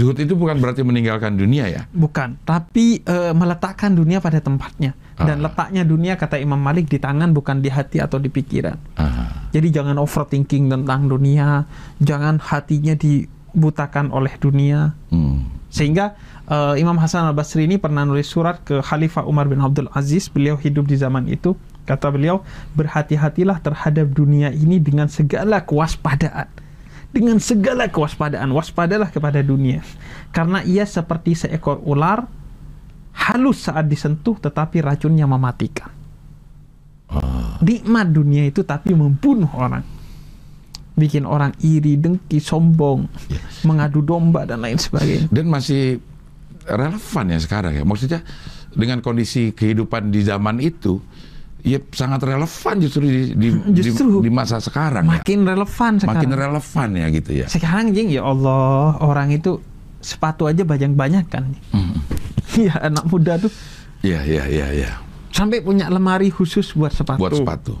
Zuhud 0.00 0.16
itu 0.16 0.32
bukan 0.32 0.56
berarti 0.56 0.80
meninggalkan 0.80 1.36
dunia 1.36 1.68
ya. 1.68 1.82
Bukan, 1.92 2.40
tapi 2.48 3.04
eh, 3.04 3.36
meletakkan 3.36 3.92
dunia 3.92 4.24
pada 4.24 4.40
tempatnya. 4.40 4.96
Dan 5.20 5.44
Ah. 5.44 5.52
letaknya 5.52 5.84
dunia 5.84 6.16
kata 6.16 6.40
Imam 6.40 6.56
Malik 6.56 6.88
di 6.88 6.96
tangan 6.96 7.36
bukan 7.36 7.60
di 7.60 7.68
hati 7.68 8.00
atau 8.00 8.16
di 8.16 8.32
pikiran. 8.32 8.96
Ah. 8.96 9.52
Jadi 9.52 9.68
jangan 9.68 10.00
overthinking 10.00 10.72
tentang 10.72 11.12
dunia, 11.12 11.68
jangan 12.00 12.40
hatinya 12.40 12.96
dibutakan 12.96 14.08
oleh 14.16 14.32
dunia. 14.40 14.96
Hmm. 15.12 15.44
Sehingga 15.68 16.16
eh, 16.48 16.80
Imam 16.80 16.96
Hasan 16.96 17.28
al 17.28 17.36
Basri 17.36 17.68
ini 17.68 17.76
pernah 17.76 18.08
nulis 18.08 18.26
surat 18.26 18.64
ke 18.64 18.80
Khalifah 18.80 19.28
Umar 19.28 19.44
bin 19.46 19.60
Abdul 19.60 19.92
Aziz. 19.92 20.32
Beliau 20.32 20.56
hidup 20.56 20.88
di 20.88 20.96
zaman 20.96 21.28
itu. 21.28 21.52
Kata 21.84 22.06
beliau, 22.08 22.46
berhati-hatilah 22.78 23.58
terhadap 23.60 24.14
dunia 24.14 24.54
ini 24.54 24.78
dengan 24.78 25.10
segala 25.10 25.66
kewaspadaan. 25.66 26.46
Dengan 27.10 27.42
segala 27.42 27.90
kewaspadaan, 27.90 28.54
waspadalah 28.54 29.10
kepada 29.10 29.42
dunia. 29.42 29.82
Karena 30.30 30.62
ia 30.62 30.86
seperti 30.86 31.34
seekor 31.34 31.82
ular, 31.82 32.30
halus 33.10 33.66
saat 33.66 33.90
disentuh 33.90 34.38
tetapi 34.38 34.78
racunnya 34.78 35.26
mematikan. 35.26 35.90
Nikmat 37.60 38.06
dunia 38.14 38.46
itu 38.46 38.62
tapi 38.62 38.94
membunuh 38.94 39.50
orang. 39.58 39.82
Bikin 40.94 41.26
orang 41.26 41.50
iri, 41.60 41.98
dengki, 41.98 42.38
sombong, 42.38 43.10
mengadu 43.66 44.00
domba 44.06 44.46
dan 44.46 44.62
lain 44.62 44.78
sebagainya. 44.78 45.26
Dan 45.34 45.50
masih 45.50 45.98
relevan 46.70 47.26
ya 47.34 47.38
sekarang 47.42 47.72
ya. 47.74 47.82
Maksudnya 47.82 48.22
dengan 48.70 49.02
kondisi 49.02 49.50
kehidupan 49.50 50.14
di 50.14 50.22
zaman 50.22 50.62
itu, 50.62 51.02
ya 51.62 51.78
sangat 51.90 52.20
relevan 52.20 52.74
justru 52.78 53.02
di, 53.02 53.32
di, 53.32 53.48
Justru. 53.72 54.20
di, 54.20 54.26
di 54.26 54.30
masa 54.30 54.58
sekarang 54.58 55.04
ya. 55.06 55.20
Makin 55.20 55.40
relevan 55.42 55.92
sekarang. 55.96 56.16
Makin 56.16 56.30
relevan 56.32 56.88
ya 56.92 57.06
gitu 57.10 57.30
ya. 57.34 57.46
sekarang 57.46 57.90
jing 57.90 58.08
ya 58.08 58.22
Allah 58.22 58.96
orang 58.98 59.30
itu 59.30 59.60
sepatu 59.98 60.44
aja 60.44 60.62
banyak 60.62 60.92
banyak 60.92 61.24
kan 61.26 61.44
Hmm. 61.70 62.00
Iya 62.52 62.74
anak 62.88 63.04
muda 63.06 63.36
tuh 63.36 63.52
Iya, 64.00 64.24
iya, 64.24 64.44
iya, 64.48 64.66
iya. 64.72 64.90
Sampai 65.28 65.60
punya 65.60 65.86
lemari 65.86 66.32
khusus 66.32 66.72
buat 66.72 66.88
sepatu. 66.88 67.20
Buat 67.20 67.36
sepatu. 67.36 67.76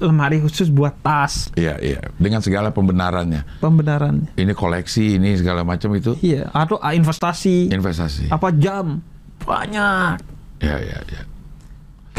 Lemari 0.00 0.40
khusus 0.40 0.68
buat 0.68 0.96
tas. 1.00 1.52
Iya, 1.52 1.76
iya. 1.76 2.00
Dengan 2.16 2.40
segala 2.40 2.68
pembenarannya. 2.68 3.60
Pembenarannya. 3.60 4.32
Ini 4.34 4.52
koleksi, 4.52 5.16
ini 5.16 5.36
segala 5.36 5.60
macam 5.60 5.92
itu 5.92 6.16
Iya, 6.20 6.48
atau 6.52 6.76
ah, 6.76 6.92
investasi. 6.92 7.68
investasi. 7.68 8.28
Apa 8.28 8.48
jam? 8.52 9.04
Banyak. 9.40 10.20
Iya, 10.60 10.76
iya, 10.80 10.98
iya. 11.04 11.22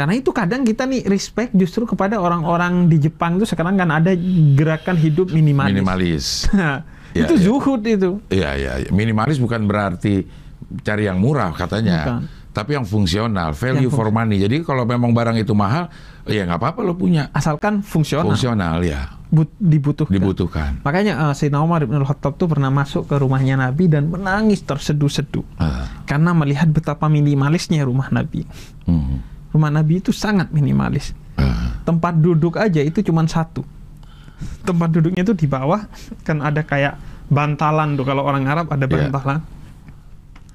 Karena 0.01 0.17
itu 0.17 0.33
kadang 0.33 0.65
kita 0.65 0.89
nih 0.89 1.05
respect 1.05 1.53
justru 1.53 1.85
kepada 1.85 2.17
orang-orang 2.17 2.89
di 2.89 2.97
Jepang 2.97 3.37
itu 3.37 3.45
sekarang 3.45 3.77
kan 3.77 3.93
ada 3.93 4.17
gerakan 4.57 4.97
hidup 4.97 5.29
minimalis. 5.29 5.69
Minimalis. 5.69 6.25
Ya, 7.11 7.27
itu 7.27 7.35
ya. 7.35 7.43
zuhud 7.43 7.83
itu. 7.83 8.23
Iya, 8.31 8.49
iya. 8.55 8.73
iya. 8.79 8.89
Minimalis 8.89 9.35
bukan 9.35 9.67
berarti 9.67 10.23
cari 10.79 11.03
yang 11.03 11.19
murah 11.19 11.51
katanya. 11.51 11.99
Bukan. 12.07 12.21
Tapi 12.51 12.71
yang 12.71 12.87
fungsional, 12.87 13.51
value 13.51 13.87
Yang 13.87 13.95
for 13.95 14.07
money. 14.07 14.39
Jadi 14.39 14.63
kalau 14.63 14.87
memang 14.87 15.11
barang 15.11 15.35
itu 15.35 15.51
mahal, 15.51 15.91
ya 16.23 16.43
nggak 16.43 16.55
apa-apa 16.55 16.79
lo 16.83 16.95
punya. 16.95 17.27
Asalkan 17.31 17.83
fungsional, 17.83 18.31
Fungsional 18.31 18.79
ya, 18.83 19.11
but- 19.27 19.51
dibutuhkan. 19.55 20.11
dibutuhkan. 20.11 20.71
Makanya 20.83 21.27
uh, 21.27 21.33
Sayyidina 21.35 21.59
Umar 21.59 21.83
bin 21.83 21.99
Khattab 21.99 22.35
tuh 22.35 22.47
pernah 22.47 22.71
masuk 22.71 23.07
ke 23.07 23.15
rumahnya 23.19 23.59
Nabi 23.59 23.87
dan 23.87 24.07
menangis 24.07 24.63
terseduh-seduh 24.63 25.43
Ah, 25.59 25.91
karena 26.07 26.31
melihat 26.31 26.71
betapa 26.71 27.07
minimalisnya 27.07 27.83
rumah 27.83 28.07
Nabi. 28.07 28.47
hmm, 28.87 29.15
Rumah 29.51 29.71
Nabi 29.71 29.99
itu 29.99 30.11
sangat 30.11 30.49
minimalis. 30.49 31.11
ah, 31.35 31.75
Tempat 31.83 32.17
duduk 32.17 32.55
aja 32.55 32.79
itu 32.79 33.01
cuma 33.01 33.23
satu. 33.25 33.63
Tempat 34.63 34.89
duduknya 34.89 35.21
itu 35.21 35.35
di 35.35 35.45
bawah 35.45 35.85
kan 36.23 36.41
ada 36.41 36.61
kayak 36.61 36.97
bantalan 37.27 37.93
tuh 37.93 38.03
kalau 38.03 38.23
orang 38.23 38.43
Arab 38.45 38.67
ada 38.67 38.85
Iya. 38.85 39.07
bantalan. 39.07 39.39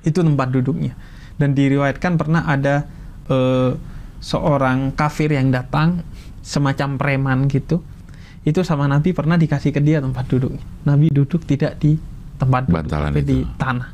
Itu 0.03 0.23
tempat 0.23 0.49
duduknya. 0.51 0.95
Dan 1.37 1.53
diriwayatkan 1.53 2.17
pernah 2.17 2.45
ada 2.45 2.89
eh, 3.27 3.73
seorang 4.19 4.95
kafir 4.95 5.31
yang 5.31 5.51
datang 5.51 6.01
semacam 6.41 6.95
preman 6.97 7.39
gitu. 7.47 7.83
Itu 8.47 8.63
sama 8.63 8.87
Nabi 8.87 9.11
pernah 9.11 9.35
dikasih 9.35 9.75
ke 9.75 9.83
dia 9.83 9.99
tempat 9.99 10.31
duduknya. 10.31 10.63
Nabi 10.87 11.11
duduk 11.11 11.43
tidak 11.43 11.83
di 11.83 11.99
tempat 12.39 12.71
duduk, 12.71 12.79
Bantalan 12.87 13.11
tapi 13.11 13.23
di 13.27 13.39
tanah. 13.59 13.89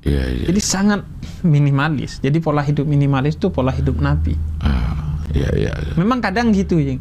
Iya, 0.00 0.22
iya. 0.32 0.44
Jadi 0.48 0.60
sangat 0.64 1.00
minimalis. 1.44 2.20
Jadi 2.24 2.40
pola 2.40 2.64
hidup 2.64 2.88
minimalis 2.88 3.36
itu 3.36 3.52
pola 3.52 3.68
hidup 3.72 4.00
Nabi. 4.00 4.32
Ah, 4.64 5.20
iya, 5.36 5.50
iya. 5.52 5.72
iya. 5.76 5.92
Memang 5.96 6.24
kadang 6.24 6.52
gitu, 6.56 6.80
Ying. 6.80 7.00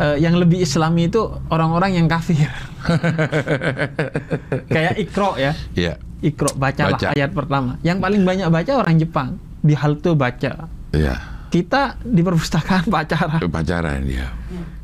Eh, 0.00 0.16
yang 0.22 0.34
lebih 0.40 0.64
Islami 0.64 1.12
itu 1.12 1.20
orang-orang 1.52 2.00
yang 2.00 2.06
kafir. 2.08 2.48
Kayak 4.72 4.94
Ikro 4.96 5.36
ya. 5.36 5.52
Iya, 5.76 6.00
Ikro 6.24 6.56
bacalah 6.56 6.96
Baca. 6.96 7.06
ayat 7.12 7.30
pertama. 7.36 7.76
Yang 7.84 7.98
paling 8.00 8.22
banyak 8.24 8.48
baca 8.48 8.72
orang 8.80 8.96
Jepang. 8.96 9.28
Di 9.60 9.76
halte 9.76 10.16
baca. 10.16 10.52
iya. 10.96 11.16
Kita 11.50 11.98
di 12.00 12.22
perpustakaan 12.22 12.86
pacaran. 12.94 13.42
Pacaran 13.50 14.06
ya. 14.06 14.30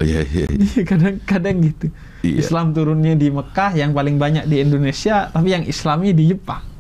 Iya, 0.03 0.21
iya. 0.27 0.47
iya. 0.51 0.83
Kadang-kadang 0.83 1.63
gitu. 1.63 1.87
Iya. 2.27 2.43
Islam 2.43 2.75
turunnya 2.75 3.15
di 3.15 3.31
Mekah, 3.31 3.73
yang 3.79 3.95
paling 3.95 4.19
banyak 4.19 4.51
di 4.51 4.61
Indonesia, 4.61 5.31
tapi 5.31 5.55
yang 5.55 5.63
Islami 5.65 6.11
di 6.11 6.35
Jepang. 6.35 6.76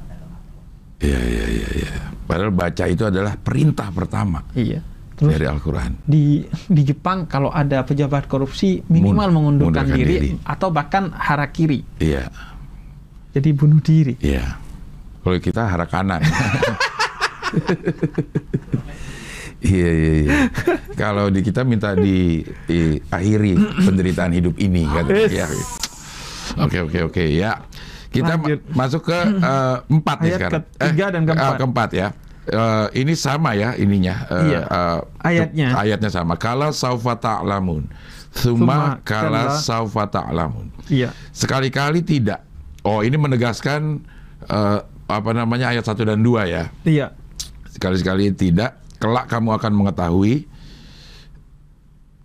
Iya, 0.96 1.20
iya, 1.20 1.44
iya, 1.46 1.68
iya. 1.76 1.92
Padahal 2.24 2.50
baca 2.50 2.84
itu 2.84 3.04
adalah 3.04 3.36
perintah 3.36 3.88
pertama 3.90 4.40
Iya. 4.52 4.80
Terus 5.16 5.32
dari 5.32 5.46
Al-Quran. 5.48 5.92
di 6.04 6.44
di 6.68 6.82
Jepang 6.84 7.24
kalau 7.24 7.48
ada 7.48 7.80
pejabat 7.80 8.26
korupsi 8.26 8.84
minimal 8.86 9.32
Mun- 9.32 9.56
mengundurkan 9.58 9.88
mengundurkan 9.88 9.96
diri, 9.96 10.14
diri. 10.14 10.30
atau 10.44 10.68
bahkan 10.68 11.08
harakiri. 11.08 11.80
Iya, 11.98 12.28
Jadi 13.32 13.48
bunuh 13.52 13.80
diri. 13.80 14.16
iya. 14.20 14.60
Kalau 15.20 15.38
kita 15.38 15.62
harakanan. 15.66 16.20
Iya, 19.56 19.88
iya, 19.90 20.12
iya. 20.20 20.36
Kalau 20.94 21.32
di 21.32 21.40
kita 21.40 21.64
minta 21.64 21.96
di, 21.96 22.44
akhiri 23.08 23.56
penderitaan 23.82 24.30
hidup 24.30 24.54
ini 24.60 24.84
kan. 24.84 25.08
Yes. 25.08 25.32
Ya. 25.32 25.46
Oke, 26.60 26.78
oke, 26.78 26.98
oke. 27.02 27.24
Ya. 27.24 27.64
Kita 28.16 28.32
Lanjut. 28.34 28.60
masuk 28.72 29.02
ke 29.04 29.18
eh, 29.18 29.76
empat 29.86 30.18
Ayat 30.18 30.32
sekarang. 30.34 30.62
ketiga 30.64 31.06
dan 31.10 31.22
keempat. 31.24 31.46
eh, 31.46 31.58
keempat 31.58 31.90
ya. 31.92 32.08
Eh, 32.46 32.86
ini 32.96 33.12
sama 33.12 33.50
ya 33.52 33.74
ininya. 33.74 34.14
eh, 34.26 34.42
Iya. 34.46 34.60
eh, 34.64 35.00
Ayatnya. 35.20 35.68
Ayatnya 35.74 36.10
sama. 36.10 36.34
Kala 36.34 36.70
saufa 36.70 37.14
ta'lamun. 37.14 37.90
Thumma 38.32 39.00
kala 39.02 39.56
saufa 39.56 40.06
ta'lamun. 40.06 40.68
Iya. 40.86 41.10
Sekali-kali 41.30 42.00
tidak. 42.00 42.44
Oh, 42.80 43.00
ini 43.00 43.16
menegaskan 43.16 44.00
eh, 44.46 44.78
apa 45.06 45.30
namanya 45.30 45.70
ayat 45.70 45.82
1 45.82 46.02
dan 46.02 46.18
2 46.18 46.46
ya. 46.46 46.70
Iya. 46.82 47.14
Sekali-sekali 47.68 48.32
tidak, 48.32 48.78
kelak 48.96 49.26
kamu 49.26 49.54
akan 49.54 49.72
mengetahui. 49.74 50.46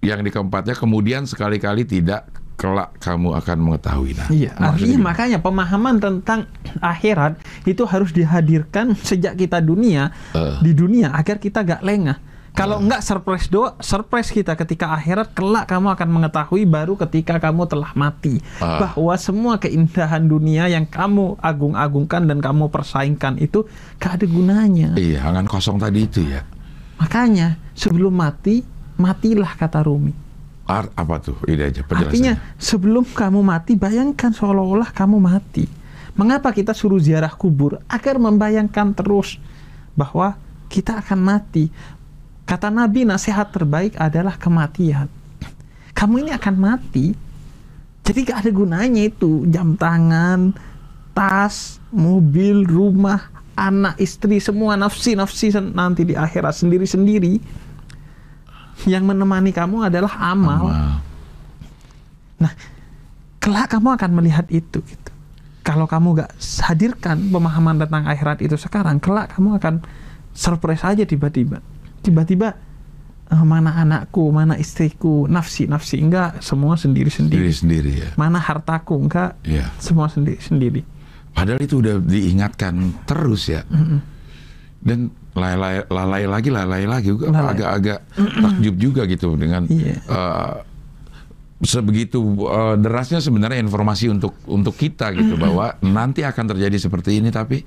Yang 0.01 0.19
di 0.21 0.31
keempatnya 0.31 0.73
kemudian 0.73 1.29
sekali-kali 1.29 1.85
tidak, 1.85 2.25
kelak 2.61 2.93
kamu 3.01 3.33
akan 3.33 3.57
mengetahui. 3.57 4.11
Nah, 4.13 4.27
Iya, 4.29 4.53
artinya 4.53 4.99
makanya 5.01 5.41
pemahaman 5.41 5.97
tentang 5.97 6.45
akhirat 6.77 7.41
itu 7.65 7.81
harus 7.83 8.13
dihadirkan 8.13 8.93
sejak 8.93 9.33
kita 9.33 9.57
dunia 9.57 10.13
Eh. 10.31 10.61
di 10.61 10.71
dunia 10.71 11.09
agar 11.11 11.41
kita 11.41 11.65
gak 11.65 11.81
lengah. 11.81 12.21
Kalau 12.51 12.83
enggak 12.83 12.99
surprise 12.99 13.47
doa, 13.47 13.79
surprise 13.79 14.27
kita 14.27 14.59
ketika 14.59 14.91
akhirat 14.91 15.31
kelak 15.31 15.71
kamu 15.71 15.95
akan 15.95 16.09
mengetahui 16.11 16.67
baru 16.67 16.99
ketika 16.99 17.39
kamu 17.39 17.63
telah 17.63 17.95
mati 17.95 18.43
Ah. 18.59 18.85
bahwa 18.85 19.15
semua 19.15 19.55
keindahan 19.55 20.21
dunia 20.21 20.67
yang 20.67 20.83
kamu 20.83 21.39
agung-agungkan 21.39 22.27
dan 22.27 22.43
kamu 22.43 22.67
persaingkan 22.67 23.39
itu 23.39 23.63
gak 23.97 24.19
ada 24.19 24.25
gunanya. 24.27 24.89
Iya, 24.93 25.31
angan 25.31 25.47
kosong 25.47 25.79
tadi 25.79 26.03
itu 26.03 26.27
ya. 26.27 26.43
Makanya 26.99 27.55
sebelum 27.73 28.13
mati 28.13 28.61
matilah 28.99 29.55
kata 29.55 29.81
Rumi. 29.81 30.11
Ar- 30.71 30.93
apa 30.95 31.19
tuh? 31.19 31.35
Ini 31.43 31.67
aja. 31.67 31.83
Artinya 31.83 32.39
sebelum 32.55 33.03
kamu 33.03 33.43
mati 33.43 33.75
bayangkan 33.75 34.31
seolah-olah 34.31 34.95
kamu 34.95 35.19
mati. 35.19 35.67
Mengapa 36.15 36.55
kita 36.55 36.71
suruh 36.71 36.99
ziarah 36.99 37.31
kubur? 37.35 37.83
Agar 37.91 38.15
membayangkan 38.15 38.95
terus 38.95 39.35
bahwa 39.99 40.39
kita 40.71 41.03
akan 41.03 41.19
mati. 41.19 41.67
Kata 42.47 42.71
Nabi 42.71 43.03
nasihat 43.03 43.51
terbaik 43.51 43.99
adalah 43.99 44.39
kematian. 44.39 45.11
Kamu 45.91 46.23
ini 46.23 46.31
akan 46.31 46.55
mati. 46.55 47.11
Jadi 48.01 48.19
gak 48.25 48.47
ada 48.47 48.51
gunanya 48.51 49.03
itu 49.05 49.45
jam 49.47 49.77
tangan, 49.77 50.55
tas, 51.13 51.77
mobil, 51.93 52.65
rumah, 52.65 53.29
anak, 53.53 53.99
istri, 54.01 54.41
semua 54.41 54.73
nafsi-nafsi 54.73 55.53
nanti 55.75 56.07
di 56.07 56.15
akhirat 56.17 56.57
sendiri-sendiri. 56.57 57.37
Yang 58.85 59.03
menemani 59.13 59.51
kamu 59.51 59.89
adalah 59.89 60.13
amal. 60.17 60.69
Amal. 60.69 60.97
Nah, 62.41 62.51
kelak 63.37 63.69
kamu 63.69 63.93
akan 63.97 64.11
melihat 64.17 64.45
itu 64.49 64.81
gitu. 64.81 65.11
Kalau 65.61 65.85
kamu 65.85 66.25
gak 66.25 66.31
hadirkan 66.65 67.29
pemahaman 67.29 67.77
tentang 67.77 68.09
akhirat 68.09 68.41
itu 68.41 68.57
sekarang, 68.57 68.97
kelak 68.97 69.29
kamu 69.37 69.61
akan 69.61 69.85
surprise 70.33 70.81
aja 70.81 71.05
tiba-tiba. 71.05 71.61
Tiba-tiba 72.01 72.57
eh, 73.29 73.43
mana 73.45 73.77
anakku, 73.77 74.33
mana 74.33 74.57
istriku, 74.57 75.29
nafsi, 75.29 75.69
nafsi 75.69 76.01
enggak, 76.01 76.41
semua 76.41 76.73
sendiri-sendiri. 76.81 77.53
Sendiri-sendiri 77.53 77.91
ya. 77.93 78.09
Mana 78.17 78.41
hartaku 78.41 78.97
enggak, 78.97 79.37
Iya. 79.45 79.69
semua 79.77 80.09
sendiri-sendiri. 80.09 80.81
Padahal 81.31 81.61
itu 81.61 81.77
udah 81.79 82.01
diingatkan 82.01 83.05
terus 83.05 83.47
ya. 83.47 83.61
Dan 84.81 85.13
lalai, 85.31 85.85
lalai 85.87 86.23
lagi, 86.25 86.49
lalai 86.49 86.83
lagi. 86.83 87.09
Lalai. 87.13 87.55
Agak-agak 87.55 87.99
takjub 88.15 88.75
juga 88.75 89.01
gitu 89.05 89.33
dengan 89.35 89.63
Iya. 89.65 89.95
eh, 89.97 90.53
sebegitu 91.61 92.19
eh, 92.41 92.75
derasnya 92.75 93.21
sebenarnya 93.21 93.59
informasi 93.59 94.09
untuk 94.09 94.33
untuk 94.45 94.73
kita 94.73 95.13
gitu 95.13 95.37
bahwa 95.37 95.77
nanti 95.81 96.21
akan 96.21 96.45
terjadi 96.49 96.77
seperti 96.81 97.17
ini 97.17 97.29
tapi 97.29 97.61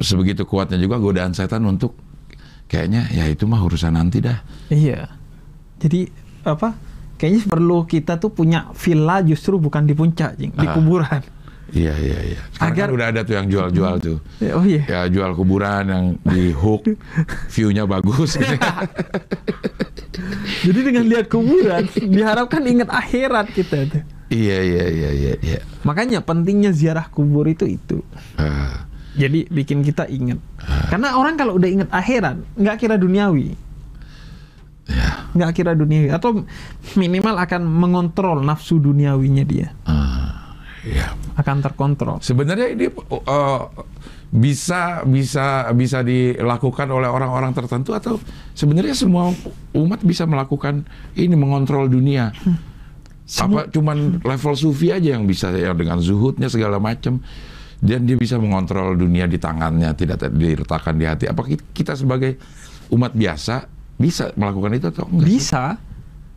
sebegitu 0.00 0.44
kuatnya 0.44 0.76
juga 0.76 0.98
godaan 0.98 1.32
setan 1.32 1.62
untuk 1.64 1.94
kayaknya 2.66 3.10
ya 3.10 3.26
itu 3.26 3.46
mah 3.46 3.62
urusan 3.62 3.94
nanti 3.94 4.18
dah. 4.18 4.38
Iya. 4.68 5.06
Jadi 5.78 6.06
apa? 6.42 6.74
Kayaknya 7.14 7.40
perlu 7.46 7.78
kita 7.84 8.18
tuh 8.18 8.30
punya 8.30 8.68
villa 8.74 9.22
justru 9.22 9.56
bukan 9.56 9.86
di 9.86 9.94
puncak, 9.94 10.34
Jing, 10.34 10.50
di 10.50 10.66
Ah. 10.66 10.74
kuburan. 10.74 11.22
Iya 11.74 11.90
iya 11.98 12.18
iya. 12.24 12.40
Sekarang 12.50 12.70
Agar- 12.70 12.86
kan 12.86 12.94
udah 12.94 13.06
ada 13.10 13.20
tuh 13.20 13.34
yang 13.34 13.46
jual-jual 13.46 13.94
tuh. 13.98 14.18
Ya, 14.38 14.52
Oh 14.54 14.62
iya. 14.62 14.82
Ya 14.86 15.00
jual 15.06 15.34
kuburan 15.34 15.84
yang 15.84 16.04
di 16.22 16.50
hook, 16.50 16.86
view-nya 17.50 17.82
bagus. 17.84 18.38
gitu. 18.38 18.54
Jadi 20.64 20.80
dengan 20.80 21.04
lihat 21.04 21.26
kuburan 21.26 21.82
diharapkan 21.90 22.62
ingat 22.62 22.88
akhirat 22.88 23.50
kita 23.50 23.90
tuh. 23.90 24.02
iya 24.30 24.58
iya 24.62 24.84
iya 24.88 25.10
iya. 25.12 25.32
iya. 25.36 25.60
Makanya 25.82 26.22
pentingnya 26.22 26.70
ziarah 26.70 27.06
kubur 27.06 27.44
itu 27.44 27.66
itu. 27.66 28.00
Ah, 28.34 28.86
Jadi 29.14 29.46
bikin 29.46 29.82
kita 29.82 30.06
ingat. 30.06 30.38
Karena 30.88 31.14
orang 31.14 31.34
kalau 31.34 31.54
udah 31.54 31.66
ingat 31.66 31.90
akhirat, 31.90 32.38
nggak 32.54 32.76
kira 32.78 32.94
duniawi, 32.96 33.54
ya. 34.86 35.26
nggak 35.30 35.50
kira 35.52 35.72
duniawi, 35.72 36.08
atau 36.08 36.42
minimal 36.94 37.34
akan 37.36 37.62
mengontrol 37.62 38.40
nafsu 38.40 38.78
duniawinya 38.78 39.44
dia, 39.44 39.70
Ah, 39.84 40.43
iya. 40.84 41.16
akan 41.40 41.56
terkontrol. 41.64 42.20
Sebenarnya 42.20 42.68
ini 42.72 42.86
uh, 42.92 43.62
bisa 44.34 45.02
bisa 45.06 45.70
bisa 45.72 46.02
dilakukan 46.02 46.90
oleh 46.90 47.06
orang-orang 47.06 47.54
tertentu 47.54 47.94
atau 47.94 48.18
sebenarnya 48.52 48.94
semua 48.94 49.30
umat 49.74 50.00
bisa 50.02 50.28
melakukan 50.28 50.86
ini 51.16 51.34
mengontrol 51.34 51.88
dunia. 51.88 52.30
Apa 53.24 53.72
cuman 53.72 54.20
level 54.20 54.54
sufi 54.54 54.92
aja 54.92 55.16
yang 55.16 55.24
bisa 55.24 55.48
ya 55.54 55.72
dengan 55.72 55.96
zuhudnya 55.96 56.52
segala 56.52 56.76
macam 56.76 57.24
dan 57.80 58.04
dia 58.04 58.16
bisa 58.16 58.36
mengontrol 58.40 58.96
dunia 58.96 59.24
di 59.24 59.40
tangannya 59.40 59.92
tidak 59.96 60.28
diletakkan 60.32 60.96
di 60.96 61.04
hati. 61.08 61.24
Apa 61.28 61.44
ki- 61.44 61.72
kita 61.72 61.96
sebagai 61.96 62.36
umat 62.92 63.16
biasa 63.16 63.68
bisa 63.96 64.32
melakukan 64.36 64.76
itu 64.76 64.86
atau 64.88 65.08
enggak? 65.08 65.28
Bisa, 65.28 65.64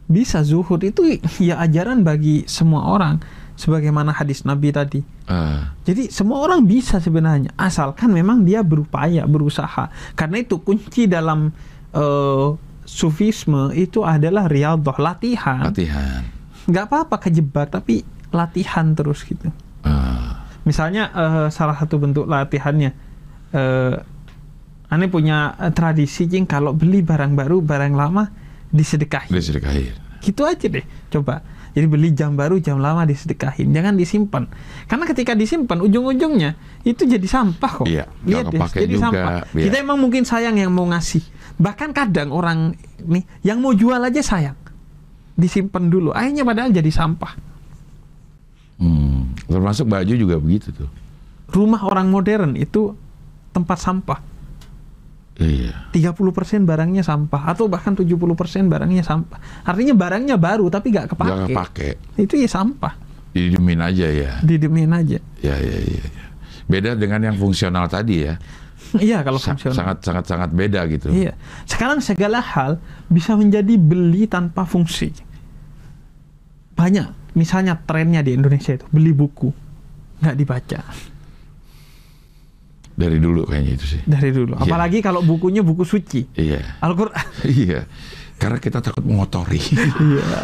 bisa 0.08 0.44
zuhud 0.44 0.80
itu 0.84 1.20
ya 1.44 1.60
ajaran 1.60 2.04
bagi 2.04 2.48
semua 2.48 2.88
orang, 2.88 3.20
sebagaimana 3.58 4.14
hadis 4.14 4.46
Nabi 4.46 4.70
tadi. 4.70 5.02
Ah, 5.26 5.74
Jadi 5.84 6.14
semua 6.14 6.46
orang 6.46 6.64
bisa 6.64 7.02
sebenarnya, 7.02 7.52
asalkan 7.58 8.14
memang 8.14 8.46
dia 8.46 8.62
berupaya, 8.62 9.26
berusaha. 9.26 9.90
Karena 10.14 10.38
itu 10.40 10.62
kunci 10.62 11.10
dalam 11.10 11.50
eh, 11.92 12.48
sufisme 12.86 13.74
itu 13.74 14.06
adalah 14.06 14.46
riyadhah, 14.48 14.98
latihan. 15.02 15.68
latihan. 15.68 16.22
Nggak 16.70 16.86
apa-apa 16.88 17.16
kejebak, 17.28 17.74
tapi 17.74 18.06
latihan 18.32 18.94
terus 18.94 19.26
gitu. 19.26 19.50
Ah, 19.84 20.46
Misalnya 20.64 21.10
eh, 21.12 21.48
salah 21.50 21.76
satu 21.76 21.98
bentuk 21.98 22.30
latihannya, 22.30 22.92
eh 23.52 23.98
Ane 24.88 25.12
punya 25.12 25.52
tradisi 25.76 26.32
jing 26.32 26.48
kalau 26.48 26.72
beli 26.72 27.04
barang 27.04 27.36
baru, 27.36 27.60
barang 27.60 27.92
lama 27.92 28.24
disedekahin. 28.72 29.36
disedekahin. 29.36 29.92
Gitu 30.24 30.48
aja 30.48 30.64
deh, 30.64 30.86
coba. 31.12 31.44
Jadi 31.78 31.86
beli 31.86 32.10
jam 32.10 32.34
baru, 32.34 32.58
jam 32.58 32.82
lama 32.82 33.06
disedekahin, 33.06 33.70
jangan 33.70 33.94
disimpan. 33.94 34.50
Karena 34.90 35.06
ketika 35.06 35.38
disimpan, 35.38 35.78
ujung-ujungnya 35.86 36.58
itu 36.82 37.06
jadi 37.06 37.22
sampah 37.30 37.70
kok. 37.70 37.86
Iya, 37.86 38.10
Lihat 38.26 38.50
kepake 38.50 38.78
jadi 38.82 38.94
juga, 38.98 39.06
sampah. 39.14 39.32
iya. 39.54 39.64
Kita 39.70 39.76
emang 39.86 40.02
mungkin 40.02 40.26
sayang 40.26 40.58
yang 40.58 40.74
mau 40.74 40.90
ngasih. 40.90 41.22
Bahkan 41.62 41.94
kadang 41.94 42.34
orang 42.34 42.74
nih 43.06 43.22
yang 43.46 43.62
mau 43.62 43.78
jual 43.78 44.02
aja 44.02 44.26
sayang, 44.26 44.58
disimpan 45.38 45.86
dulu. 45.86 46.10
Akhirnya 46.18 46.42
padahal 46.42 46.74
jadi 46.74 46.90
sampah. 46.90 47.38
Hmm, 48.82 49.38
termasuk 49.46 49.86
baju 49.86 50.14
juga 50.18 50.42
begitu 50.42 50.74
tuh. 50.74 50.90
Rumah 51.54 51.86
orang 51.86 52.10
modern 52.10 52.58
itu 52.58 52.98
tempat 53.54 53.78
sampah. 53.78 54.18
Iya. 55.38 55.94
30% 55.94 56.18
barangnya 56.66 57.06
sampah 57.06 57.54
atau 57.54 57.70
bahkan 57.70 57.94
70% 57.94 58.10
barangnya 58.66 59.06
sampah. 59.06 59.38
Artinya 59.64 59.94
barangnya 59.94 60.36
baru 60.36 60.66
tapi 60.74 60.90
nggak 60.90 61.14
kepake. 61.14 61.30
Jangan 61.30 61.50
pakai. 61.54 61.92
Itu 62.18 62.34
ya 62.42 62.50
sampah. 62.50 62.94
Didemin 63.38 63.78
aja 63.86 64.08
ya. 64.10 64.32
Didemin 64.42 64.90
aja. 64.90 65.22
Ya, 65.46 65.56
ya, 65.62 65.78
ya, 65.78 66.02
ya. 66.10 66.26
Beda 66.66 66.98
dengan 66.98 67.22
yang 67.22 67.38
fungsional 67.38 67.86
tadi 67.86 68.26
ya. 68.26 68.42
Iya 68.98 69.22
kalau 69.22 69.38
Sa- 69.38 69.54
fungsional. 69.54 69.78
sangat 69.78 69.98
sangat 70.02 70.26
sangat 70.26 70.50
beda 70.50 70.82
gitu. 70.90 71.14
Iya. 71.14 71.38
Sekarang 71.70 72.02
segala 72.02 72.42
hal 72.42 72.82
bisa 73.06 73.38
menjadi 73.38 73.78
beli 73.78 74.26
tanpa 74.26 74.66
fungsi. 74.66 75.14
Banyak. 76.74 77.36
Misalnya 77.38 77.78
trennya 77.78 78.26
di 78.26 78.34
Indonesia 78.34 78.74
itu 78.74 78.90
beli 78.90 79.14
buku 79.14 79.54
nggak 80.18 80.34
dibaca 80.34 80.82
Dari 82.98 83.22
dulu 83.22 83.46
kayaknya 83.46 83.78
itu 83.78 83.86
sih. 83.86 84.02
dari 84.04 84.34
dulu. 84.34 84.58
Iya. 84.58 84.66
Apalagi 84.66 85.00
kalau 85.00 85.22
bukunya 85.22 85.62
buku 85.62 85.86
suci. 85.86 86.26
Iya. 86.34 86.82
Al-Quran. 86.82 87.26
Iya. 87.46 87.86
Karena 88.38 88.58
kita 88.58 88.82
takut 88.82 89.02
mengotori. 89.02 89.58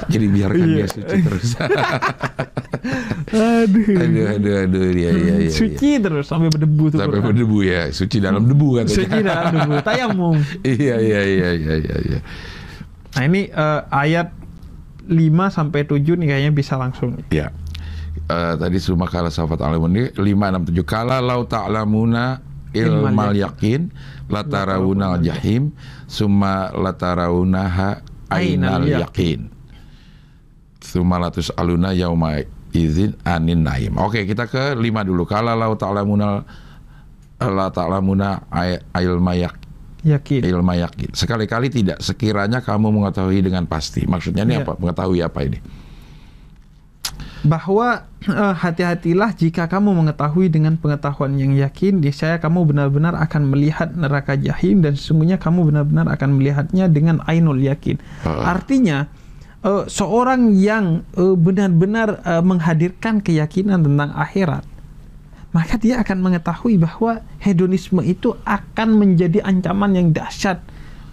Jadi 0.05 0.25
biarkan 0.27 0.65
dia 0.67 0.81
Iya. 0.81 0.87
suci 0.87 1.17
terus. 1.19 1.49
Aduh. 3.33 3.85
aduh, 3.97 4.25
aduh, 4.29 4.53
aduh. 4.65 4.83
Iya, 4.91 5.09
iya, 5.11 5.35
iya. 5.45 5.51
suci 5.51 5.97
terus 5.97 6.25
sampai 6.25 6.49
berdebu 6.49 6.89
tuh. 6.89 6.99
Sampai 6.99 7.17
Quran. 7.17 7.29
berdebu 7.33 7.57
ya. 7.63 7.89
Suci 7.89 8.17
dalam 8.19 8.45
debu 8.45 8.67
kan. 8.77 8.85
Suci 8.85 9.17
dalam 9.19 9.49
debu. 9.49 9.73
Tayamum. 9.81 10.37
iya, 10.67 10.95
iya, 10.99 11.21
iya, 11.23 11.49
iya, 11.53 11.73
iya, 11.79 11.95
iya. 12.03 12.19
Nah 13.13 13.23
ini 13.23 13.41
eh, 13.47 13.81
ayat 13.89 14.29
5 15.03 15.13
sampai 15.49 15.81
7 15.83 16.15
nih 16.15 16.27
kayaknya 16.29 16.51
bisa 16.51 16.73
langsung. 16.75 17.17
Ya. 17.29 17.49
Eh, 18.23 18.55
tadi 18.55 18.79
summa 18.79 19.03
kala 19.11 19.27
safat 19.27 19.59
alamun 19.59 19.91
ini 19.91 20.03
5 20.15 20.71
6 20.71 20.71
7 20.71 20.87
kala 20.87 21.19
lau 21.19 21.43
ta'lamuna 21.43 22.39
ilmal 22.71 23.35
yakin 23.35 23.91
latarawuna 24.31 25.19
jahim 25.19 25.75
summa 26.07 26.71
latarawunaha 26.71 27.99
ainal 28.31 28.79
Ainal 28.87 29.03
yakin 29.03 29.51
summa 30.79 31.19
latus 31.19 31.51
aluna 31.59 31.91
yauma 31.91 32.39
izin 32.71 33.11
anin 33.27 33.59
naim. 33.61 33.99
Oke 33.99 34.23
kita 34.23 34.47
ke 34.47 34.71
5 34.71 34.81
dulu. 35.03 35.27
Kala 35.27 35.53
lau 35.53 35.75
ta'lamuna 35.75 36.47
la 37.43 37.67
ta'lamuna 37.75 38.47
ilma 39.03 39.33
yak 39.35 39.55
Yakin. 40.03 40.43
ilma 40.43 40.79
yakin 40.79 41.11
sekali-kali 41.11 41.67
tidak. 41.71 41.99
Sekiranya 41.99 42.59
kamu 42.59 42.87
mengetahui 42.91 43.39
dengan 43.39 43.67
pasti. 43.67 44.03
Maksudnya 44.03 44.47
ini 44.47 44.59
Iya. 44.59 44.67
apa? 44.67 44.73
Mengetahui 44.79 45.19
apa 45.19 45.39
ini 45.43 45.59
bahwa 47.43 48.07
eh, 48.23 48.53
hati-hatilah 48.55 49.35
jika 49.35 49.67
kamu 49.67 49.91
mengetahui 49.99 50.47
dengan 50.47 50.79
pengetahuan 50.79 51.35
yang 51.35 51.51
yakin 51.59 51.99
niscaya 51.99 52.39
kamu 52.39 52.63
benar-benar 52.71 53.19
akan 53.19 53.51
melihat 53.51 53.91
neraka 53.91 54.39
jahim 54.39 54.79
dan 54.79 54.95
sesungguhnya 54.95 55.35
kamu 55.35 55.67
benar-benar 55.71 56.07
akan 56.07 56.39
melihatnya 56.39 56.87
dengan 56.87 57.19
ainul 57.27 57.59
yakin. 57.59 57.99
Artinya 58.23 59.11
eh, 59.61 59.83
seorang 59.91 60.55
yang 60.55 61.03
eh, 61.19 61.35
benar-benar 61.35 62.23
eh, 62.23 62.43
menghadirkan 62.43 63.19
keyakinan 63.19 63.83
tentang 63.83 64.15
akhirat 64.15 64.63
maka 65.53 65.77
dia 65.77 66.01
akan 66.01 66.17
mengetahui 66.17 66.81
bahwa 66.81 67.21
hedonisme 67.37 68.01
itu 68.01 68.33
akan 68.41 68.97
menjadi 68.97 69.45
ancaman 69.45 69.93
yang 69.93 70.09
dahsyat 70.09 70.57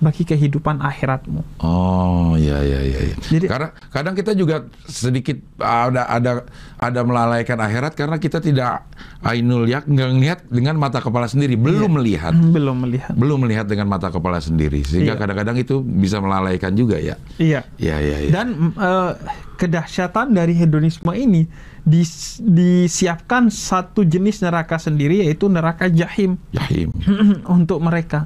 bagi 0.01 0.25
kehidupan 0.25 0.81
akhiratmu. 0.81 1.61
Oh 1.61 2.33
ya 2.35 2.57
ya 2.61 2.81
ya. 2.81 3.01
ya. 3.05 3.17
Jadi- 3.21 3.47
karena 3.47 3.69
kadang 3.89 4.15
kita 4.15 4.33
juga 4.33 4.65
sedikit 4.83 5.37
ada 5.57 6.09
ada 6.09 6.33
ada 6.77 7.01
melalaikan 7.01 7.57
akhirat 7.57 7.93
karena 7.93 8.17
kita 8.17 8.41
tidak 8.41 8.89
ainul 9.21 9.65
yak 9.65 9.85
nggak 9.85 10.09
ngelihat 10.11 10.39
dengan 10.47 10.75
mata 10.75 10.99
kepala 10.99 11.29
sendiri, 11.29 11.55
belum 11.55 12.01
melihat, 12.01 12.33
Belum 12.33 12.81
melihat. 12.81 13.13
belum 13.13 13.45
melihat 13.45 13.69
dengan 13.69 13.87
mata 13.87 14.09
kepala 14.09 14.41
sendiri 14.41 14.81
sehingga 14.81 15.15
Iya. 15.15 15.21
kadang-kadang 15.21 15.57
itu 15.57 15.81
bisa 15.81 16.17
melalaikan 16.19 16.73
juga 16.73 16.97
ya. 16.97 17.21
Iya. 17.37 17.61
Ya 17.77 17.97
ya 18.01 18.17
ya. 18.19 18.31
Dan 18.33 18.73
eh, 18.73 19.13
kedahsyatan 19.55 20.33
dari 20.33 20.57
hedonisme 20.57 21.13
ini 21.13 21.45
dis- 21.83 22.41
disiapkan 22.41 23.53
satu 23.53 24.01
jenis 24.03 24.41
neraka 24.41 24.81
sendiri 24.81 25.21
yaitu 25.21 25.47
neraka 25.47 25.87
jahim 25.87 26.41
Jahim. 26.51 26.89
untuk 27.47 27.85
mereka. 27.85 28.25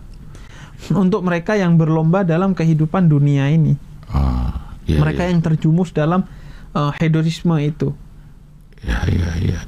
Untuk 0.92 1.24
mereka 1.24 1.56
yang 1.56 1.80
berlomba 1.80 2.20
dalam 2.20 2.52
kehidupan 2.52 3.08
dunia 3.08 3.48
ini. 3.48 3.72
Ah, 4.12 4.76
ya, 4.84 5.00
mereka 5.00 5.24
ya. 5.24 5.32
yang 5.32 5.40
terjumus 5.40 5.94
dalam 5.94 6.28
eh, 6.74 6.92
hedonisme 7.00 7.56
itu. 7.56 7.88
Ya 8.84 9.00
ya 9.08 9.30
ya. 9.40 9.60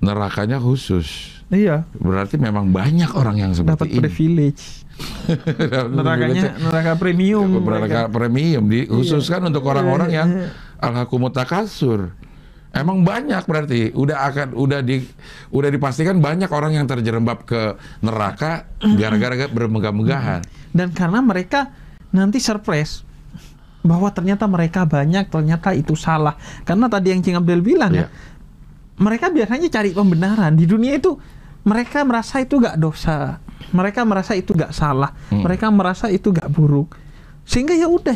Nerakanya 0.00 0.60
khusus. 0.60 1.36
Iya, 1.46 1.86
Berarti 1.94 2.42
memang 2.42 2.74
banyak 2.74 3.14
orang 3.14 3.38
yang 3.38 3.52
dapat 3.54 3.86
seperti 3.86 3.90
ini. 3.94 4.00
privilege. 4.02 4.64
Nerakanya 5.94 6.58
neraka 6.58 6.92
premium. 6.98 7.46
Neraka 7.62 8.10
premium 8.10 8.64
dikhususkan 8.66 9.46
Iya. 9.46 9.48
untuk 9.54 9.62
orang-orang 9.70 10.10
yang 10.10 10.28
alhakumut 10.82 11.30
takasur. 11.30 12.10
Emang 12.76 13.00
banyak 13.00 13.42
berarti 13.48 13.90
udah 13.96 14.28
akan 14.28 14.48
udah 14.52 14.84
di 14.84 15.00
udah 15.48 15.70
dipastikan 15.72 16.20
banyak 16.20 16.52
orang 16.52 16.76
yang 16.76 16.84
terjerembab 16.84 17.48
ke 17.48 17.74
neraka 18.04 18.68
gara-gara 19.00 19.48
bermegah-megahan. 19.48 20.44
Dan 20.76 20.92
karena 20.92 21.24
mereka 21.24 21.72
nanti 22.12 22.36
surprise 22.36 23.00
bahwa 23.80 24.10
ternyata 24.12 24.44
mereka 24.44 24.84
banyak, 24.84 25.30
ternyata 25.30 25.72
itu 25.72 25.96
salah. 25.96 26.36
Karena 26.66 26.90
tadi 26.90 27.14
yang 27.14 27.22
Cing 27.22 27.38
Abdel 27.38 27.62
bilang 27.62 27.94
Iya. 27.94 28.06
ya, 28.06 28.08
mereka 28.98 29.30
biasanya 29.30 29.72
cari 29.72 29.94
pembenaran 29.94 30.52
di 30.52 30.66
dunia 30.66 30.98
itu. 30.98 31.16
Mereka 31.66 32.06
merasa 32.06 32.38
itu 32.38 32.62
gak 32.62 32.78
dosa, 32.78 33.42
mereka 33.74 34.06
merasa 34.06 34.38
itu 34.38 34.54
gak 34.54 34.70
salah, 34.70 35.10
Hmm. 35.34 35.42
mereka 35.42 35.66
merasa 35.74 36.06
itu 36.06 36.30
gak 36.30 36.46
buruk, 36.46 36.94
sehingga 37.42 37.74
ya 37.74 37.90
udah 37.90 38.14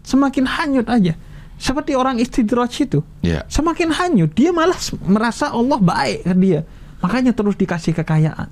semakin 0.00 0.48
hanyut 0.48 0.88
aja. 0.88 1.12
Seperti 1.58 1.98
orang 1.98 2.22
istidraj 2.22 2.70
itu, 2.78 3.02
Ya. 3.20 3.42
semakin 3.50 3.90
hanyut 3.90 4.30
dia 4.30 4.54
malah 4.54 4.78
merasa 5.02 5.50
Allah 5.50 5.76
baik 5.76 6.22
ke 6.22 6.34
dia, 6.38 6.60
makanya 7.02 7.34
terus 7.34 7.58
dikasih 7.58 7.98
kekayaan. 7.98 8.46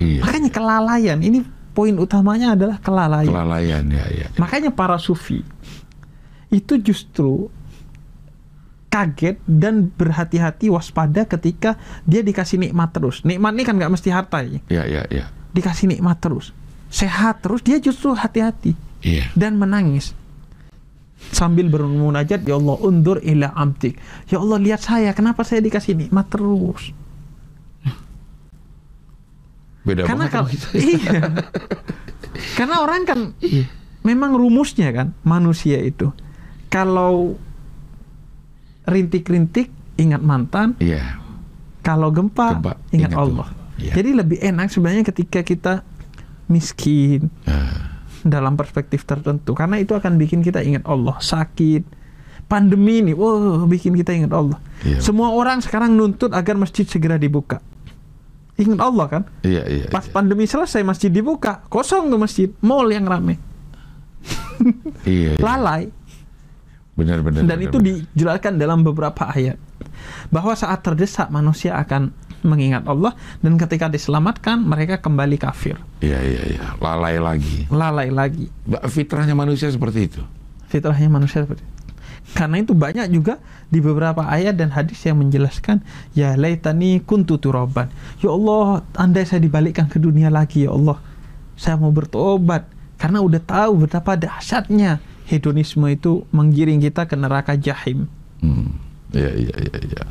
Iya. 0.00 0.24
Makanya 0.24 0.48
kelalaian 0.48 1.18
ini 1.20 1.44
poin 1.76 1.92
utamanya 1.94 2.56
adalah 2.56 2.80
kelalaian. 2.80 3.28
Kelalaian 3.28 3.84
ya 3.86 4.04
ya. 4.08 4.26
Makanya 4.40 4.72
para 4.72 4.96
sufi 4.96 5.44
itu 6.48 6.74
justru 6.80 7.52
kaget 8.88 9.36
dan 9.44 9.92
berhati-hati 9.92 10.72
waspada 10.72 11.28
ketika 11.28 11.76
dia 12.08 12.24
dikasih 12.24 12.56
nikmat 12.56 12.88
terus. 12.88 13.20
Nikmat 13.20 13.52
ini 13.52 13.64
kan 13.68 13.76
nggak 13.76 13.92
mesti 13.92 14.08
harta 14.08 14.40
ya. 14.40 14.58
Ya 14.72 14.82
ya 14.88 15.02
ya. 15.12 15.28
Dikasih 15.52 15.92
nikmat 15.92 16.24
terus. 16.24 16.56
Sehat 16.88 17.44
terus 17.44 17.60
dia 17.60 17.76
justru 17.76 18.16
hati-hati 18.16 18.72
Iya. 19.04 19.28
dan 19.36 19.60
menangis. 19.60 20.16
Sambil 21.18 21.66
bermunajat, 21.66 22.46
Ya 22.46 22.54
Allah, 22.54 22.76
undur 22.78 23.18
ila 23.20 23.50
amtik. 23.52 23.98
Ya 24.30 24.38
Allah, 24.38 24.58
lihat 24.62 24.80
saya, 24.80 25.10
kenapa 25.10 25.42
saya 25.42 25.58
dikasih 25.58 25.98
nikmat 25.98 26.30
terus? 26.30 26.94
Beda 29.82 30.04
Karena 30.04 30.28
banget 30.28 30.32
kalau 30.34 30.48
kita. 30.50 30.66
iya. 30.94 31.20
Karena 32.54 32.76
orang 32.84 33.02
kan 33.02 33.20
memang 34.04 34.36
rumusnya 34.36 34.92
kan 34.94 35.16
manusia 35.24 35.80
itu 35.80 36.12
kalau 36.68 37.34
rintik-rintik 38.84 39.68
ingat 39.98 40.22
mantan, 40.22 40.78
Iya. 40.78 41.18
kalau 41.82 42.08
gempa, 42.08 42.56
Gempa, 42.60 42.72
ingat, 42.94 43.10
ingat 43.10 43.12
Allah. 43.16 43.48
Allah. 43.48 43.48
Iya. 43.78 43.92
Jadi 43.94 44.10
lebih 44.14 44.38
enak 44.38 44.66
sebenarnya 44.70 45.04
ketika 45.06 45.40
kita 45.42 45.74
miskin 46.48 47.28
Ah, 47.44 47.77
dalam 48.24 48.54
perspektif 48.58 49.04
tertentu 49.04 49.54
karena 49.54 49.78
itu 49.78 49.94
akan 49.94 50.18
bikin 50.18 50.42
kita 50.42 50.62
ingat 50.64 50.86
Allah. 50.86 51.18
Sakit, 51.18 51.82
pandemi 52.48 53.04
ini, 53.04 53.12
wow, 53.12 53.68
bikin 53.68 53.94
kita 53.94 54.16
ingat 54.16 54.32
Allah. 54.32 54.58
Iya. 54.82 55.04
Semua 55.04 55.36
orang 55.36 55.60
sekarang 55.60 55.94
nuntut 55.94 56.32
agar 56.32 56.56
masjid 56.56 56.88
segera 56.88 57.20
dibuka. 57.20 57.60
Ingat 58.58 58.80
Allah 58.82 59.06
kan? 59.06 59.22
Iya, 59.46 59.62
iya. 59.70 59.86
Pas 59.86 60.02
iya. 60.02 60.10
pandemi 60.10 60.48
selesai 60.48 60.82
masjid 60.82 61.12
dibuka, 61.12 61.62
kosong 61.70 62.10
tuh 62.10 62.18
masjid, 62.18 62.48
mall 62.58 62.88
yang 62.90 63.06
rame, 63.06 63.38
Iya, 65.06 65.38
iya. 65.38 65.42
lalai. 65.42 65.92
Benar, 66.98 67.22
benar. 67.22 67.46
Dan 67.46 67.54
benar, 67.54 67.66
itu 67.70 67.78
benar. 67.78 67.86
dijelaskan 67.86 68.52
dalam 68.58 68.82
beberapa 68.82 69.30
ayat 69.30 69.54
bahwa 70.34 70.50
saat 70.58 70.82
terdesak 70.82 71.30
manusia 71.30 71.78
akan 71.78 72.10
mengingat 72.42 72.86
Allah 72.86 73.14
dan 73.40 73.58
ketika 73.58 73.86
diselamatkan 73.86 74.60
mereka 74.60 74.98
kembali 74.98 75.36
kafir, 75.36 75.78
Iya, 75.98 76.18
iya, 76.22 76.42
iya. 76.48 76.62
Lalai 76.78 77.18
lagi. 77.18 77.66
lalai 77.68 78.08
lagi. 78.08 78.46
Fitrahnya 78.86 79.34
manusia 79.34 79.66
seperti 79.68 80.06
itu. 80.06 80.22
Fitrahnya 80.70 81.08
manusia 81.08 81.42
seperti 81.42 81.64
itu. 81.64 81.74
Karena 82.28 82.60
itu 82.60 82.76
banyak 82.76 83.08
juga 83.08 83.40
di 83.66 83.80
beberapa 83.80 84.20
ayat 84.20 84.52
dan 84.52 84.68
hadis 84.68 85.00
yang 85.00 85.16
menjelaskan 85.16 85.80
ya 86.12 86.36
laitani 86.36 87.00
kuntu 87.00 87.40
turaban. 87.40 87.88
Ya 88.20 88.28
Allah, 88.28 88.84
andai 88.94 89.24
saya 89.24 89.40
dibalikkan 89.40 89.88
ke 89.88 89.96
dunia 89.96 90.28
lagi 90.28 90.68
ya 90.68 90.76
Allah. 90.76 91.00
Saya 91.56 91.80
mau 91.80 91.88
bertobat 91.88 92.68
karena 93.00 93.24
udah 93.24 93.40
tahu 93.40 93.88
betapa 93.88 94.14
dahsyatnya 94.14 95.00
hedonisme 95.24 95.88
itu 95.88 96.28
menggiring 96.28 96.84
kita 96.84 97.08
ke 97.08 97.16
neraka 97.16 97.56
jahim. 97.56 98.06
Hmm. 98.44 98.76
Iya, 99.10 99.32
iya, 99.32 99.54
iya, 99.64 99.76
iya. 99.88 100.02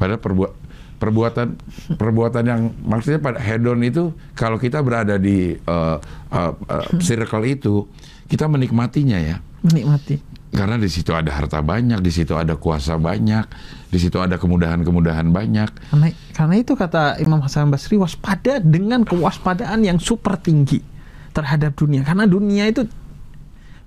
Padahal 0.00 0.16
perbuat 0.16 0.52
perbuatan 0.96 1.56
perbuatan 1.94 2.44
yang 2.44 2.60
maksudnya 2.82 3.20
pada 3.20 3.38
hedon 3.38 3.80
itu 3.84 4.10
kalau 4.32 4.56
kita 4.56 4.80
berada 4.80 5.20
di 5.20 5.54
uh, 5.68 6.00
uh, 6.32 6.52
uh, 6.56 6.86
circle 6.98 7.44
itu 7.44 7.84
kita 8.26 8.48
menikmatinya 8.48 9.20
ya 9.20 9.36
Menikmati. 9.60 10.18
karena 10.50 10.80
di 10.80 10.88
situ 10.88 11.12
ada 11.12 11.30
harta 11.30 11.60
banyak 11.60 12.00
di 12.00 12.10
situ 12.10 12.32
ada 12.32 12.56
kuasa 12.56 12.96
banyak 12.96 13.44
di 13.86 13.98
situ 14.00 14.16
ada 14.18 14.40
kemudahan-kemudahan 14.40 15.28
banyak 15.30 15.70
Karena, 15.92 16.08
karena 16.32 16.54
itu 16.58 16.72
kata 16.74 17.20
Imam 17.20 17.38
Hasan 17.44 17.70
Basri 17.70 18.00
waspada 18.00 18.58
dengan 18.58 19.04
kewaspadaan 19.04 19.84
yang 19.84 20.00
super 20.02 20.34
tinggi 20.40 20.82
terhadap 21.36 21.76
dunia. 21.76 22.00
Karena 22.00 22.24
dunia 22.24 22.64
itu 22.64 22.88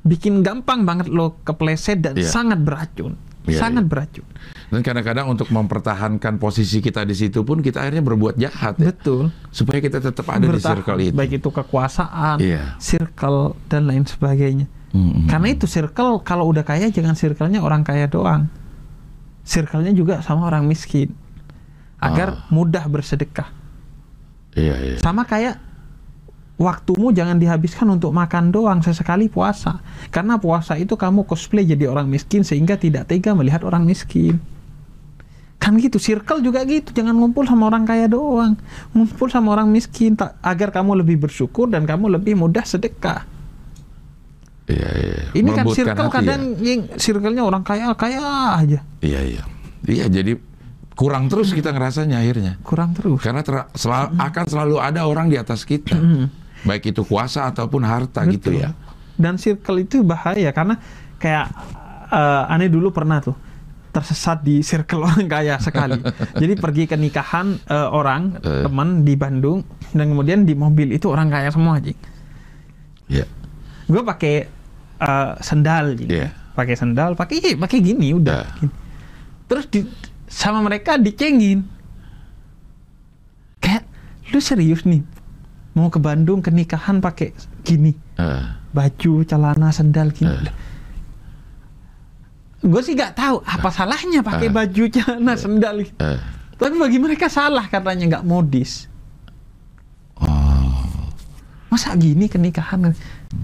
bikin 0.06 0.46
gampang 0.46 0.86
banget 0.86 1.10
lo 1.10 1.42
kepleset 1.42 2.00
dan 2.00 2.14
Iya. 2.14 2.30
sangat 2.30 2.62
beracun. 2.62 3.18
Iya, 3.50 3.60
sangat 3.60 3.84
iya. 3.86 3.90
beracun. 3.90 4.26
Dan 4.70 4.86
kadang-kadang 4.86 5.26
untuk 5.28 5.50
mempertahankan 5.50 6.38
posisi 6.38 6.78
kita 6.78 7.02
di 7.02 7.14
situ 7.14 7.42
pun 7.42 7.60
kita 7.60 7.82
akhirnya 7.82 8.06
berbuat 8.06 8.38
jahat 8.38 8.78
ya 8.78 8.94
Betul. 8.94 9.34
supaya 9.50 9.82
kita 9.82 9.98
tetap 9.98 10.30
ada 10.30 10.46
di 10.46 10.54
Bertahan. 10.54 10.78
circle 10.78 11.00
itu 11.02 11.16
Baik 11.18 11.34
itu 11.42 11.50
kekuasaan, 11.50 12.38
Iya. 12.38 12.78
circle 12.78 13.58
dan 13.66 13.90
lain 13.90 14.06
sebagainya. 14.06 14.70
Mm-mm. 14.90 15.26
Karena 15.26 15.54
itu 15.54 15.66
circle 15.66 16.22
kalau 16.22 16.50
udah 16.50 16.62
kaya 16.62 16.90
jangan 16.90 17.14
circle-nya 17.14 17.62
orang 17.62 17.82
kaya 17.82 18.06
doang. 18.06 18.50
Circle-nya 19.42 19.94
juga 19.94 20.22
sama 20.22 20.46
orang 20.46 20.66
miskin. 20.66 21.14
Agar 22.00 22.48
mudah 22.50 22.86
bersedekah. 22.88 23.50
iya 24.56 24.78
iya 24.82 24.98
Sama 24.98 25.26
kayak 25.26 25.60
waktumu 26.56 27.10
jangan 27.12 27.38
dihabiskan 27.38 27.88
untuk 27.90 28.12
makan 28.12 28.52
doang 28.52 28.80
sesekali 28.80 29.28
puasa. 29.28 29.80
Karena 30.10 30.38
puasa 30.38 30.76
itu 30.76 30.94
kamu 30.94 31.24
cosplay 31.26 31.66
jadi 31.66 31.88
orang 31.88 32.08
miskin 32.08 32.42
sehingga 32.44 32.76
tidak 32.76 33.08
tega 33.10 33.32
melihat 33.34 33.62
orang 33.66 33.84
miskin. 33.84 34.38
Kan 35.70 35.78
gitu, 35.78 35.98
circle 35.98 36.42
juga 36.42 36.66
gitu. 36.66 36.90
Jangan 36.90 37.14
ngumpul 37.14 37.46
sama 37.46 37.70
orang 37.70 37.86
kaya 37.86 38.06
doang. 38.06 38.58
Ngumpul 38.90 39.30
sama 39.30 39.54
orang 39.54 39.70
miskin 39.70 40.14
tak, 40.14 40.34
agar 40.42 40.74
kamu 40.74 40.98
lebih 40.98 41.22
bersyukur 41.22 41.66
dan 41.66 41.86
kamu 41.86 42.10
lebih 42.12 42.34
mudah 42.34 42.64
sedekah. 42.64 43.22
iya 44.66 44.90
iya 44.94 45.14
Ini 45.32 45.50
kan 45.52 45.66
circle 45.68 46.10
kadang 46.10 46.42
ya. 46.58 46.66
yang 46.68 46.82
circle-nya 46.94 47.42
orang 47.42 47.62
kaya 47.62 47.90
kaya 47.94 48.22
aja. 48.56 48.80
iya 49.02 49.22
iya 49.22 49.44
iya 49.84 50.06
jadi 50.06 50.38
kurang 50.94 51.26
terus 51.26 51.50
kita 51.52 51.72
ngerasanya 51.72 52.22
akhirnya 52.22 52.54
Kurang 52.62 52.94
terus. 52.94 53.18
karena 53.18 53.42
ter- 53.42 53.66
sel- 53.74 54.14
akan 54.14 54.46
selalu 54.46 54.78
ada 54.78 55.06
orang 55.06 55.26
di 55.26 55.42
atas 55.42 55.66
kita 55.66 55.98
baik 56.62 56.86
itu 56.86 57.02
kuasa 57.02 57.50
ataupun 57.50 57.82
harta 57.82 58.22
gitu 58.28 58.54
Betul. 58.54 58.62
ya 58.62 58.70
Dan 59.18 59.42
circle 59.42 59.82
itu 59.82 60.06
bahaya 60.06 60.54
karena 60.54 60.78
kayak 61.18 61.50
eh, 62.08 62.54
aneh 62.54 62.70
dulu 62.70 62.94
pernah 62.94 63.18
tuh 63.20 63.34
tersesat 63.90 64.42
di 64.42 64.62
circle 64.62 65.02
orang 65.02 65.26
kaya 65.26 65.58
sekali. 65.58 65.98
Jadi 66.42 66.54
pergi 66.56 66.84
ke 66.86 66.94
nikahan 66.94 67.58
eh, 67.60 67.88
orang 67.90 68.38
Eh. 68.40 68.64
teman 68.64 69.02
di 69.02 69.14
Bandung 69.14 69.66
dan 69.92 70.10
kemudian 70.10 70.46
di 70.46 70.54
mobil 70.54 70.92
itu 70.92 71.10
orang 71.10 71.28
kaya 71.28 71.50
semua 71.50 71.78
aja. 71.78 71.92
Iya. 73.08 73.26
Gue 73.86 74.02
pakai 74.02 74.36
eh, 75.00 75.32
sendal, 75.40 75.98
Jing. 75.98 76.10
Iya. 76.10 76.30
pakai 76.54 76.76
sendal, 76.76 77.16
pakai 77.16 77.56
pakai 77.56 77.80
gini 77.80 78.12
udah. 78.12 78.44
Iya. 78.44 78.54
Gini. 78.60 78.74
Terus 79.48 79.66
di, 79.68 79.80
sama 80.30 80.60
mereka 80.60 80.96
dicengin. 80.96 81.66
Kayak 83.58 83.84
lu 84.30 84.40
serius 84.40 84.86
nih 84.86 85.02
mau 85.74 85.88
ke 85.88 85.98
Bandung 85.98 86.40
ke 86.40 86.50
nikahan 86.50 87.00
pakai 87.00 87.32
gini 87.62 87.94
Eh, 88.20 88.44
baju, 88.70 89.24
celana, 89.24 89.72
sendal 89.72 90.12
gini. 90.12 90.30
Eh. 90.30 90.54
Gue 92.60 92.82
sih 92.82 92.92
nggak 92.92 93.14
tahu 93.14 93.40
apa 93.40 93.70
salahnya 93.70 94.20
pakai 94.20 94.48
Eh. 94.48 94.52
baju, 94.52 94.84
celana, 94.86 95.34
sendal. 95.34 95.80
eh. 95.80 96.20
Tapi 96.54 96.76
bagi 96.76 96.98
mereka 96.98 97.28
salah 97.28 97.64
katanya 97.66 98.18
nggak 98.18 98.26
modis. 98.26 98.92
Oh. 100.16 100.84
Masa 101.70 101.96
gini 101.96 102.26
ke 102.26 102.36
nikahan? 102.36 102.92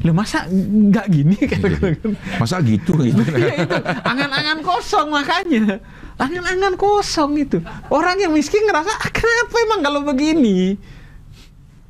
Loh 0.02 0.12
masa 0.12 0.44
nggak 0.46 1.06
gini? 1.08 1.38
Kata-kata. 1.38 2.12
masa 2.36 2.60
gitu 2.60 2.92
gitu 3.06 3.22
Iya 3.22 3.64
itu 3.64 3.78
angan-angan 4.02 4.60
kosong 4.60 5.08
makanya. 5.10 5.80
Angan-angan 6.16 6.74
kosong 6.76 7.38
itu. 7.38 7.62
Orang 7.88 8.18
yang 8.18 8.32
miskin 8.32 8.66
ngerasa 8.66 8.90
"Ah, 8.90 9.10
kenapa 9.10 9.56
emang 9.62 9.80
kalau 9.80 10.02
begini? 10.04 10.76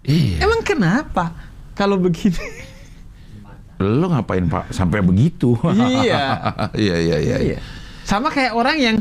iya 0.03 0.37
Emang 0.39 0.61
kenapa 0.61 1.33
kalau 1.73 1.97
begini? 1.97 2.37
Lo 3.79 4.07
ngapain 4.07 4.47
pak 4.47 4.71
sampai 4.71 5.03
begitu 5.03 5.55
Iya. 5.75 6.23
iya 6.75 6.95
iya 6.99 7.17
iya 7.19 7.37
Iya. 7.53 7.59
Sama 8.05 8.29
kayak 8.31 8.53
orang 8.55 8.77
yang 8.79 8.97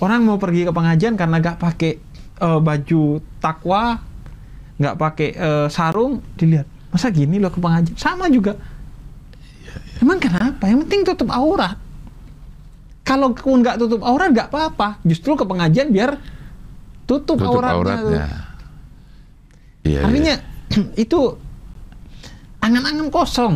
orang 0.00 0.24
mau 0.24 0.40
pergi 0.40 0.66
ke 0.66 0.72
pengajian 0.72 1.14
karena 1.14 1.38
nggak 1.38 1.60
pakai 1.60 1.92
eh, 2.40 2.60
baju 2.60 3.02
takwa, 3.38 4.00
nggak 4.80 4.96
pakai 4.98 5.28
eh, 5.36 5.66
sarung, 5.68 6.18
dilihat 6.34 6.66
masa 6.90 7.12
gini 7.12 7.38
loh 7.38 7.52
ke 7.52 7.60
pengajian. 7.60 7.94
Sama 7.94 8.26
juga. 8.32 8.56
Emang 10.02 10.18
kenapa? 10.18 10.66
Yang 10.66 10.88
penting 10.88 11.00
tutup 11.06 11.30
aurat. 11.30 11.78
Kalau 13.06 13.30
pun 13.36 13.62
nggak 13.62 13.78
tutup 13.78 14.02
aurat 14.02 14.32
nggak 14.32 14.48
apa-apa. 14.50 14.98
Justru 15.06 15.38
ke 15.38 15.44
pengajian 15.46 15.92
biar 15.92 16.18
tutup, 17.06 17.38
tutup 17.38 17.60
auratnya. 17.62 17.76
auratnya 17.76 18.26
iya 19.82 20.00
Artinya 20.06 20.34
itu 21.04 21.20
angan-angan 22.62 23.10
kosong. 23.10 23.54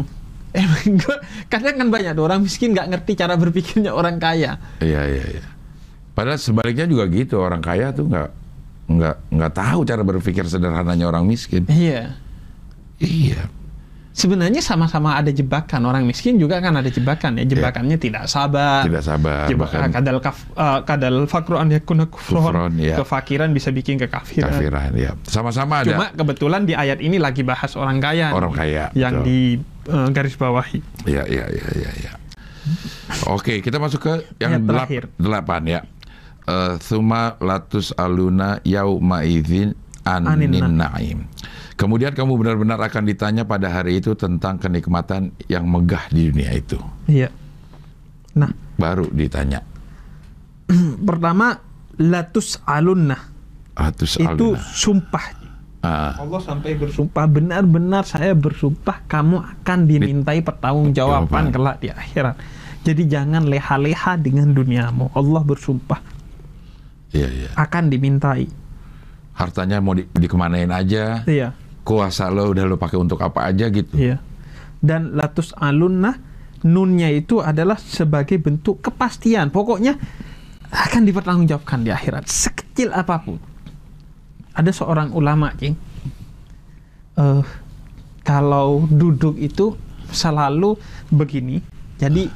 Emang 0.57 0.97
gua- 0.97 1.21
kadang 1.47 1.77
kan 1.77 1.89
banyak 1.91 2.17
orang 2.17 2.41
miskin 2.41 2.73
nggak 2.73 2.89
ngerti 2.89 3.13
cara 3.15 3.37
berpikirnya 3.37 3.93
orang 3.93 4.17
kaya. 4.17 4.57
iya 4.81 5.03
iya 5.05 5.25
iya 5.31 5.45
padahal 6.13 6.41
sebaliknya 6.41 6.89
juga 6.89 7.05
gitu 7.07 7.37
orang 7.39 7.61
kaya 7.61 7.93
tuh 7.93 8.09
nggak 8.09 8.29
nggak 8.87 9.17
nggak 9.31 9.53
tahu 9.53 9.81
cara 9.83 10.01
berpikir 10.01 10.47
sederhananya 10.47 11.05
orang 11.05 11.27
miskin 11.27 11.69
Iya. 11.69 12.17
iya 12.97 13.53
Sebenarnya 14.17 14.65
sama-sama 14.65 15.13
ada 15.13 15.29
jebakan. 15.29 15.85
Orang 15.85 16.09
miskin 16.09 16.41
juga 16.41 16.57
kan 16.65 16.73
ada 16.73 16.89
jebakan 16.89 17.37
ya. 17.37 17.45
Jebakannya 17.45 18.01
tidak 18.01 18.25
sabar. 18.33 18.81
tidak 18.81 19.05
sabar 19.05 19.45
Jebakan 19.45 19.77
bahkan 19.77 19.91
kadal 19.93 20.17
kaf, 20.25 20.41
eh, 20.57 20.81
kadal 20.89 21.29
fakru 21.29 21.61
an 21.61 21.69
yakuna 21.69 22.09
kufron. 22.09 22.49
Kufron, 22.49 22.73
iya. 22.81 22.97
Kefakiran 22.97 23.53
bisa 23.53 23.69
bikin 23.69 24.01
kekafiran. 24.01 24.49
kafiran 24.49 24.97
ya 24.97 25.13
sama-sama 25.29 25.85
ada 25.85 25.93
Cuma 25.93 26.07
kebetulan 26.17 26.65
di 26.65 26.73
ayat 26.73 27.05
ini 27.05 27.21
lagi 27.21 27.45
bahas 27.45 27.77
orang 27.77 28.01
kaya. 28.01 28.33
Orang 28.33 28.57
kaya, 28.57 28.89
Yang 28.97 29.21
betul. 29.21 29.27
di 29.29 29.39
eh, 29.93 30.09
garis 30.17 30.35
bawahi. 30.41 30.79
Iya, 31.05 31.23
iya, 31.29 31.45
iya, 31.53 31.69
iya, 31.77 31.91
iya. 32.01 32.13
Oke, 33.29 33.61
kita 33.61 33.77
masuk 33.77 34.01
ke 34.01 34.15
yang 34.41 34.59
Yang 34.59 34.63
delap- 34.65 34.89
terakhir. 34.89 35.03
delapan 35.21 35.63
ya. 35.69 35.81
Eh, 36.49 36.75
Thumma 36.81 37.37
latus 37.37 37.93
aluna 37.93 38.65
yauma 38.65 39.29
idzin 39.29 39.77
Anin 40.07 40.55
anin 40.57 40.79
naim. 40.79 41.19
Kemudian 41.77 42.17
kamu 42.17 42.41
benar-benar 42.41 42.81
akan 42.81 43.05
ditanya 43.05 43.45
pada 43.45 43.69
hari 43.69 44.01
itu 44.01 44.17
tentang 44.17 44.57
kenikmatan 44.57 45.37
yang 45.45 45.69
megah 45.69 46.09
di 46.09 46.33
dunia 46.33 46.57
itu. 46.57 46.81
Iya. 47.05 47.29
Nah, 48.33 48.49
Baru 48.77 49.09
ditanya. 49.13 49.61
pertama 51.09 51.57
latus 51.97 52.59
alunnah 52.65 53.21
Atus 53.77 54.17
itu 54.17 54.57
aluna. 54.57 54.61
sumpah. 54.73 55.27
Ah. 55.85 56.17
Allah 56.19 56.41
sampai 56.43 56.75
bersumpah 56.75 57.29
benar-benar 57.29 58.03
saya 58.03 58.33
bersumpah 58.33 59.05
kamu 59.07 59.39
akan 59.39 59.79
dimintai 59.87 60.41
pertanggungjawaban 60.43 61.29
Jawaban. 61.29 61.55
kelak 61.55 61.77
di 61.79 61.89
akhirat. 61.93 62.37
Jadi 62.83 63.03
jangan 63.05 63.45
leha-leha 63.45 64.17
dengan 64.17 64.51
duniamu. 64.51 65.13
Allah 65.13 65.43
bersumpah 65.45 66.01
Iya, 67.13 67.29
iya. 67.29 67.49
akan 67.55 67.85
dimintai. 67.87 68.49
Hartanya 69.37 69.79
mau 69.79 69.93
di, 69.93 70.09
dikemanain 70.11 70.73
aja. 70.73 71.23
Iya. 71.23 71.53
Kuasa 71.87 72.35
lo 72.35 72.51
udah 72.51 72.67
lo 72.67 72.75
pakai 72.75 72.99
untuk 72.99 73.23
apa 73.23 73.47
aja 73.47 73.71
gitu. 73.71 73.95
Iya. 73.95 74.19
Dan 74.83 75.15
latus 75.15 75.55
alunna 75.55 76.19
nunnya 76.67 77.15
itu 77.15 77.39
adalah 77.39 77.79
sebagai 77.79 78.43
bentuk 78.43 78.83
kepastian. 78.83 79.55
Pokoknya 79.55 79.95
akan 80.67 81.07
dipertanggungjawabkan 81.07 81.87
di 81.87 81.95
akhirat 81.95 82.27
sekecil 82.27 82.91
apa 82.91 83.23
pun. 83.23 83.39
Ada 84.51 84.75
seorang 84.75 85.15
ulama, 85.15 85.55
King. 85.55 85.79
Eh 87.15 87.47
kalau 88.27 88.83
duduk 88.91 89.39
itu 89.39 89.79
selalu 90.11 90.75
begini. 91.15 91.63
Jadi 92.03 92.27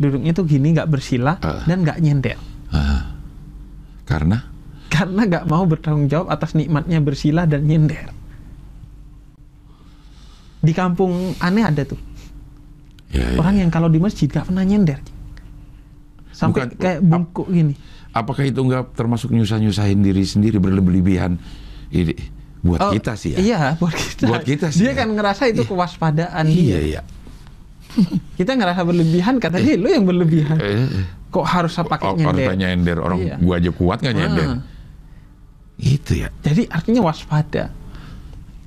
duduknya 0.00 0.32
itu 0.32 0.42
gini 0.48 0.72
nggak 0.72 0.88
bersila 0.88 1.36
Ah. 1.44 1.60
dan 1.68 1.84
nggak 1.84 2.00
nyender. 2.00 2.40
Ah. 2.72 3.12
Karena 4.08 4.56
Karena 4.88 5.28
nggak 5.28 5.44
mau 5.44 5.68
bertanggung 5.68 6.08
jawab 6.08 6.32
atas 6.32 6.56
nikmatnya 6.56 7.04
bersila 7.04 7.44
dan 7.44 7.68
nyender. 7.68 8.08
Di 10.66 10.72
kampung 10.72 11.12
aneh 11.38 11.62
ada 11.62 11.86
tuh. 11.86 11.98
ya, 13.08 13.22
ya. 13.22 13.38
Orang 13.38 13.54
yang 13.56 13.70
kalau 13.70 13.86
di 13.86 13.96
masjid 13.96 14.26
gak 14.26 14.44
pernah 14.44 14.60
nyender. 14.60 14.98
Sampai 16.28 16.66
Bukan- 16.66 16.76
kayak 16.76 17.00
bungkuk 17.00 17.46
gini. 17.48 17.74
apakah 18.12 18.42
itu 18.42 18.58
nggak 18.58 18.92
termasuk 18.92 19.28
nyusah-nyusahin 19.30 20.00
diri 20.00 20.24
sendiri 20.24 20.56
berlebihan 20.56 21.36
ini 21.88 22.16
buat 22.60 22.80
Oh, 22.80 22.90
kita 22.90 23.12
sih 23.12 23.36
ya? 23.36 23.38
Iya, 23.38 23.60
buat 23.76 23.92
kita. 23.92 24.24
Buat 24.26 24.42
kita 24.42 24.66
sih 24.68 24.82
Dia 24.82 24.92
ya. 24.92 25.04
kan 25.04 25.12
ngerasa 25.12 25.46
itu 25.46 25.62
kewaspadaan 25.62 26.44
Iya, 26.46 26.56
dia. 26.76 26.78
iya. 26.82 27.00
Kita 28.36 28.52
ngerasa 28.52 28.82
berlebihan, 28.82 29.36
kata 29.36 29.56
dia 29.56 29.76
lu 29.76 29.88
yang 29.88 30.04
berlebihan. 30.04 30.56
Eh, 30.58 31.06
Kok 31.28 31.44
harus 31.44 31.72
pakai 31.74 32.08
orang 32.08 32.36
nyender? 32.36 32.56
nyender, 32.56 32.96
orang 32.98 33.18
Iya. 33.22 33.36
gua 33.36 33.54
aja 33.56 33.70
kuat 33.70 33.98
nggak 34.00 34.14
nyender. 34.14 34.46
Ah. 34.48 34.60
Itu 35.76 36.12
ya. 36.16 36.28
Jadi 36.40 36.68
artinya 36.68 37.00
waspada. 37.04 37.68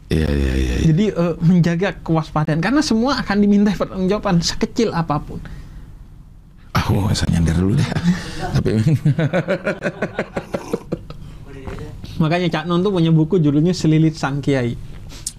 Iya, 0.09 0.25
iya, 0.27 0.51
iya. 0.51 0.75
iya. 0.75 0.87
Jadi 0.89 1.05
eh, 1.09 1.33
menjaga 1.39 1.89
kewaspadaan 2.01 2.59
karena 2.59 2.81
semua 2.81 3.21
akan 3.21 3.37
diminta 3.37 3.69
pertanggungjawaban 3.71 4.41
sekecil 4.41 4.89
apa 4.89 5.21
pun. 5.21 5.37
Aku 6.71 6.93
nggak 6.95 7.13
usah 7.13 7.27
nyender 7.29 7.55
dulu 7.55 7.73
deh. 7.73 7.89
Tapi 8.57 8.69
Makanya 12.19 12.47
Cak 12.51 12.65
Non 12.65 12.81
tuh 12.81 12.91
punya 12.91 13.09
buku 13.09 13.39
judulnya 13.39 13.71
Selilit 13.71 14.13
Sang 14.13 14.43
Kiai. 14.43 14.75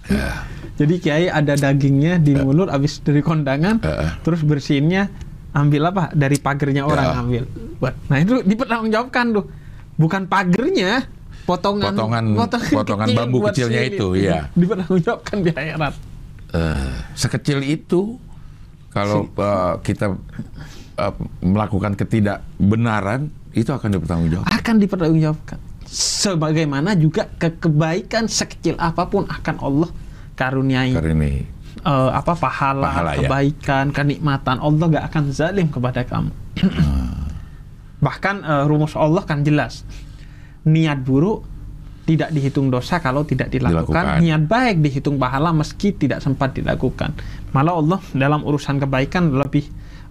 ya, 0.09 0.43
Jadi 0.75 0.97
kiai 0.97 1.29
ada 1.29 1.53
dagingnya 1.53 2.17
di 2.17 2.33
mulut 2.33 2.67
habis 2.67 2.97
dari 2.99 3.21
kondangan, 3.21 3.77
Eh. 3.79 4.11
terus 4.25 4.41
bersihinnya 4.41 5.13
ambil 5.53 5.87
apa 5.87 6.09
dari 6.11 6.35
pagernya 6.35 6.83
orang 6.83 7.05
Ya. 7.05 7.15
ambil. 7.15 7.43
Nah 8.09 8.17
itu 8.17 8.41
dipertanggungjawabkan 8.41 9.25
tuh, 9.29 9.45
bukan 9.95 10.25
pagernya, 10.25 11.05
potongan 11.43 11.91
Potongan- 11.91 12.35
potongan 12.69 13.07
kecil 13.07 13.17
bambu 13.17 13.37
kecilnya 13.43 13.81
itu, 13.83 14.07
iya. 14.13 14.47
Dipertanggungjawabkan 14.59 15.37
di 15.39 15.51
akhirat. 15.51 15.93
eh, 16.51 16.93
sekecil 17.13 17.59
itu 17.61 18.19
kalau 18.89 19.25
eh, 19.25 19.73
kita 19.81 20.13
eh, 20.97 21.13
melakukan 21.41 21.95
ketidakbenaran 21.95 23.27
itu 23.51 23.69
akan 23.69 23.89
dipertanggungjawabkan. 23.91 24.51
Akan 24.53 24.75
dipertanggungjawabkan. 24.77 25.59
Sebagaimana 25.85 26.95
juga 26.95 27.27
ke 27.29 27.51
kebaikan 27.53 28.23
sekecil 28.25 28.75
apa 28.77 29.05
pun 29.05 29.25
akan 29.25 29.55
Allah 29.59 29.89
karuniai. 30.33 30.91
Karena 30.91 31.11
ini 31.13 31.43
eh, 31.81 32.09
apa 32.11 32.31
pahala, 32.33 32.85
Pahala, 32.85 33.11
ya. 33.13 33.27
kebaikan, 33.27 33.91
kenikmatan 33.91 34.57
Allah 34.57 34.85
gak 34.89 35.05
akan 35.07 35.23
zalim 35.29 35.67
kepada 35.67 36.03
kamu. 36.03 36.31
Bahkan 38.01 38.35
eh, 38.41 38.63
rumus 38.65 38.93
Allah 38.93 39.21
kan 39.21 39.41
jelas. 39.41 39.83
Niat 40.67 41.01
buruk 41.01 41.47
tidak 42.05 42.33
dihitung 42.33 42.73
dosa 42.73 42.97
kalau 42.99 43.23
tidak 43.23 43.53
dilakukan. 43.53 43.87
Dilakukan. 43.87 44.21
Niat 44.21 44.43
baik 44.49 44.77
dihitung 44.81 45.15
pahala 45.21 45.53
meski 45.53 45.93
tidak 45.93 46.19
sempat 46.19 46.57
dilakukan. 46.57 47.13
Malah 47.53 47.73
Allah 47.77 47.99
dalam 48.11 48.41
urusan 48.43 48.81
kebaikan 48.81 49.31
lebih 49.31 49.65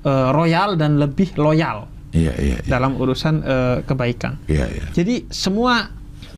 eh, 0.07 0.29
royal 0.33 0.79
dan 0.79 0.97
lebih 0.97 1.35
loyal 1.37 1.91
iya, 2.15 2.35
iya, 2.39 2.57
iya. 2.63 2.69
dalam 2.71 2.97
urusan 2.97 3.35
eh, 3.43 3.79
kebaikan. 3.85 4.39
Iya, 4.47 4.67
iya. 4.71 4.85
Jadi 4.95 5.29
semua 5.29 5.91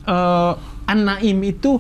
eh, 0.08 0.52
an-naim 0.88 1.38
itu 1.44 1.78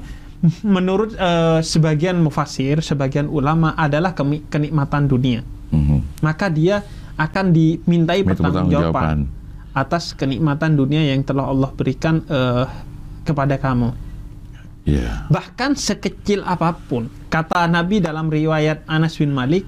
menurut 0.66 1.14
eh, 1.16 1.60
sebagian 1.64 2.20
mufasir, 2.20 2.82
sebagian 2.84 3.26
ulama 3.30 3.74
adalah 3.74 4.12
kenikmatan 4.52 5.08
dunia. 5.08 5.40
Mhm. 5.72 6.20
Maka 6.20 6.52
dia 6.52 6.84
akan 7.16 7.52
dimintai 7.52 8.24
Minta 8.24 8.36
pertanggungjawaban 8.36 9.41
atas 9.72 10.12
kenikmatan 10.12 10.76
dunia 10.76 11.00
yang 11.02 11.24
telah 11.24 11.48
Allah 11.48 11.72
berikan 11.72 12.20
eh, 12.28 12.64
kepada 13.24 13.56
kamu. 13.56 13.92
Iya. 14.82 15.30
Bahkan 15.30 15.78
sekecil 15.78 16.42
apa 16.42 16.74
pun, 16.74 17.06
kata 17.30 17.70
Nabi 17.70 18.02
dalam 18.02 18.26
riwayat 18.28 18.82
Anas 18.84 19.16
bin 19.16 19.30
Malik, 19.30 19.64